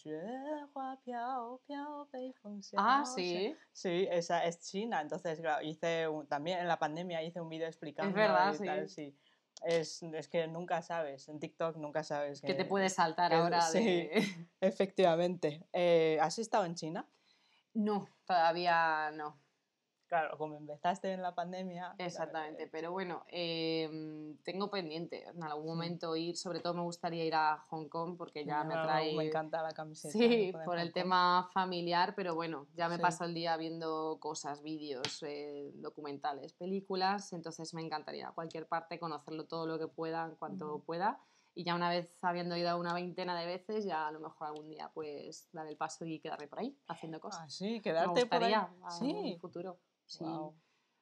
[2.77, 3.55] Ah, sí.
[3.71, 5.01] Sí, esa es china.
[5.01, 8.09] Entonces, claro, hice un, también en la pandemia hice un vídeo explicando.
[8.09, 8.65] Es verdad, y sí.
[8.65, 9.17] Tal, sí
[9.63, 12.41] es, es que nunca sabes, en TikTok nunca sabes.
[12.41, 13.83] Que te puedes saltar que- ahora sí.
[13.83, 14.47] de...
[14.61, 15.67] Efectivamente.
[15.73, 17.09] Eh, ¿Has estado en China?
[17.73, 19.37] No, todavía no.
[20.09, 21.93] Claro, como empezaste en la pandemia.
[21.99, 25.69] Exactamente, eh, pero bueno, em, tengo pendiente en algún Sí.
[25.69, 29.15] momento ir, sobre todo me gustaría ir a Hong Kong porque ya me ah, trae...
[29.15, 30.11] Me encanta la camiseta.
[30.11, 30.93] Sí, por el Hong Kong.
[30.93, 33.01] tema familiar, pero bueno, ya me Sí.
[33.03, 38.97] paso el día viendo cosas, vídeos, eh, documentales, películas, entonces me encantaría a cualquier parte,
[38.99, 40.83] conocerlo todo lo que pueda en cuanto Ujú.
[40.85, 41.19] pueda.
[41.53, 44.69] Y ya una vez habiendo ido una veintena de veces, ya a lo mejor algún
[44.69, 47.41] día pues dar el paso y quedarme por ahí haciendo cosas.
[47.43, 48.55] Ah, sí, me quedarte por ahí.
[48.97, 49.37] Sí.
[49.39, 49.77] futuro.
[50.09, 50.25] Sí.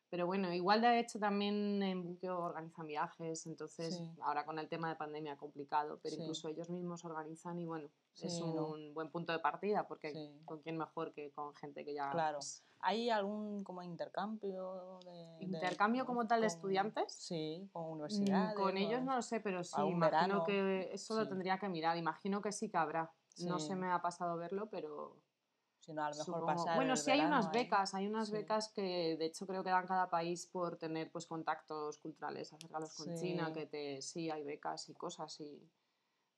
[0.10, 4.10] Pero bueno, igual de hecho también en Buqueo organizan viajes, entonces Sí.
[4.22, 6.22] ahora con el tema de pandemia complicado, pero Sí.
[6.22, 7.90] incluso ellos mismos organizan y bueno,
[8.22, 8.94] es un no.
[8.94, 12.10] buen punto de partida porque con quién mejor que con gente que ya...
[12.12, 12.40] Claro.
[12.80, 17.12] ¿Hay algún como intercambio de, de- ¿Intercambio como tal de estudiantes?
[17.12, 18.56] Sí, con mm, universidades.
[18.56, 21.98] con ellos no lo sé, pero sí, imagino verano, que eso lo tendría que mirar,
[21.98, 23.12] imagino que sí que habrá.
[23.46, 25.18] No se me ha pasado verlo, pero
[25.88, 26.44] Si no, a lo mejor Supongo.
[26.44, 28.38] pasar Bueno, el sí hay unas becas, hay unas Sí.
[28.38, 32.94] becas que de hecho creo que dan cada país por tener pues contactos culturales, acercarlos
[32.94, 35.70] con China, que te sí hay becas y cosas y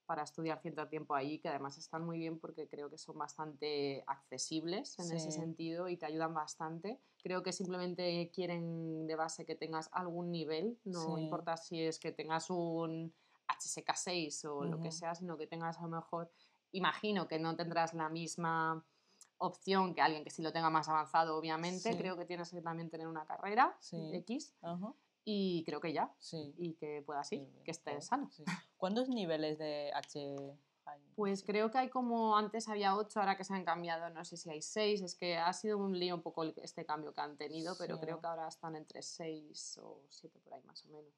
[0.06, 4.04] para estudiar cierto tiempo ahí, que además están muy bien porque creo que son bastante
[4.06, 5.32] accesibles en ese Sí.
[5.32, 7.00] sentido y te ayudan bastante.
[7.22, 11.20] Creo que simplemente quieren de base que tengas algún nivel, no Sí.
[11.20, 13.14] importa si es que tengas un
[13.48, 16.32] HSK6 o lo que sea, sino que tengas a lo mejor,
[16.72, 18.84] imagino que no tendrás la misma
[19.40, 21.92] opción que alguien que sí lo tenga más avanzado, obviamente.
[21.92, 21.98] Sí.
[21.98, 24.10] Creo que tienes que también tener una carrera Sí.
[24.14, 24.92] X Ajá,
[25.24, 26.12] y creo que ya.
[26.18, 26.54] sí.
[26.58, 28.30] Y que puedas ir, que estés sano.
[28.76, 30.36] ¿Cuántos niveles de H
[30.86, 31.00] hay?
[31.16, 34.36] Pues creo que hay como antes había ocho, ahora que se han cambiado, no sé
[34.36, 35.02] si hay seis.
[35.02, 38.20] Es que ha sido un lío un poco este cambio que han tenido, pero creo
[38.20, 41.12] que ahora están entre seis o siete por ahí más o menos.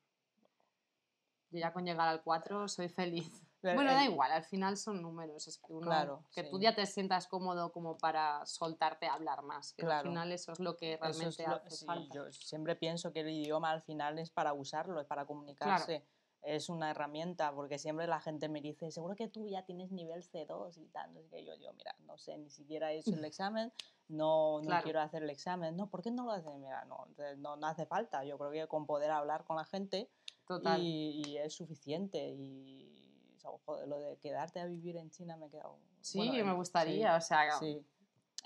[1.51, 3.43] Yo ya con llegar al 4 soy feliz.
[3.63, 5.47] Bueno, da igual, al final son números.
[5.47, 6.63] Es que uno, Claro, que tú sí.
[6.65, 9.73] ya te sientas cómodo como para soltarte a hablar más.
[9.73, 10.09] Que Claro.
[10.09, 12.15] al final eso es lo que Eso es realmente lo- hace sí, falta.
[12.15, 16.05] yo siempre pienso que el idioma al final es para usarlo, es para comunicarse.
[16.45, 20.25] Es una herramienta, porque siempre la gente me dice, seguro que tú ya tienes nivel
[20.25, 21.15] C2 y tal.
[21.15, 21.45] No sé qué.
[21.45, 23.73] Yo digo, mira, no sé, ni siquiera he hecho el examen,
[24.09, 24.83] no, no Claro.
[24.83, 25.77] quiero hacer el examen.
[25.77, 26.53] No, ¿por qué no lo haces?
[26.59, 28.25] Mira, no, entonces no, no hace falta.
[28.25, 30.11] Yo creo que con poder hablar con la gente
[30.45, 30.81] Total.
[30.83, 32.29] y, y es suficiente.
[32.31, 33.01] Y
[33.43, 35.78] o sea, joder, lo de quedarte a vivir en China me he quedado.
[36.01, 37.84] Sí, bueno, me gustaría, o sea, Sí,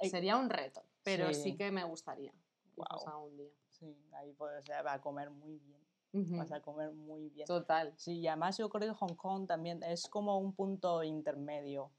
[0.01, 1.57] sí, sería un reto, pero sí, Sí.
[1.57, 2.33] que me gustaría.
[2.77, 3.07] Guau.
[3.07, 3.51] algún día.
[3.71, 5.87] sí, ahí pues, o sea, va a comer muy bien.
[6.13, 7.47] Vas a comer muy bien.
[7.47, 7.93] Total.
[7.99, 11.91] Sí, y además yo creo que Hong Kong también es como un punto intermedio,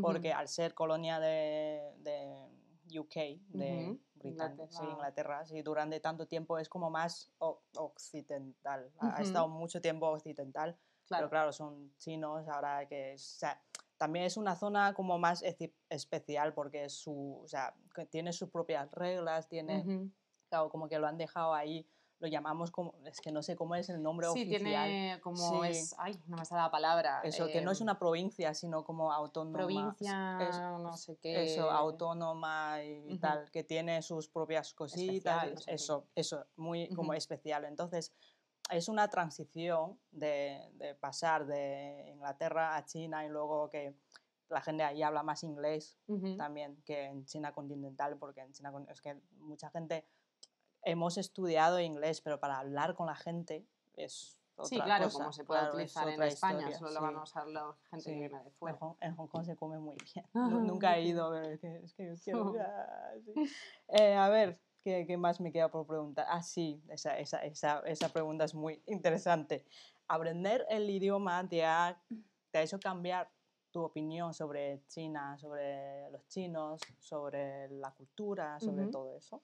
[0.00, 2.32] porque al ser colonia de, de
[2.98, 3.14] UK,
[3.48, 4.92] de Ujú, Britannia, sí, Inglaterra.
[4.92, 8.90] Inglaterra, sí, durante tanto tiempo es como más occidental.
[8.98, 10.76] Ha, estado mucho tiempo occidental,
[11.10, 11.22] claro.
[11.24, 13.62] pero claro, son chinos ahora que es, o sea,
[13.98, 17.74] también es una zona como más eci- especial porque su, o sea,
[18.10, 20.10] tiene sus propias reglas, tiene, Ujú.
[20.48, 21.86] claro, como que lo han dejado ahí,
[22.18, 24.88] lo llamamos como, es que no sé cómo es el nombre Sí, oficial.
[24.88, 25.70] tiene como Sí.
[25.70, 25.94] es.
[25.98, 27.20] Ay, no me sale la palabra.
[27.24, 29.58] Eso, que no es em, una provincia, sino como autónoma.
[29.58, 31.44] provincia, es- no sé qué.
[31.44, 33.20] Eso, autónoma y Ujú.
[33.20, 35.06] tal, que tiene sus propias cositas.
[35.44, 35.74] Especial, no sé qué.
[35.74, 37.16] eso, eso, muy como Ujú.
[37.18, 37.64] especial.
[37.64, 38.12] Entonces,
[38.70, 43.94] es una transición de, de pasar de Inglaterra a China y luego que
[44.48, 48.72] la gente ahí habla más inglés Ujú, también que en China continental, porque en China
[48.88, 50.04] es que mucha gente
[50.82, 55.32] hemos estudiado inglés, pero para hablar con la gente es otra Sí, claro, cosa, como
[55.32, 56.94] se puede claro, es utilizar en otra España, historia, solo sí.
[56.96, 58.10] lo van a usar la gente Sí.
[58.12, 58.78] que viene de En fuera.
[58.78, 60.26] Hong, en Hong Kong se come muy bien.
[60.34, 62.52] Nu- Nunca he ido, pero es que, es que yo quiero.
[63.24, 63.34] Sí.
[63.88, 66.26] Eh, a ver, ¿qué, qué más me queda por preguntar?
[66.28, 69.64] Ah, sí, esa, esa, esa, esa pregunta es muy interesante.
[70.08, 72.00] ¿Aprender el idioma te ha,
[72.50, 73.30] te ha hecho cambiar
[73.70, 79.42] tu opinión sobre China, sobre los chinos, sobre la cultura, sobre todo eso?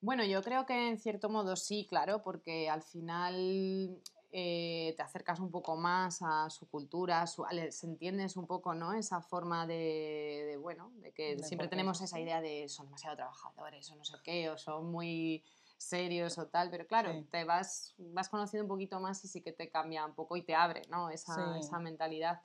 [0.00, 4.00] Bueno, yo creo que en cierto modo sí, claro, porque al final
[4.30, 8.92] eh, te acercas un poco más a su cultura, su- les entiendes un poco, ¿no?
[8.92, 12.86] Esa forma de, de, bueno, de que De siempre tenemos es esa idea de son
[12.86, 15.44] demasiado trabajadores o no sé qué, o son muy
[15.78, 17.24] serios o tal, pero claro, Sí.
[17.30, 20.42] te vas, vas conociendo un poquito más y sí que te cambia un poco y
[20.42, 21.08] te abre, ¿no?
[21.10, 21.60] Esa, Sí.
[21.60, 22.42] esa mentalidad.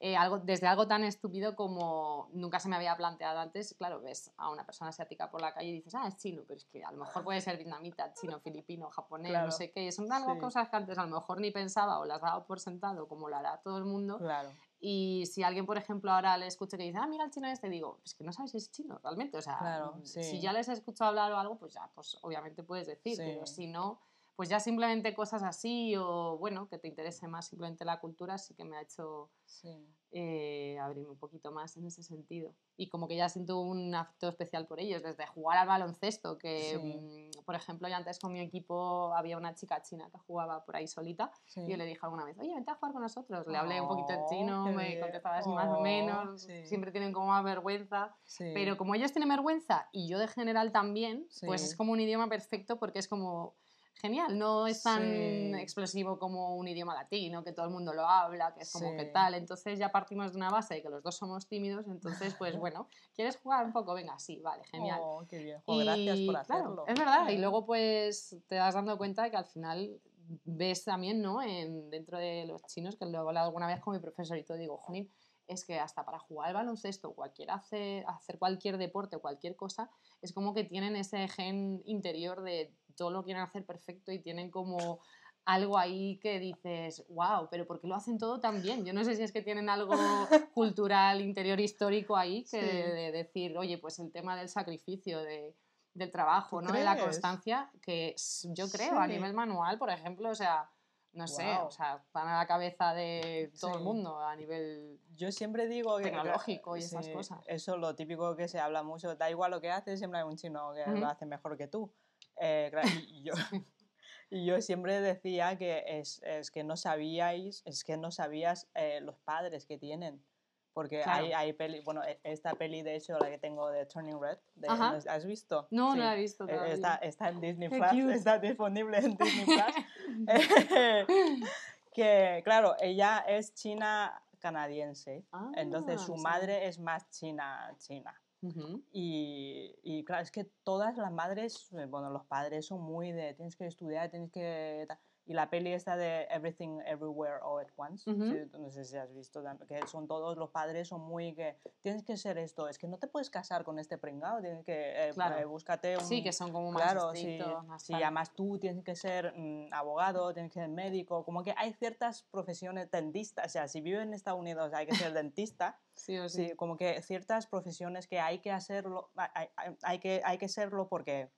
[0.00, 4.32] Eh, algo, desde algo tan estúpido como nunca se me había planteado antes, claro, ves
[4.36, 6.84] a una persona asiática por la calle y dices, ah, es chino, pero es que
[6.84, 9.46] a lo mejor puede ser vietnamita, chino, filipino, japonés, Claro.
[9.46, 10.40] no sé qué, son algo Sí.
[10.40, 13.36] cosas que antes a lo mejor ni pensaba o las daba por sentado, como lo
[13.36, 14.50] hará todo el mundo, Claro.
[14.80, 17.70] y si alguien, por ejemplo, ahora le escucha que dice, ah, mira el chino este,
[17.70, 19.38] digo, es que no sabes si es chino realmente.
[19.38, 20.22] O sea, Claro, mm, sí.
[20.24, 23.46] si ya les he escuchado hablar o algo, pues ya, pues obviamente puedes decir, pero
[23.46, 23.54] Sí.
[23.54, 24.00] si no,
[24.36, 28.54] pues ya simplemente cosas así o, bueno, que te interese más simplemente la cultura, sí
[28.54, 29.86] que me ha hecho Sí.
[30.10, 32.54] eh, abrirme un poquito más en ese sentido.
[32.76, 36.78] Y como que ya siento un afecto especial por ellos, desde jugar al baloncesto, que,
[36.80, 37.30] Sí.
[37.38, 40.76] mm, por ejemplo, yo antes con mi equipo había una chica china que jugaba por
[40.76, 41.60] ahí solita sí.
[41.62, 43.46] y yo le dije alguna vez, oye, vente a jugar con nosotros.
[43.48, 45.00] Le hablé un poquito en Oh, chino, me bien.
[45.00, 46.42] contestaba así más o Oh, menos.
[46.64, 48.16] Siempre tienen como más vergüenza.
[48.38, 52.28] Pero como ellos tienen vergüenza y yo de general también, pues es como un idioma
[52.28, 53.56] perfecto porque es como
[54.00, 54.38] genial.
[54.38, 55.52] No es tan Sí.
[55.60, 59.06] explosivo como un idioma latino, que todo el mundo lo habla, que es como que
[59.06, 59.34] tal.
[59.34, 61.86] Entonces ya partimos de una base de que los dos somos tímidos.
[61.88, 63.94] Entonces, pues bueno, ¿quieres jugar un poco?
[63.94, 65.00] Venga, sí, vale, genial.
[65.02, 65.62] Oh, qué bien.
[65.66, 66.84] Gracias por claro, hacerlo.
[66.86, 67.28] es verdad.
[67.28, 70.00] Y luego pues te vas dando cuenta de que al final
[70.44, 71.42] ves también, ¿no?
[71.42, 74.44] En, dentro de los chinos, que lo he hablado alguna vez con mi profesor y
[74.44, 75.10] todo, digo, Jonin,
[75.46, 79.90] es que hasta para jugar al baloncesto, cualquier hacer, hacer cualquier deporte cualquier cosa,
[80.22, 84.50] es como que tienen ese gen interior de todo lo quieren hacer perfecto y tienen
[84.50, 85.00] como
[85.44, 88.84] algo ahí que dices, wow, pero ¿por qué lo hacen todo tan bien?
[88.84, 89.92] Yo no sé si es que tienen algo
[90.54, 92.66] cultural, interior, histórico ahí, que Sí.
[92.66, 95.54] de, de decir, oye, pues el tema del sacrificio, de,
[95.92, 96.72] del trabajo, ¿Tú ¿no?
[96.72, 98.14] de la constancia, que
[98.54, 100.70] yo creo a nivel manual, por ejemplo, o sea,
[101.12, 104.98] no sé, o sea, van a la cabeza de todo el mundo a nivel...
[105.14, 106.04] Yo siempre digo que.
[106.04, 107.38] Tecnológico y esas cosas.
[107.46, 109.14] Eso, lo típico que se habla mucho.
[109.14, 111.92] Da igual lo que haces, siempre hay un chino que lo hace mejor que tú.
[112.40, 112.70] Eh,
[113.08, 113.32] y yo,
[114.30, 119.00] y yo siempre decía que es, es que no sabíais, es que no sabías eh,
[119.00, 120.24] los padres que tienen.
[120.72, 121.24] Porque Claro.
[121.26, 124.38] hay, hay peli, bueno, e- esta peli de hecho, la que tengo de Turning Red,
[124.56, 124.90] de- Ajá.
[124.90, 125.68] ¿no- ¿has visto?
[125.70, 125.98] No, Sí.
[125.98, 126.74] no la he visto Eh, todavía.
[126.74, 128.14] Está, está en Disney Qué Plus, cute.
[128.14, 130.26] está disponible en Disney Plus.
[131.92, 135.24] que claro, ella es china canadiense,
[135.54, 136.22] entonces Ah, su no sabía.
[136.38, 138.20] madre es más china china.
[138.44, 138.84] Ujú.
[138.92, 143.32] Y, y claro, es que todas las madres, eh, bueno, los padres son muy de
[143.34, 144.86] tienes que estudiar, tienes que...
[145.24, 145.30] ta-".
[145.30, 148.24] Y la peli esta de Everything Everywhere All at Once, Ujú.
[148.24, 152.04] sí, no sé si has visto, que son todos los padres, son muy que tienes
[152.04, 155.12] que ser esto, es que no te puedes casar con este pringao, tienes que, eh,
[155.14, 155.38] Claro.
[155.38, 156.04] eh, búscate un...
[156.04, 158.02] Sí, que son como más Claro, sí, estrictos, más sí, tal.
[158.02, 162.22] además tú tienes que ser mm, abogado, tienes que ser médico, como que hay ciertas
[162.24, 166.28] profesiones dentistas, o sea, si vives en Estados Unidos hay que ser dentista, Sí o
[166.28, 166.48] sí.
[166.48, 170.48] sí, como que ciertas profesiones que hay que hacerlo, hay, hay- hay que, hay que
[170.48, 171.30] serlo porque,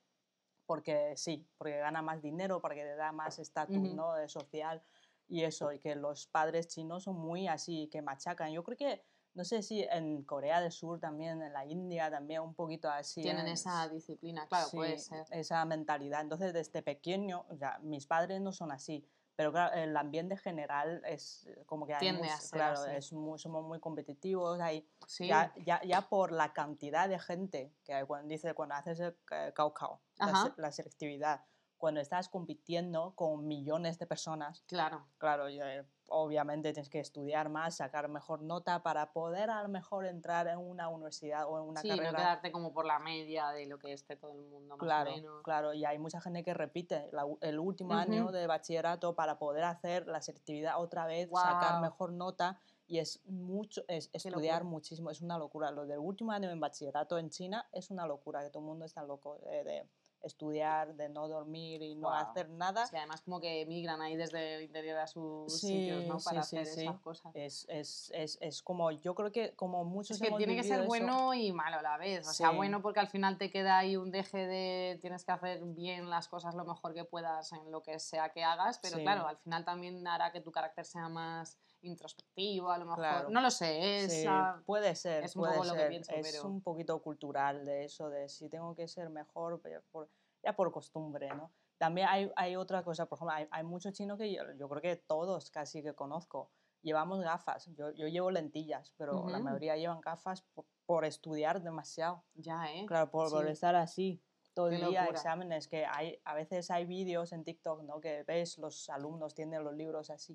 [0.67, 3.95] porque sí, porque gana más dinero, porque te da más estatus Ujú.
[3.95, 4.13] ¿no?
[4.13, 4.83] de social
[5.27, 8.51] y eso, y que los padres chinos son muy así, que machacan.
[8.51, 9.03] Yo creo que,
[9.33, 13.21] no sé si en Corea del Sur también, en la India también un poquito así.
[13.21, 13.53] Tienen ¿eh?
[13.53, 15.25] esa disciplina, claro, puede Sí, ser.
[15.31, 16.21] Esa mentalidad.
[16.21, 19.05] Entonces, desde pequeño, o sea, mis padres no son así,
[19.37, 21.99] pero claro, el ambiente general es eh, como que hay
[22.39, 27.07] ser claro, es muy- somos muy competitivos, hay, Sí, ya, ya, ya por la cantidad
[27.07, 29.73] de gente que hay, cuando dice, cuando haces el eh, cao
[30.17, 30.25] la,
[30.57, 31.45] la selectividad,
[31.77, 35.07] cuando estás compitiendo con millones de personas, claro.
[35.17, 40.05] claro, eh, obviamente tienes que estudiar más, sacar mejor nota para poder a lo mejor
[40.05, 42.11] entrar en una universidad o en una sí, carrera.
[42.11, 45.11] no quedarte como por la media de lo que esté todo el mundo, más Claro,
[45.11, 45.43] o menos.
[45.43, 48.31] claro, y hay mucha gente que repite la el último año Ujú.
[48.31, 51.81] de bachillerato para poder hacer la selectividad otra vez, sacar Guau.
[51.81, 55.71] mejor nota y es mucho, es estudiar muchísimo, es una locura.
[55.71, 58.85] Lo del último año en bachillerato en China es una locura, que todo el mundo
[58.85, 59.89] está loco eh, de
[60.27, 62.85] estudiar, de no dormir y no hacer nada.
[62.85, 66.19] Sí, además como que migran ahí desde el interior a sus Sí, sitios, ¿no?
[66.19, 67.31] Para sí, hacer esas cosas.
[67.35, 70.63] Es, es, es, es como, yo creo que como muchos Es que hemos tiene que
[70.63, 72.27] ser eso- bueno y malo a la vez.
[72.27, 75.61] O sea, bueno porque al final te queda ahí un deje de tienes que hacer
[75.63, 79.27] bien las cosas lo mejor que puedas en lo que sea que hagas, pero claro,
[79.27, 81.57] al final también hará que tu carácter sea más
[81.87, 82.99] introspectivo, a lo mejor.
[82.99, 83.29] Claro.
[83.29, 84.13] No lo sé, es.
[84.13, 84.27] Sí,
[84.65, 87.85] puede ser, es un puede poco lo que pienso, es pero- un poquito cultural de
[87.85, 89.61] eso, de si tengo que ser mejor,
[89.91, 90.09] por,
[90.43, 91.51] ya por costumbre, ¿no?
[91.77, 94.81] También hay, hay otra cosa, por ejemplo, hay, hay muchos chinos que yo, yo creo
[94.81, 96.49] que todos casi que conozco,
[96.81, 102.23] llevamos gafas, yo, yo llevo lentillas, pero la mayoría llevan gafas por, por estudiar demasiado,
[102.33, 102.85] ya, ¿eh?
[102.87, 103.51] claro, por, por Sí.
[103.51, 104.21] estar así.
[104.57, 108.01] Todo el día, exámenes, que hay, a veces hay vídeos en TikTok, ¿no?
[108.01, 110.33] Que ves, los alumnos tienen los libros así,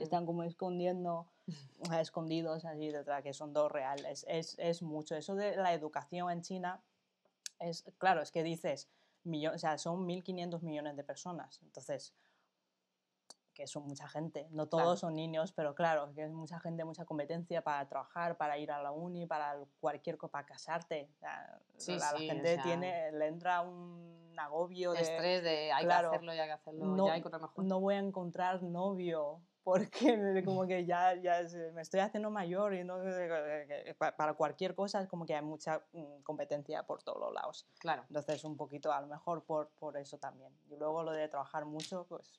[0.00, 1.26] están como escondiendo,
[1.90, 4.24] a escondidos así detrás, que son dos reales.
[4.28, 5.16] Es, es mucho.
[5.16, 6.80] Eso de la educación en China,
[7.58, 8.88] es claro, es que dices,
[9.24, 11.60] millo- o sea, son 1.500 millones de personas.
[11.62, 12.14] Entonces,
[13.54, 14.48] que son mucha gente.
[14.50, 14.96] No todos Claro.
[14.96, 18.82] son niños, pero claro, que es mucha gente, mucha competencia para trabajar, para ir a
[18.82, 21.08] la uni, para cualquier cosa, para casarte.
[21.14, 25.00] O sea, Sí, la, la sí, o gente sea, tiene, le entra un agobio de
[25.00, 27.38] Estrés de hay claro, que hacerlo, ya hay que hacerlo, no- ya hay que otra
[27.38, 27.64] mejor.
[27.64, 29.88] no voy a encontrar novio porque
[30.44, 31.40] como que ya, ya
[31.72, 32.98] me estoy haciendo mayor y no
[34.16, 38.04] para cualquier cosa es como que hay mucha mm, competencia por todos los lados Claro.
[38.08, 41.64] entonces un poquito a lo mejor por, por eso también y luego lo de trabajar
[41.64, 42.38] mucho pues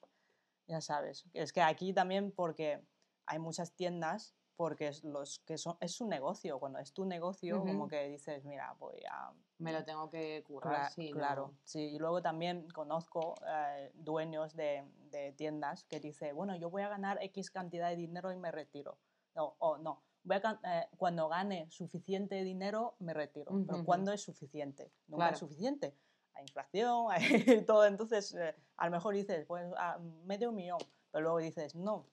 [0.67, 2.81] ya sabes es que aquí también porque
[3.25, 7.59] hay muchas tiendas porque es los que son es un negocio cuando es tu negocio
[7.59, 11.11] como que dices mira voy a Me lo tengo que currar, Cla- sí.
[11.11, 11.79] no- claro, sí.
[11.79, 16.89] Y luego también conozco eh, dueños de, de tiendas que dice, bueno, yo voy a
[16.89, 18.97] ganar X cantidad de dinero y me retiro.
[19.33, 23.51] No, o no, voy a eh, cuando gane suficiente dinero me retiro.
[23.65, 23.83] Pero.
[23.85, 24.91] ¿cuándo es suficiente?
[25.07, 25.33] Nunca Claro.
[25.35, 25.95] es suficiente.
[26.35, 27.85] Hay inflación, hay todo.
[27.85, 30.79] Entonces, eh, a lo mejor dices, pues ah, medio millón.
[31.11, 32.05] Pero luego dices, no,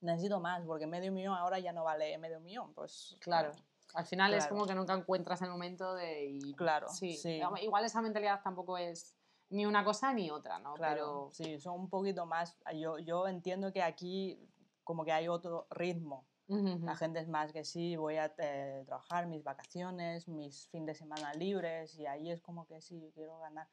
[0.00, 2.72] necesito más porque medio millón ahora ya no vale medio millón.
[2.74, 3.52] Pues Claro.
[3.94, 6.24] Al final es como que nunca encuentras el momento de...
[6.24, 7.14] y- Claro, sí.
[7.14, 7.42] sí.
[7.60, 9.18] Igual esa mentalidad tampoco es
[9.50, 10.72] ni una cosa ni otra, ¿no?
[10.72, 12.56] Claro, sí, son un poquito más.
[12.74, 14.48] Yo, yo entiendo que aquí
[14.82, 16.26] como que hay otro ritmo.
[16.52, 16.86] Ujú.
[16.86, 20.94] La gente es más que sí, voy a eh, trabajar mis vacaciones, mis fines de
[20.94, 23.68] semana libres y ahí es como que sí, quiero ganar.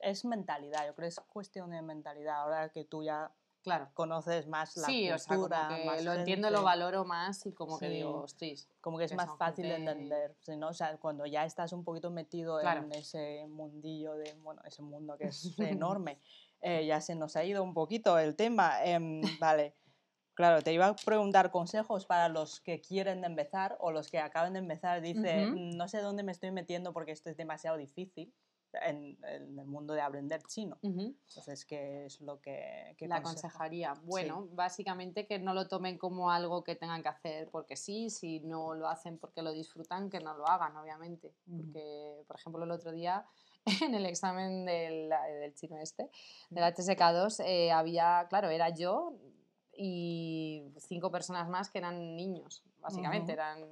[0.00, 2.42] Es mentalidad, yo creo que es cuestión de mentalidad.
[2.42, 3.90] Ahora que tú ya Claro.
[3.94, 7.52] conoces más la Sí, o sea, cultura, que más lo entiendo, lo valoro más y
[7.52, 7.96] como que Sí.
[7.96, 10.68] digo, ostras, como que es que más fácil de entender, ¿sí, ¿no?
[10.68, 12.82] O sea, cuando ya estás un poquito metido Claro.
[12.84, 16.18] en ese mundillo de, bueno, ese mundo que es enorme,
[16.60, 18.82] eh, ya se nos ha ido un poquito el tema.
[18.84, 19.74] em, vale,
[20.38, 24.52] claro, te iba a preguntar consejos para los que quieren empezar o los que acaban
[24.52, 25.00] de empezar.
[25.02, 25.56] Dice, Ujú.
[25.58, 28.32] "Mm, no sé dónde me estoy metiendo porque esto es demasiado difícil
[28.72, 30.78] en, en el mundo de aprender chino.
[30.82, 31.16] Ujú.
[31.28, 33.94] Entonces, ¿qué es lo que, qué la aconsejaría.
[34.04, 38.40] Bueno, básicamente que no lo tomen como algo que tengan que hacer porque sí, si
[38.40, 41.34] no lo hacen porque lo disfrutan, que no lo hagan, obviamente.
[41.48, 41.56] Ujú.
[41.58, 43.26] Porque, por ejemplo, el otro día
[43.82, 45.10] en el examen del,
[45.40, 46.08] del chino este,
[46.50, 49.12] del HSK2, eh, había, claro, era yo
[49.80, 53.64] y cinco personas más que eran niños, básicamente, eran...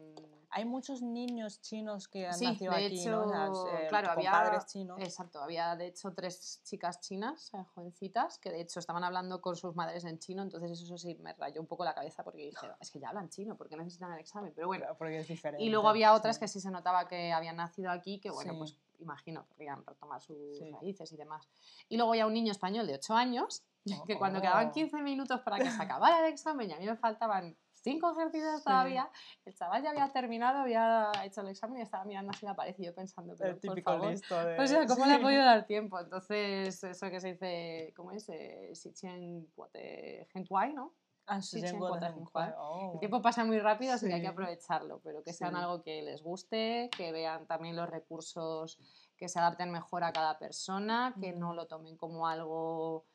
[0.50, 3.24] hay muchos niños chinos que han Sí, nacido de aquí, ¿no?
[3.24, 4.98] Hecho, eh, claro, con había- padres chinos.
[5.00, 9.57] Exacto, había de hecho tres chicas chinas, eh, jovencitas, que de hecho estaban hablando con
[9.57, 12.66] sus madres en chino, entonces eso sí me rayó un poco la cabeza porque dije,
[12.80, 14.52] es que ya hablan chino, ¿por qué necesitan el examen?
[14.54, 15.62] Pero bueno, Claro, porque es diferente.
[15.64, 16.40] y luego había otras sí.
[16.40, 18.59] que sí se notaba que habían nacido aquí, que bueno, Sí.
[18.59, 20.70] pues imagino, querrían retomar sus Sí.
[20.72, 21.49] raíces y demás.
[21.88, 23.64] Y luego ya un niño español de 8 años,
[24.07, 24.42] que cuando Oh.
[24.42, 28.11] quedaban 15 minutos para que se acabara el examen y a mí me faltaban 5
[28.12, 28.64] ejercicios Sí.
[28.64, 29.09] todavía,
[29.44, 32.74] el chaval ya había terminado, había hecho el examen y estaba mirando así la pared
[32.78, 34.59] y yo pensando, pero El por favor, listo de...
[34.61, 35.22] o sea, ¿cómo le ha sí.
[35.22, 36.01] podido dar tiempo?
[36.01, 38.28] Entonces, eso que se dice, ¿cómo es?
[38.28, 38.90] Eh, Si
[39.55, 40.94] guate gentuai, ¿no?
[41.26, 42.54] Ah, Sí, sí, cuota en Juan.
[42.56, 42.92] oh.
[42.94, 46.02] El tiempo pasa muy rápido, así que hay que aprovecharlo, pero que sean algo que
[46.02, 48.78] les guste, que vean también los recursos
[49.16, 53.06] que se adapten mejor a cada persona, que no lo tomen como algo,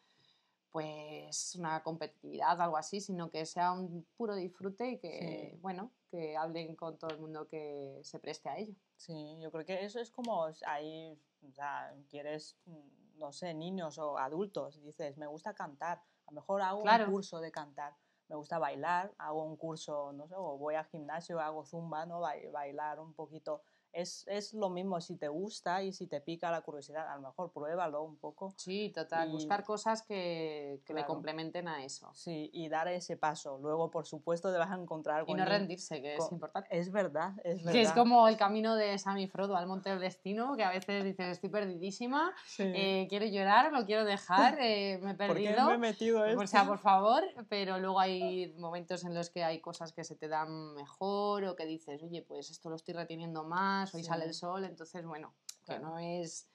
[0.71, 5.57] pues, una competitividad, algo así, sino que sea un puro disfrute y que, Sí.
[5.61, 8.73] bueno, que hablen con todo el mundo que se preste a ello.
[8.97, 13.97] Sí, yo creo que eso es como ahí, o sea, quieres, mm, no sé, niños
[13.99, 16.01] o adultos, dices, me gusta cantar,
[16.31, 17.05] a lo mejor hago Claro.
[17.05, 17.93] un curso de cantar,
[18.29, 22.21] me gusta bailar, hago un curso, no sé, o voy al gimnasio, hago zumba, ¿no?
[22.21, 23.63] Bai- Bailar un poquito.
[23.93, 27.21] Es, es lo mismo si te gusta y si te pica la curiosidad, a lo
[27.21, 28.53] mejor pruébalo un poco.
[28.57, 32.09] Sí, total, Y- buscar cosas que, que le complementen a eso.
[32.13, 33.57] Sí, y dar ese paso.
[33.57, 36.69] Luego, por supuesto, te vas a encontrar Y con no nin- rendirse, que es importante.
[36.77, 37.71] Es verdad, es verdad.
[37.71, 40.69] Que es como el camino de Sam y Frodo al Monte del Destino, que a
[40.71, 42.63] veces dices, estoy perdidísima, Sí.
[42.65, 45.67] eh, quiero llorar, lo quiero dejar, eh, me he ¿Por qué perdido.
[45.67, 46.41] me he metido esto?
[46.41, 50.15] O sea, por favor, pero luego hay momentos en los que hay cosas que se
[50.15, 54.25] te dan mejor o que dices, oye, pues esto lo estoy reteniendo más, hoy sale
[54.25, 54.39] el Sí.
[54.39, 55.33] sol, entonces, bueno,
[55.65, 55.83] que Claro.
[55.83, 56.47] no es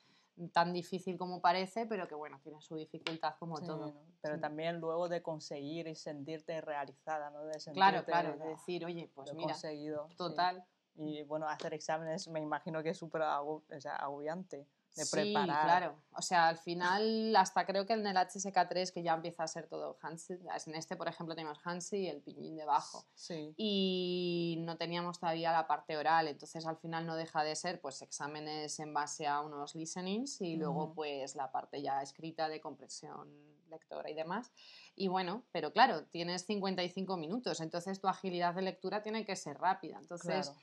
[0.53, 3.87] tan difícil como parece, pero que bueno, tiene su dificultad como Sí, todo.
[3.87, 3.95] ¿no?
[4.21, 4.41] Pero Sí.
[4.41, 7.45] también luego de conseguir y sentirte realizada, ¿no?
[7.47, 10.09] De Claro, sentirte, claro, de "Ah, decir, oye, pues mira, conseguido.
[10.09, 10.17] sí".
[10.17, 10.65] total.
[10.99, 14.67] Y bueno, hacer exámenes me imagino que es súper o sea, agobiante
[14.97, 15.65] de sí, preparar.
[15.65, 16.03] claro.
[16.19, 19.69] O sea, al final, hasta creo que en el HSK3, que ya empieza a ser
[19.69, 20.35] todo Hansi,
[20.67, 23.05] en este, por ejemplo, tenemos Hansi y el piñín debajo.
[23.15, 27.81] Sí, Y no teníamos todavía la parte oral, entonces al final no deja de ser
[27.81, 30.95] pues exámenes en base a unos listenings y luego Ujú.
[30.95, 33.29] pues la parte ya escrita de compresión
[33.69, 34.53] lectora y demás.
[34.95, 39.59] Y bueno, pero claro, tienes 55 minutos, entonces tu agilidad de lectura tiene que ser
[39.59, 39.99] rápida.
[39.99, 40.61] Entonces, claro.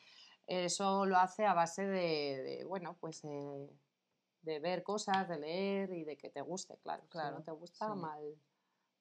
[0.48, 3.70] eso lo hace a base de, de, bueno, pues de,
[4.44, 7.04] de ver cosas, de leer y de que te guste, claro.
[7.04, 8.00] Si Claro, no te gusta, sí.
[8.00, 8.36] mal,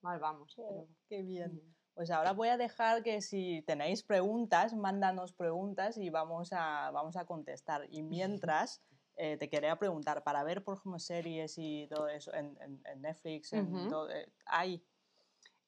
[0.01, 0.55] mal vamos.
[0.57, 1.61] Oh, pero- qué bien.
[1.95, 7.16] Pues ahora voy a dejar que si tenéis preguntas, mándanos preguntas y vamos a, vamos
[7.16, 7.86] a contestar.
[7.90, 8.03] Y
[8.49, 8.82] mientras,
[9.16, 13.03] eh, te quería preguntar, para ver, por ejemplo, series y todo eso en, en- en
[13.03, 14.82] Netflix, en todo, eh, hay.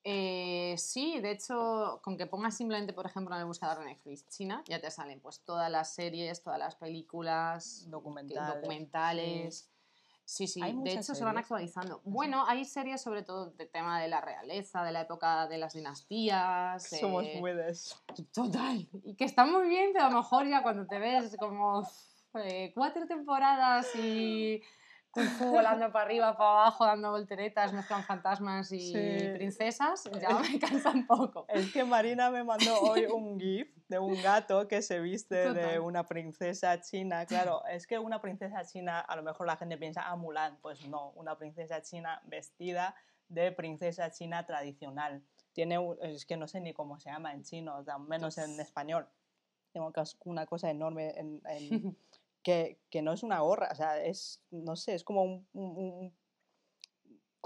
[0.06, 4.28] Eh, sí, de hecho, con que pongas simplemente, por ejemplo, en el buscador de Netflix
[4.28, 9.70] China, ya te salen pues todas las series, todas las películas, que- Documentales, documentales.
[10.26, 12.00] Sí, sí, de hecho se van actualizando.
[12.04, 15.74] Bueno, hay series sobre todo de tema de la realeza, de la época de las
[15.74, 16.82] dinastías.
[17.00, 17.96] Somos eh, muy de eso.
[18.32, 18.88] Total.
[19.04, 21.86] Y que está muy bien, pero a lo mejor ya cuando te ves como
[22.36, 24.62] eh, cuatro temporadas y
[25.40, 29.28] volando para arriba, para abajo, dando volteretas, mezclan fantasmas y Sí.
[29.34, 31.46] princesas, ya me cansa un poco.
[31.48, 35.48] Es que Marina me mandó hoy un GIF de un gato que se viste de
[35.62, 35.80] Total.
[35.80, 37.26] una princesa china.
[37.26, 40.58] Claro, es que una princesa china, a lo mejor la gente piensa, ah, Mulan.
[40.60, 42.94] Pues no, una princesa china vestida
[43.28, 45.22] de princesa china tradicional.
[45.52, 49.08] Tiene, es que no sé ni cómo se llama en chino, menos en español.
[49.72, 49.92] Tengo
[50.24, 51.96] una cosa enorme en, en-
[52.44, 55.76] que, que no es una gorra, o sea, es, no sé, es como un, un-
[55.78, 56.16] un-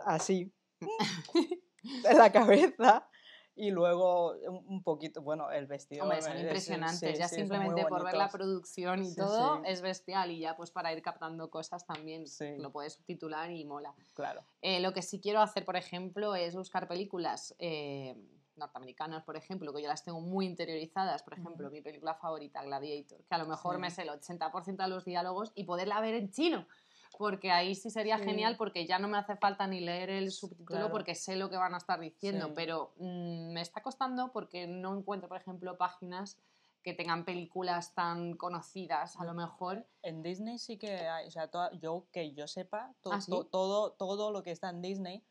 [0.05, 0.53] así,
[2.05, 3.09] en la cabeza.
[3.61, 4.35] Y luego
[4.69, 6.05] un poquito, bueno, el vestido.
[6.05, 9.65] Hombre, son es- es- impresionantes, sí, ya sí, simplemente por ver la producción y todo
[9.65, 12.25] es bestial y ya pues para ir captando cosas también
[12.59, 13.97] lo puedes subtitular y mola.
[14.15, 14.45] Claro.
[14.63, 18.15] Eh, lo que sí quiero hacer, por ejemplo, es buscar películas eh,
[18.59, 21.23] norteamericanas, por ejemplo, que yo las tengo muy interiorizadas.
[21.23, 21.75] Por ejemplo, Ujú.
[21.75, 23.81] mi película favorita, Gladiator, que a lo mejor Sí.
[23.81, 26.67] me sé el 80% de los diálogos y poderla ver en chino.
[27.17, 28.25] Porque ahí sí sería Sí.
[28.25, 30.91] genial porque ya no me hace falta ni leer el subtítulo claro.
[30.91, 32.47] porque sé lo que van a estar diciendo.
[32.49, 32.53] Sí.
[32.55, 36.39] Pero mm, me está costando porque no encuentro, por ejemplo, páginas
[36.83, 39.85] que tengan películas tan conocidas, a lo mejor.
[40.03, 43.45] En Disney sí que hay, o sea, toda- yo que yo sepa, to- ¿Ah, to-
[43.47, 45.25] todo, todo lo que está en Disney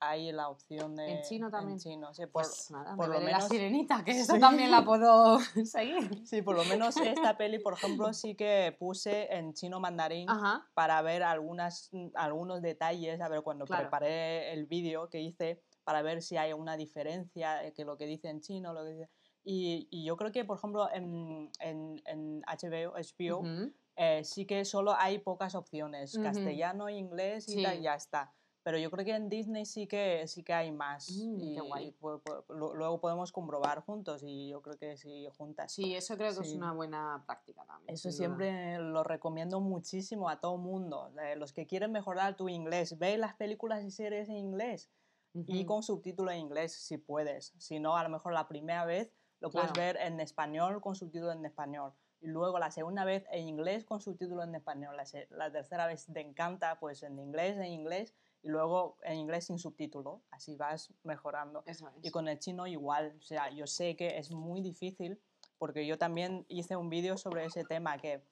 [0.00, 1.20] hay la opción de.
[1.22, 1.74] chino también?
[1.74, 4.38] En chino, sí, por, Pues nada, por lo menos- la sirenita, que Sí.
[4.40, 6.26] también la puedo seguir.
[6.26, 10.66] sí, por lo menos esta peli, por ejemplo, sí que puse en chino mandarín Ajá.
[10.74, 13.82] para ver algunas, algunos detalles, a ver, cuando Claro.
[13.84, 18.06] preparé el vídeo que hice, para ver si hay una diferencia, eh, que lo que
[18.06, 19.10] dice en chino, lo que dice...
[19.44, 23.72] Y, y yo creo que, por ejemplo, en, en, en HBO, HBO Ujú.
[23.96, 26.22] eh, sí que solo hay pocas opciones, Ujú.
[26.24, 27.82] castellano, inglés y tal, Sí.
[27.82, 28.34] ya está.
[28.68, 31.08] Pero yo creo que en Disney sí que, sí que hay más.
[31.10, 31.96] Mm, y qué guay.
[31.98, 35.72] pu- pu- lu- luego podemos comprobar juntos y yo creo que sí, juntas.
[35.72, 36.56] Sí, eso creo que es Sí.
[36.58, 37.94] una buena práctica también.
[37.94, 41.10] Eso siempre lo recomiendo muchísimo a todo mundo.
[41.18, 44.90] eh, los que quieren mejorar tu inglés, ve las películas y series en inglés
[45.32, 45.66] y Ujú.
[45.66, 47.54] con subtítulo en inglés si puedes.
[47.56, 49.94] Si no, a lo mejor la primera vez lo puedes Claro.
[49.94, 51.94] ver en español con subtítulo en español.
[52.20, 54.94] Y luego la segunda vez en inglés con subtítulo en español.
[54.94, 58.14] La, la tercera vez te encanta, pues en inglés, en inglés.
[58.42, 60.22] Y luego en inglés sin subtítulo.
[60.30, 61.62] Así vas mejorando.
[61.66, 61.94] Eso es.
[62.04, 65.20] Y con el chino igual, o sea, yo sé que es muy difícil
[65.58, 68.22] porque yo también hice un vídeo sobre ese tema que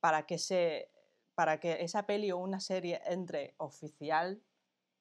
[0.00, 0.90] para que se
[1.34, 4.40] para que esa peli o una serie entre oficial,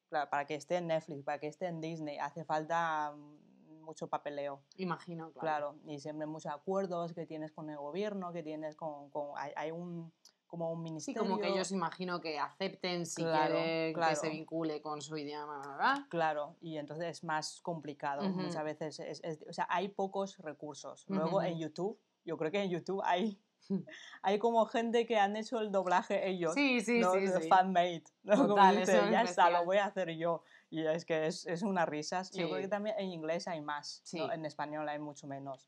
[0.09, 4.07] claro, para que esté en Netflix, para que esté en Disney, hace falta mm, mucho
[4.07, 5.73] papeleo, Imagino, claro.
[5.75, 9.51] claro, y siempre muchos acuerdos que tienes con el gobierno, que tienes con, con- hay,
[9.55, 10.11] hay un
[10.53, 11.21] como un Sí, ministerio.
[11.23, 14.15] como que ellos imagino que acepten si Claro, quieren que claro.
[14.15, 16.05] se vincule con su idioma, ¿verdad?
[16.09, 18.21] Claro, y entonces es más complicado.
[18.23, 18.39] Ujú.
[18.39, 21.05] Muchas veces, es, es- o sea, hay pocos recursos.
[21.09, 21.61] Luego Ujú, en ujú.
[21.63, 23.41] YouTube, yo creo que en YouTube hay,
[24.21, 26.53] hay como gente que han hecho el doblaje ellos.
[26.53, 27.13] Sí, sí, ¿no?
[27.13, 27.47] sí, sí.
[27.49, 28.03] Fanmade.
[28.21, 28.35] ¿no?
[28.35, 30.43] Como Total, dice, eso es ya está, lo voy a hacer yo.
[30.69, 32.29] Y es que es, es una risas.
[32.29, 32.61] Yo creo Sí.
[32.65, 34.01] que también en inglés hay más.
[34.01, 34.05] ¿no?
[34.05, 34.19] Sí.
[34.31, 35.67] En español hay mucho menos.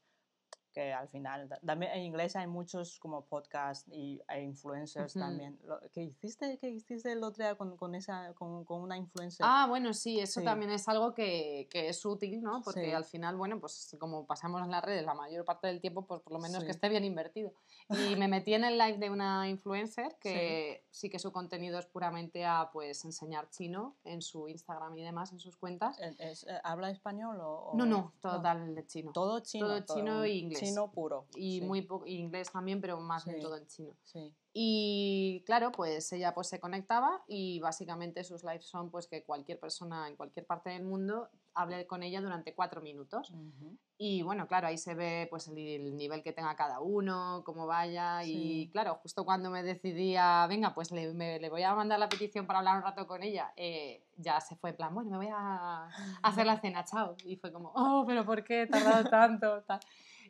[0.76, 5.23] Que al final, ta- también en inglés hay muchos como podcasts y hay influencers Ujú.
[5.26, 5.57] también.
[5.63, 9.45] Lo, ¿Qué hiciste, qué hiciste el otro día con, con, esa, con, con una influencer?
[9.47, 10.45] Ah, bueno, sí, eso Sí.
[10.45, 12.61] también es algo que, que es útil, ¿no?
[12.61, 12.91] Porque Sí.
[12.91, 16.19] al final, bueno, pues como pasamos en las redes la mayor parte del tiempo, pues
[16.21, 16.65] por lo menos Sí.
[16.65, 17.53] que esté bien invertido.
[17.88, 21.86] Y me metí en el live de una influencer que sí, que su contenido es
[21.86, 25.97] puramente a pues enseñar chino en su Instagram y demás, en sus cuentas.
[26.01, 27.71] ¿Es- es- eh, ¿Habla español o...?
[27.76, 29.13] No, o- no, total de chino.
[29.13, 29.67] Todo chino.
[29.67, 30.64] Todo chino e inglés.
[30.66, 31.26] Chino puro.
[31.36, 33.39] Y sí, muy poco, y inglés también, pero más Sí.
[33.41, 33.95] todo en chino.
[34.03, 34.34] Sí.
[34.57, 39.59] Y claro, pues ella pues se conectaba y básicamente sus lives son pues que cualquier
[39.59, 43.32] persona en cualquier parte del mundo hable con ella durante cuatro minutos.
[43.32, 43.78] Ujú.
[43.97, 47.66] Y bueno, claro, ahí se ve pues el, el nivel que tenga cada uno, cómo
[47.68, 48.24] vaya.
[48.24, 48.70] Y Sí.
[48.72, 52.07] claro, justo cuando me decidí a, venga, pues le, me- le voy a mandar la
[52.09, 55.18] petición para hablar un rato con ella, eh, ya se fue en plan, bueno, me
[55.18, 55.88] voy a
[56.24, 57.16] hacer la cena, chao.
[57.26, 59.63] Y fue como, oh, pero ¿por qué he tardado tanto?
[59.63, 59.80] Tal.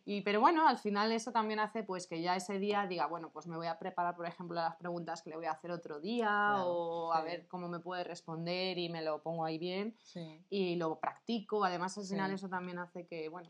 [0.07, 3.31] Y, pero bueno, al final eso también hace pues que ya ese día diga, bueno,
[3.31, 5.99] pues me voy a preparar, por ejemplo, las preguntas que le voy a hacer otro
[5.99, 9.95] día Claro, o a ver cómo me puede responder y me lo pongo ahí bien
[10.03, 11.65] Sí, y lo practico.
[11.65, 12.35] Además, al final Sí.
[12.35, 13.49] eso también hace que, bueno,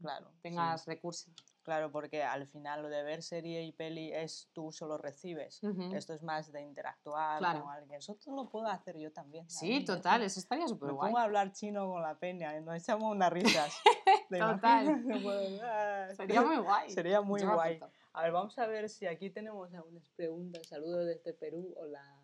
[0.00, 0.30] claro.
[0.42, 1.34] tengas recursos.
[1.66, 5.60] Claro, porque al final lo de ver serie y peli es tú solo recibes.
[5.92, 7.62] Esto es más de interactuar Claro.
[7.62, 7.98] con alguien.
[7.98, 9.50] Eso lo puedo hacer yo también.
[9.50, 11.08] Sí, total, eso estaría súper Me guay.
[11.08, 13.74] pongo a hablar chino con la peña y nos echamos unas risas.
[14.30, 15.04] ¿Te Total.
[16.16, 16.90] Sería muy guay.
[16.90, 17.80] Sería muy Yo guay.
[18.12, 20.68] A ver, vamos a ver si aquí tenemos algunas preguntas.
[20.68, 21.74] Saludos desde Perú.
[21.78, 22.22] Hola.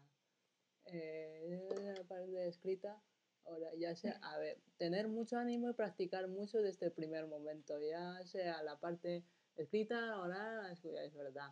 [0.84, 2.96] Eh, la parte escrita.
[3.44, 7.78] Ahora, ya sea, a ver, tener mucho ánimo y practicar mucho desde el primer momento,
[7.80, 9.24] ya sea la parte
[9.56, 11.50] escrita, oral, es verdad.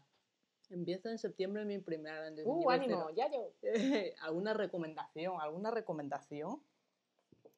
[0.71, 2.43] Empiezo en septiembre mi primer año.
[2.45, 3.11] Uh, nivel ánimo, cero.
[3.17, 3.53] ya yo.
[4.23, 5.41] ¿Alguna recomendación?
[5.41, 6.63] ¿Alguna recomendación?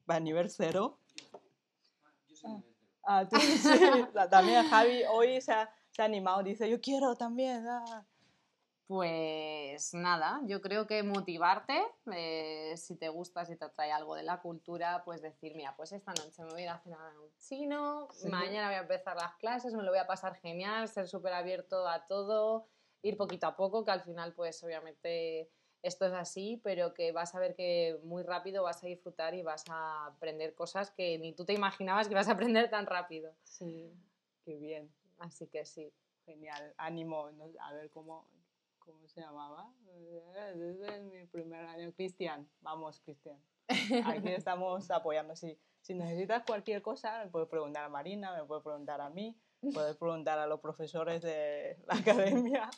[0.07, 0.99] ¿Para nivel cero?
[3.05, 3.68] Ah, tú, sí.
[4.30, 7.66] También Javi hoy se ha, se ha animado, dice, yo quiero también.
[7.68, 8.07] ah".
[9.03, 11.82] Pues nada, yo creo que motivarte,
[12.14, 15.93] eh, si te gusta, si te atrae algo de la cultura, pues decir, mira, pues
[15.93, 18.28] esta noche me voy a ir a cenar a un chino, Sí.
[18.28, 21.88] mañana voy a empezar las clases, me lo voy a pasar genial, ser súper abierto
[21.88, 22.66] a todo,
[23.01, 25.49] ir poquito a poco, que al final pues obviamente
[25.80, 29.40] esto es así, pero que vas a ver que muy rápido vas a disfrutar y
[29.40, 33.32] vas a aprender cosas que ni tú te imaginabas que vas a aprender tan rápido.
[33.43, 33.90] Sí,
[34.45, 35.90] qué bien, Así que sí.
[36.26, 36.74] genial.
[36.76, 38.26] Ánimo, no- a ver cómo,
[38.85, 39.72] cómo se llamaba.
[39.87, 42.49] Eh, Desde mi primer año, Cristian.
[42.61, 43.39] Vamos, Cristian.
[44.05, 45.35] Aquí estamos apoyando.
[45.37, 49.37] Si, si necesitas cualquier cosa, me puedes preguntar a Marina, me puedes preguntar a mí,
[49.72, 52.70] puedes preguntar a los profesores de la academia.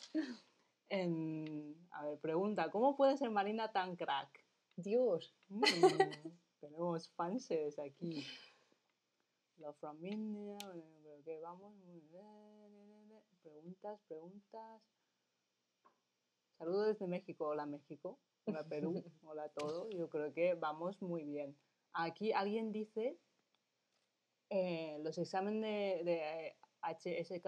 [0.89, 4.45] En- a ver, pregunta, ¿cómo puede ser Marina tan crack?
[4.75, 5.35] Dios.
[5.49, 6.29] Mm,
[6.59, 8.25] tenemos fanses aquí.
[9.57, 10.57] Love from India,
[11.03, 11.73] pero que vamos.
[13.41, 14.81] Preguntas, preguntas.
[16.57, 18.93] Saludos desde México, hola México, hola Perú,
[19.23, 19.89] hola todo.
[19.89, 21.57] Yo creo que vamos muy bien.
[21.93, 23.19] Aquí alguien dice,
[24.49, 27.45] eh, los exámenes de, de eh, HSK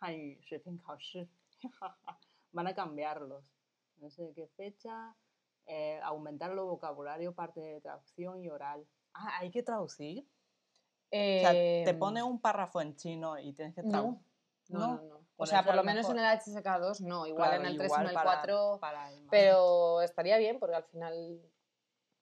[2.52, 3.50] van a cambiarlos.
[3.96, 5.16] No sé qué fecha,
[5.64, 8.86] eh, aumentar el vocabulario, parte de traducción y oral.
[9.14, 10.28] Ah, hay que traducir.
[11.06, 11.98] O sea, te em.
[11.98, 14.20] pone un párrafo en chino y tienes que traducir.
[14.68, 15.02] No, no.
[15.02, 15.25] no.
[15.38, 17.86] O sea, por lo menos en mejor- el HSK2 no, igual Claro, en el 3
[17.86, 19.28] igual o en el para- 4, para imagen.
[19.30, 21.40] pero estaría bien porque al final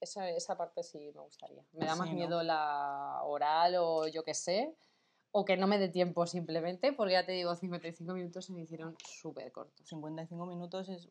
[0.00, 1.64] esa, esa parte sí me gustaría.
[1.72, 2.18] Me da más Sí, ¿no?
[2.20, 4.76] miedo la oral o yo qué sé,
[5.36, 8.62] o que no me dé tiempo simplemente, porque ya te digo, 55 minutos se me
[8.62, 9.86] hicieron súper cortos.
[9.88, 11.08] 55 minutos es,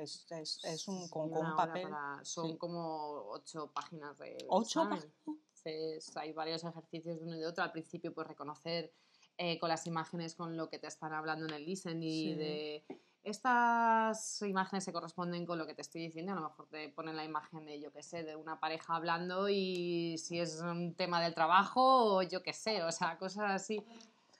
[0.00, 1.82] es, es, es un, con, con un papel.
[1.88, 2.56] para- son sí.
[2.56, 5.12] como ocho páginas de ¿Ocho examen.
[5.26, 7.64] Entonces, hay varios ejercicios de uno y de otro.
[7.64, 8.92] Al principio, pues reconocer
[9.38, 12.34] eh, con las imágenes con lo que te están hablando en el listen y Sí.
[12.34, 12.84] de
[13.22, 16.32] estas imágenes se corresponden con lo que te estoy diciendo.
[16.32, 19.48] A lo mejor te ponen la imagen de, yo qué sé, de una pareja hablando
[19.48, 23.82] y si es un tema del trabajo o yo qué sé, o sea, cosas así.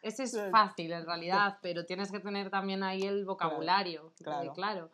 [0.03, 4.53] Ese es fácil en realidad, pero tienes que tener también ahí el vocabulario, eh, claro.
[4.53, 4.91] claro.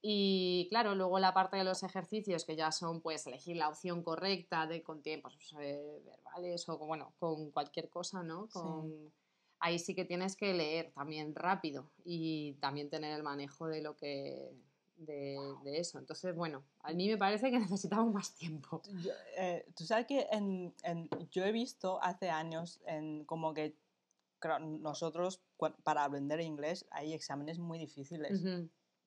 [0.00, 4.04] Y claro, luego la parte de los ejercicios que ya son pues elegir la opción
[4.04, 8.46] correcta de con tiempos eh, verbales o con, bueno, con cualquier cosa, ¿no?
[8.52, 9.10] Sí.
[9.60, 13.96] Ahí sí que tienes que leer también rápido y también tener el manejo de lo
[13.96, 14.52] que
[14.96, 15.98] de, de eso.
[15.98, 18.82] Entonces, bueno, a mí me parece que necesitamos más tiempo.
[19.02, 23.74] Yo, eh, Tú sabes que en, en- yo he visto hace años en como que
[24.60, 25.40] nosotros
[25.84, 28.42] para aprender inglés hay exámenes muy difíciles.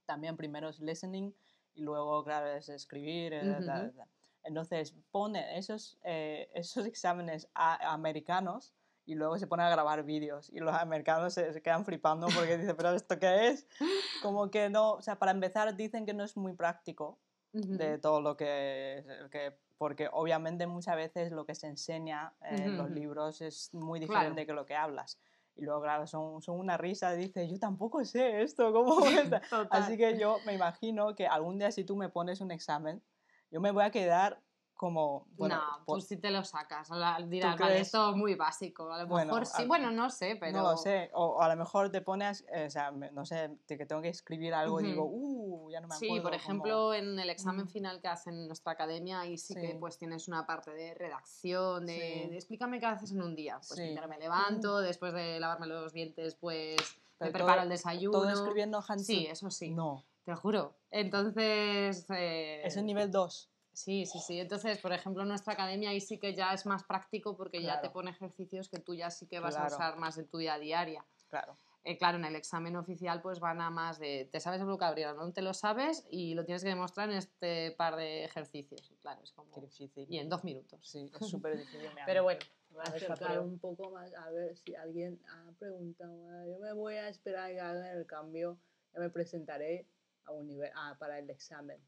[0.05, 1.31] También primero es listening
[1.75, 3.33] y luego, claro, es escribir.
[3.33, 4.07] eh, da, da.
[4.43, 8.73] Entonces pone esos, eh, esos exámenes a- americanos
[9.07, 12.57] y luego se pone a grabar vídeos y los americanos se, se quedan flipando porque
[12.59, 13.67] dicen, pero ¿esto qué es?
[14.19, 17.21] Como que no, o sea, para empezar dicen que no es muy práctico
[17.53, 17.77] ujú.
[17.77, 22.89] de todo lo que, que porque obviamente muchas veces lo que se enseña en los
[22.89, 22.99] Ujú, ujú.
[22.99, 24.35] libros es muy Claro.
[24.35, 25.19] diferente que lo que hablas.
[25.55, 29.41] Y luego, claro, son, son una risa, dice, yo tampoco sé esto, ¿cómo está?".
[29.49, 29.69] Total.
[29.69, 33.03] Así que yo me imagino que algún día si tú me pones un examen,
[33.51, 34.43] yo me voy a quedar
[34.77, 36.87] como, bueno, no, por- tú sí te lo sacas.
[37.27, 38.91] Dirás, ¿Tú vale, esto es muy básico.
[38.93, 40.57] A lo Bueno, mejor sí, a- bueno, no sé, pero.
[40.59, 43.57] no lo sé, o, o a lo mejor te pones, eh, o sea, no sé,
[43.67, 46.23] de que tengo que escribir algo y digo, uh, ya no me Sí, acuerdo.
[46.23, 49.71] por como- ejemplo, en el examen final que hacen en nuestra academia, ahí sí, que
[49.71, 49.77] Sí.
[49.79, 52.29] pues tienes una parte de redacción, de, Sí.
[52.29, 53.55] de explícame qué haces en un día.
[53.57, 53.81] Pues Sí.
[53.87, 56.77] primero me levanto, después de lavarme los dientes, pues
[57.19, 58.11] me preparo todo- el desayuno.
[58.19, 59.05] Todo escribiendo Hansi.
[59.05, 60.75] Sí, eso sí, No, te lo juro.
[60.91, 62.05] Entonces...
[62.09, 63.49] eh, es el nivel 2.
[63.77, 64.39] Sí, sí, sí.
[64.39, 67.79] Entonces, por ejemplo, en nuestra academia ahí sí que ya es más práctico porque ya
[67.79, 69.71] te pone ejercicios que tú ya sí que vas Claro.
[69.71, 71.05] a usar más en tu día a diaria.
[71.29, 71.59] Claro.
[71.83, 75.13] Eh, claro, en el examen oficial pues van a más de, te sabes el vocabulario,
[75.13, 78.91] no te lo sabes y lo tienes que demostrar en este par de ejercicios.
[79.03, 79.51] Claro, es como...
[79.51, 80.07] Qué difícil.
[80.09, 80.79] Y en dos minutos.
[80.81, 81.87] Sí, es súper difícil.
[82.07, 82.39] Pero bueno,
[82.71, 86.47] Voy a acercar un poco más a ver si alguien ha preguntado.
[86.47, 88.57] Yo me voy a esperar que hagan el cambio.
[88.95, 89.85] Ya me presentaré
[90.25, 91.79] a un nivel, ah, para el examen.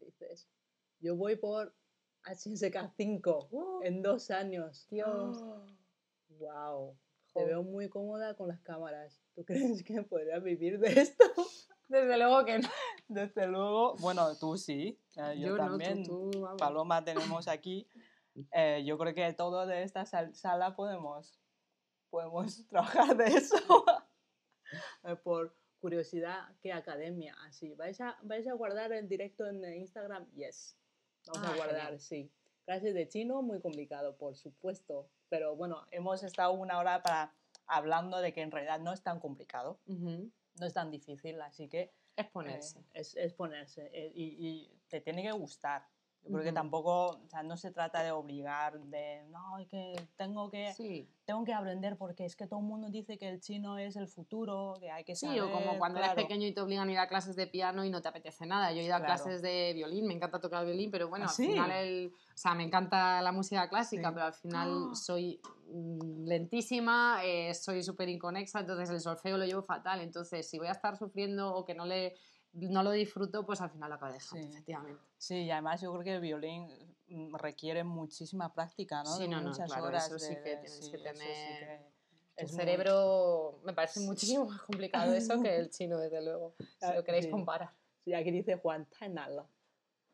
[0.00, 0.48] Dices,
[1.00, 1.74] yo voy por
[2.24, 4.86] HSK 5 Uh, en dos años.
[4.90, 5.42] Dios.
[6.28, 6.96] Wow.
[7.32, 9.22] Te veo muy cómoda con las cámaras.
[9.34, 11.24] ¿Tú crees que podrías vivir de esto?
[11.88, 12.68] Desde luego que no.
[13.08, 16.02] Desde luego, bueno, tú sí, eh, yo, Yo, también.
[16.02, 16.60] no, tú, tú, vamos.
[16.60, 17.88] Paloma tenemos aquí.
[18.52, 21.40] Eh, yo creo que todo de esta sal- sala podemos,
[22.10, 23.56] podemos trabajar de eso.
[25.02, 27.34] Eh, por curiosidad, ¿qué academia?
[27.44, 30.30] Así, ¿vais a, ¿vais a guardar el directo en Instagram?
[30.32, 30.76] Yes.
[31.26, 32.00] Vamos Ah, a guardar, genial.
[32.00, 32.30] sí.
[32.64, 35.08] Clases de chino, muy complicado, por supuesto.
[35.28, 37.32] Pero bueno, Hemos estado una hora para,
[37.66, 40.30] hablando de que en realidad no es tan complicado, Ujú.
[40.58, 42.84] no es tan difícil, así que Es eh, ponerse.
[42.94, 43.90] es, es ponerse.
[43.92, 45.86] eh, y, y te tiene que gustar.
[46.22, 49.94] Yo creo que tampoco, o sea, no se trata de obligar, de, no, es que
[50.16, 51.08] tengo que, Sí.
[51.24, 54.06] tengo que aprender porque es que todo el mundo dice que el chino es el
[54.06, 55.42] futuro, que hay que Sí, saber.
[55.42, 56.12] o como cuando claro.
[56.12, 58.44] eres pequeño y te obligan a ir a clases de piano y no te apetece
[58.46, 58.70] nada.
[58.72, 59.14] Yo he ido a Claro.
[59.22, 61.46] clases de violín, me encanta tocar violín, pero bueno, ¿Ah, al sí?
[61.50, 64.14] final el, o sea, me encanta la música clásica, Sí.
[64.14, 64.94] pero al final ¡Ah!
[64.94, 65.40] soy
[65.72, 70.00] mm, lentísima, eh, soy súper inconexa, entonces el solfeo lo llevo fatal.
[70.00, 72.14] Entonces, si voy a estar sufriendo o que no le
[72.52, 74.52] no lo disfruto, pues al final lo acabo dejando, Sí.
[74.52, 75.02] efectivamente.
[75.16, 76.68] Sí, y además yo creo que el violín
[77.08, 79.16] mm, requiere muchísima práctica, ¿no?
[79.16, 81.92] Sí, no, no, muchas claro, horas eso sí que tienes sí, que sí tener que
[82.36, 86.92] El muy- cerebro me parece muchísimo más complicado eso que el chino, desde luego, si
[86.94, 87.72] lo queréis comparar.
[88.04, 89.46] Sí, aquí dice Juan, tan nada.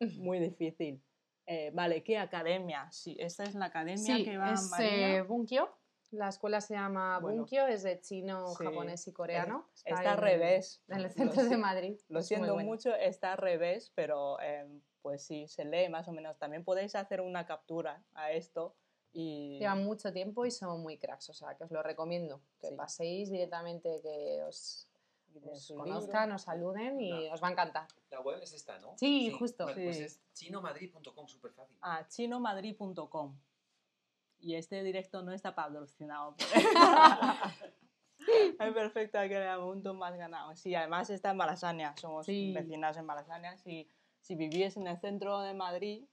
[0.17, 1.01] Muy difícil.
[1.45, 2.91] Eh, vale, ¿qué academia?
[2.91, 5.15] Sí, esta es la academia que va es Marina.
[5.15, 5.69] eh, Bunkyo.
[6.11, 7.39] La escuela se llama Bueno.
[7.39, 9.67] Bunkyo, es de chino, Sí, japonés y coreano.
[9.83, 10.81] Está al en- revés.
[10.87, 11.99] En el Lo centro de si- Madrid.
[12.07, 12.69] Lo siento bueno.
[12.69, 14.65] mucho, está al revés, pero eh,
[15.01, 16.37] pues sí, se lee más o menos.
[16.37, 18.75] También podéis hacer una captura a esto
[19.11, 19.57] y...
[19.59, 22.41] Llevan mucho tiempo y son muy cracks, o sea que os lo recomiendo.
[22.61, 22.75] Que Sí.
[22.75, 24.87] paséis directamente, que os,
[25.43, 25.83] os su libro.
[25.91, 27.33] conozcan, os saluden y No.
[27.33, 27.87] os va a encantar.
[28.11, 28.95] La web es esta, ¿no?
[28.97, 29.65] Sí, justo.
[29.65, 30.03] Vale, Pues Sí.
[30.03, 31.75] es chinomadrid.com, súper fácil.
[31.81, 33.37] Ah, chinomadrid.com.
[34.39, 36.35] y este directo no está patrocinado.
[38.59, 40.55] es perfecto, hay que le un más ganado.
[40.55, 42.53] Sí, además está en Malasaña, somos Sí.
[42.53, 43.57] vecinas en Malasaña.
[43.57, 43.89] Si,
[44.21, 46.05] si vivís en el centro de Madrid,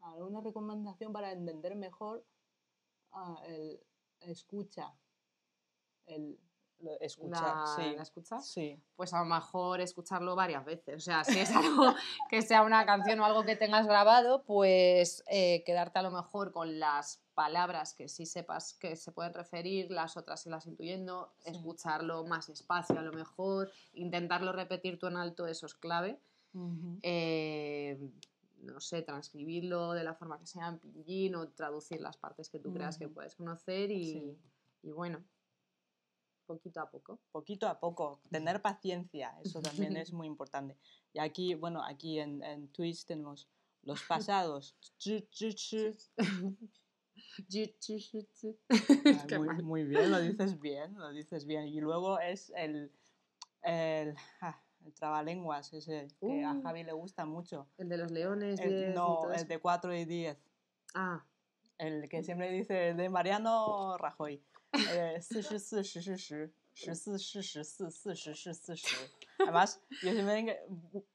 [0.00, 2.24] alguna recomendación para entender mejor
[3.12, 3.80] ah, el
[4.20, 4.92] escucha.
[6.06, 6.38] El,
[7.00, 7.94] escuchar, La, sí.
[7.96, 8.46] ¿la escuchas?
[8.46, 8.82] Sí.
[8.96, 10.96] Pues a lo mejor escucharlo varias veces.
[10.96, 11.94] O sea, si es algo
[12.28, 16.52] que sea una canción o algo que tengas grabado, pues eh, quedarte a lo mejor
[16.52, 21.50] con las palabras que sí sepas que se pueden referir, las otras irlas intuyendo, Sí.
[21.50, 26.18] escucharlo más despacio a lo mejor, intentarlo repetir tú en alto, eso es clave.
[27.02, 27.98] Eh,
[28.62, 32.60] no sé, transcribirlo de la forma que sea en pinyin o traducir las partes que
[32.60, 34.38] tú creas que puedes conocer y, Sí.
[34.84, 35.22] y bueno,
[36.46, 37.18] poquito a poco.
[37.32, 40.76] poquito a poco, tener paciencia, eso también es muy importante.
[41.12, 43.48] Y aquí, bueno, aquí en, en Twitch tenemos
[43.82, 44.76] los pasados.
[48.70, 51.66] Ah, muy, muy bien, lo dices bien, lo dices bien.
[51.66, 52.90] Y luego es el,
[53.62, 56.62] el, ah, el trabalenguas, ese que a Uh.
[56.62, 57.68] Javi le gusta mucho.
[57.78, 58.60] El de los leones.
[58.60, 60.38] El- 10 y no, el de 4 y 10.
[60.94, 61.24] Ah,
[61.78, 64.42] El que siempre dice de Mariano Rajoy.
[64.92, 66.00] Eh, 44, 10,
[66.74, 67.14] 10, 14,
[67.74, 68.96] 14, 14, 14.
[69.40, 70.60] Además, yo siempre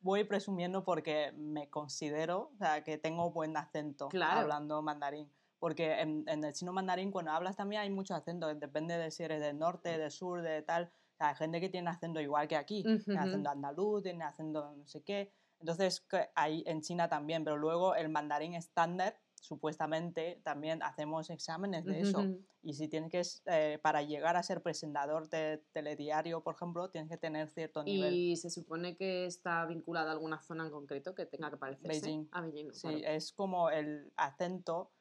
[0.02, 4.42] voy presumiendo porque me considero o sea, que tengo buen acento Claro.
[4.42, 5.30] hablando mandarín.
[5.60, 8.54] Porque en, en el chino mandarín, cuando hablas también hay mucho acento.
[8.56, 10.86] Depende de si eres del norte, del sur, de tal.
[10.86, 12.84] O sea, hay gente que tiene acento igual que aquí.
[12.84, 13.20] Tiene Ujujú.
[13.20, 15.34] acento andaluz, tiene acento no sé qué.
[15.60, 21.84] Entonces, que hay en China también, pero luego el mandarín estándar, supuestamente, también hacemos exámenes
[21.84, 22.20] de eso.
[22.20, 22.46] Ujujú.
[22.62, 27.10] Y si tienes que, eh, para llegar a ser presentador de telediario, por ejemplo, tienes
[27.10, 28.14] que tener cierto nivel.
[28.14, 32.02] Y se supone que está vinculada a alguna zona en concreto que tenga que parecerse
[32.02, 32.30] Beijing.
[32.32, 32.74] a Beijing.
[32.74, 32.98] Sí, claro.
[32.98, 34.92] es como el acento,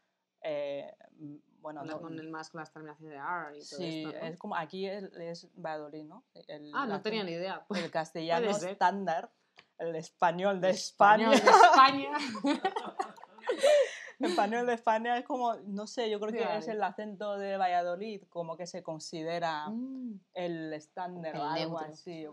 [0.42, 0.92] eh,
[1.60, 4.24] bueno, no- con el más con las terminaciones de R y todo sí, esto, ¿no?
[4.26, 6.24] es como aquí es, es Valladolid, ¿no?
[6.46, 7.64] El, Ah, no tenía ni idea.
[7.70, 9.30] El castellano estándar,
[9.78, 12.10] el español de Español España.
[12.12, 12.62] de España.
[14.20, 17.56] El español de España es como, no sé, yo creo que es el acento de
[17.56, 20.20] Valladolid, como que se considera Mm.
[20.34, 21.92] el estándar o algo neutro.
[21.92, 22.26] así,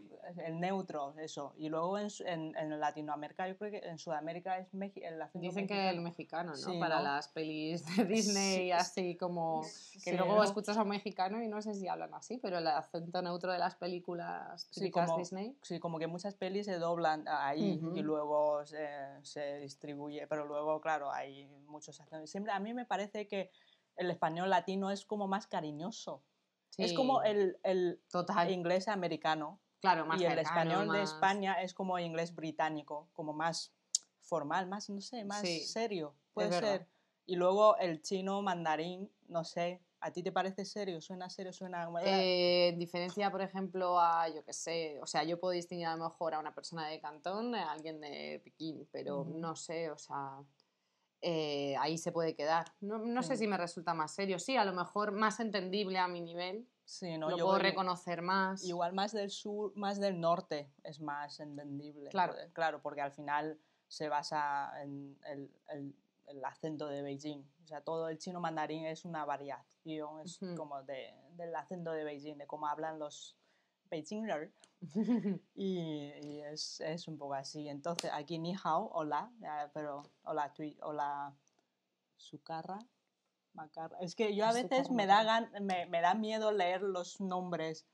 [0.43, 1.53] el neutro, eso.
[1.57, 5.47] Y luego en, en, en Latinoamérica, yo creo que en Sudamérica es Meji- el acento
[5.47, 6.51] Dicen que el mexicano.
[6.51, 6.55] ¿no?
[6.57, 7.03] Sí, Para ¿no?
[7.03, 9.61] las pelis de Disney, Sí, así como...
[9.61, 10.43] Que Sí, luego ¿no?
[10.43, 13.59] escuchas a un mexicano y no sé si hablan así, pero el acento neutro de
[13.59, 15.55] las películas típicas como- Disney...
[15.61, 18.87] Sí, como que muchas pelis se doblan ahí y luego se,
[19.21, 22.29] se distribuye, pero luego, claro, hay muchos acentos.
[22.29, 23.51] Siempre a mí me parece que
[23.97, 26.23] el español latino es como más cariñoso.
[26.77, 30.99] Es como Sí, el, el Total, inglés americano claro, más y el cercano, español de
[30.99, 33.71] más- España es como inglés británico, como más
[34.21, 36.77] formal, más, no sé, más Sí, serio, puede verdad.
[36.79, 36.87] ser.
[37.27, 40.99] Y luego el chino mandarín, no sé, ¿a ti te parece serio?
[41.01, 41.53] ¿Suena serio?
[41.53, 41.89] ¿Suena...?
[42.03, 45.95] Eh, en diferencia, por ejemplo, a, yo qué sé, o sea, yo puedo distinguir a
[45.95, 49.39] lo mejor a una persona de Cantón, a alguien de Pekín, pero Ujú.
[49.39, 50.43] no sé, o sea,
[51.27, 52.65] eh, ahí se puede quedar.
[52.81, 56.07] No, no sé si me resulta más serio, sí, a lo mejor más entendible a
[56.07, 57.31] mi nivel, sí, ¿no?
[57.31, 58.63] lo Yo puedo reconocer más.
[58.63, 62.09] Igual más del sur, más del norte es más entendible.
[62.11, 62.33] Claro.
[62.33, 65.95] porque- Claro, porque al final se basa en el, el-
[66.27, 67.43] el acento de Beijing.
[67.63, 70.55] O sea, todo el chino mandarín es una variación, es Ujú.
[70.55, 73.35] como de, del acento de Beijing, de cómo hablan los
[73.89, 74.51] Beijingers.
[75.55, 77.67] Y, y es, es un poco así.
[77.69, 79.31] Entonces, aquí ni hao, hola,
[79.73, 81.33] pero hola, tui, hola,
[82.17, 82.77] sucarra,
[83.53, 83.97] macarra.
[84.01, 87.85] Es que yo a veces me da, gan- me, me da miedo leer los nombres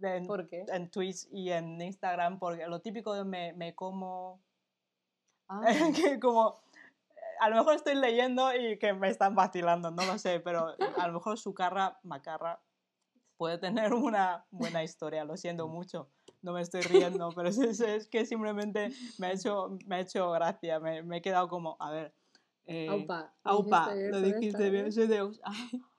[0.00, 0.64] en, ¿Por qué?
[0.68, 4.40] en Twitch y en Instagram, porque lo típico de me, me como,
[5.48, 5.62] Ah,
[5.94, 6.60] que como,
[7.40, 11.06] a lo mejor estoy leyendo y que me están vacilando, no lo sé, pero a
[11.06, 12.60] lo mejor sucarra, macarra
[13.42, 16.08] puede tener una buena historia, lo siento mucho.
[16.42, 20.00] No me estoy riendo, pero es, es- es que simplemente me ha hecho, me ha
[20.00, 22.14] hecho gracia, me, me he quedado como, a ver.
[22.66, 23.34] eh, Aupa.
[23.42, 25.52] Aupa, lo dijiste bien, soy de ah,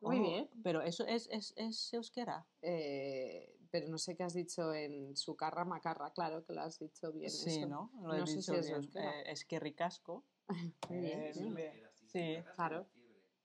[0.00, 0.50] Muy oh, bien.
[0.64, 2.44] Pero eso es, es, es euskera.
[2.62, 6.80] eh, pero no sé qué has dicho en su carra macarra, claro que lo has
[6.80, 7.30] dicho bien.
[7.30, 7.68] Sí, eso.
[7.68, 7.92] ¿no?
[8.02, 8.76] Lo he No sé dicho si es bien.
[8.76, 9.20] euskera.
[9.20, 10.24] Eh, es que ricasco.
[10.88, 11.54] Muy bien, Eh, bien.
[11.54, 11.82] bien.
[12.06, 12.38] Sí.
[12.56, 12.86] Claro.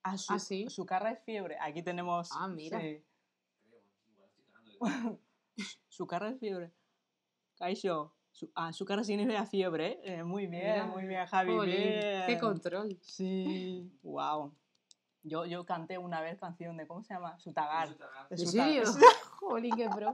[0.02, 0.68] Ah, su, ¿Ah, sí?
[0.70, 1.56] su carra es fiebre.
[1.62, 2.30] Aquí tenemos.
[2.32, 2.80] Ah, mira.
[2.80, 3.04] sí.
[5.88, 6.72] su carra es fiebre.
[7.58, 8.14] Kaisho.
[8.32, 10.00] Su, ah, su significa fiebre.
[10.04, 10.86] eh, muy bien, Mira.
[10.88, 11.52] muy bien, Javi.
[11.56, 12.24] Jolín, bien.
[12.26, 12.98] ¡Qué control!
[13.02, 14.52] Sí, wow.
[15.22, 17.38] Yo, yo canté una vez canción de, ¿cómo se llama?
[17.40, 17.90] Sutagar.
[17.90, 17.96] De
[18.32, 18.68] ¿En Sutagar.
[18.68, 18.84] serio?
[19.40, 20.12] Jolín, qué pro.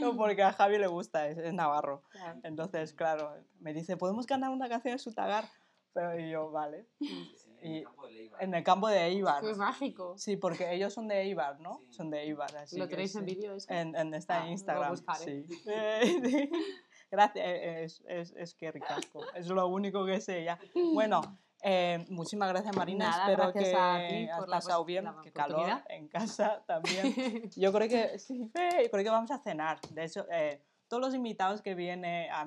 [0.00, 2.02] No, porque a Javi le gusta, es, es navarro.
[2.10, 2.40] Claro.
[2.42, 5.48] Entonces, claro, me dice, ¿podemos cantar una canción de Sutagar?
[5.92, 6.88] Pero yo, vale.
[7.64, 8.36] En Y el campo de Leiva.
[8.40, 9.40] en el campo de Eibar.
[9.42, 10.14] Qué mágico.
[10.18, 11.80] Sí, porque ellos son de Eibar, ¿no?
[11.88, 11.92] Sí.
[11.94, 12.54] Son de Eibar.
[12.56, 13.34] Así ¿Lo que tenéis en sí.
[13.34, 13.72] vídeo eso?
[13.72, 14.90] En, en está Ah, en lo Instagram.
[14.90, 15.44] buscaré.
[15.46, 15.60] Sí.
[17.10, 19.24] Gracias, es, es, es que ricasco.
[19.34, 20.58] Es lo único que sé ya.
[20.94, 21.20] Bueno,
[21.62, 23.08] eh, muchísimas gracias Marina.
[23.10, 25.06] Nada, Espero gracias que a ti has pasado bien.
[25.22, 27.14] Qué calor en casa también.
[27.56, 29.80] Yo creo que sí, eh, creo que vamos a cenar.
[29.90, 32.44] De hecho, eh, todos los invitados que vienen a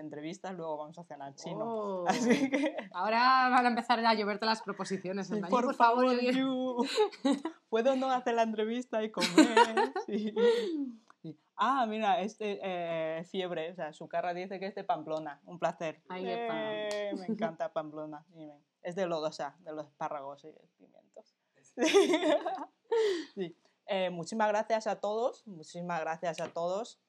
[0.00, 1.64] entrevistas luego vamos a cenar chino.
[1.64, 2.04] Oh.
[2.08, 5.30] Así que Ahora van a empezar a lloverte las proposiciones.
[5.30, 6.86] en Sí, por, "Yo, favor, yo- Yu,
[7.68, 9.92] ¿puedo no hacer la entrevista y comer?
[10.06, 10.34] Sí.
[11.56, 15.58] Ah, mira, este eh, fiebre, o sea, su cara dice que es de Pamplona, un
[15.60, 16.02] placer.
[16.08, 16.24] Ay.
[16.26, 18.24] Eh, me encanta Pamplona.
[18.82, 21.36] Es de Lodosa, de los espárragos y pimientos.
[23.34, 23.56] Sí.
[23.86, 27.00] Eh, muchísimas gracias a todos, muchísimas gracias a todos.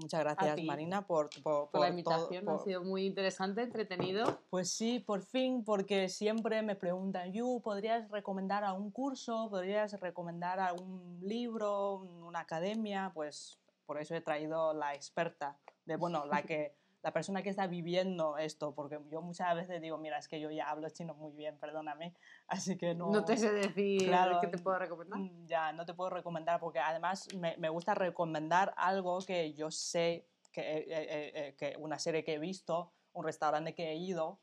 [0.00, 2.48] Muchas gracias, Marina, por, por, por la por todo- invitación.
[2.48, 4.40] Ha sido muy interesante, entretenido.
[4.48, 9.48] pues sí, por fin, porque siempre me preguntan, Yu, ¿podrías recomendar algún curso?
[9.50, 11.96] ¿Podrías recomendar algún libro,
[12.26, 13.10] una academia?
[13.12, 17.66] Pues por eso he traído la experta, de bueno, la que la persona que está
[17.66, 21.32] viviendo esto, porque yo muchas veces digo, mira, es que yo ya hablo chino muy
[21.32, 22.14] bien, perdóname,
[22.48, 23.10] así que no...
[23.10, 25.18] No, te sé decir Claro, qué te puedo recomendar.
[25.18, 29.70] Mm, Ya, no te puedo recomendar porque además me, me gusta recomendar algo que yo
[29.70, 33.96] sé, que, eh, eh, eh, que una serie que he visto, un restaurante que he
[33.96, 34.40] ido,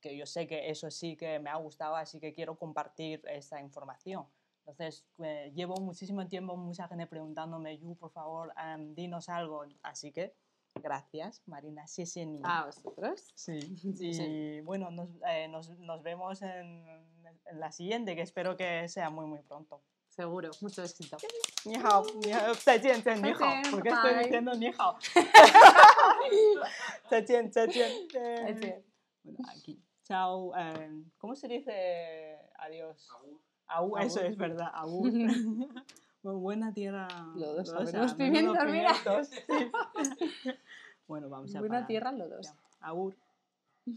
[0.00, 3.60] que yo sé que eso sí que me ha gustado, así que quiero compartir esa
[3.60, 4.26] información.
[4.66, 9.64] Entonces, eh, llevo muchísimo tiempo, mucha gente preguntándome, Yu, por favor, em, dinos algo.
[9.82, 10.34] Así que,
[10.75, 11.87] gracias, Marina.
[11.87, 12.39] Sí, sí, ni.
[12.43, 13.31] A vosotros.
[13.35, 13.59] Sí,
[13.95, 14.61] Sí, y sí.
[14.61, 16.85] bueno, nos, eh, nos, nos vemos en,
[17.45, 19.81] en la siguiente, que espero que sea muy, muy pronto.
[20.09, 20.49] Seguro.
[20.61, 21.17] Mucho éxito.
[21.65, 24.97] 你好，你好，再见，再你好再见，¿Por qué 拜 estoy 拜 diciendo 你好？
[27.09, 28.83] 再见，再见，再见。
[29.23, 29.79] Bueno, aquí.
[30.03, 30.51] Chao.
[30.57, 33.07] eh, ¿Cómo se dice adiós?
[33.11, 33.39] Agur.
[33.67, 34.31] Aú, eso Agur.
[34.31, 35.11] es verdad, agur.
[36.24, 37.06] Muy buena tierra.
[37.36, 39.24] Lodosa, lodosa, menudos menudos pimientos, mira.
[39.24, 39.38] sí.
[41.06, 41.86] bueno, vamos a Buena parar.
[41.86, 42.54] tierra, los dos.
[42.80, 43.14] Agur.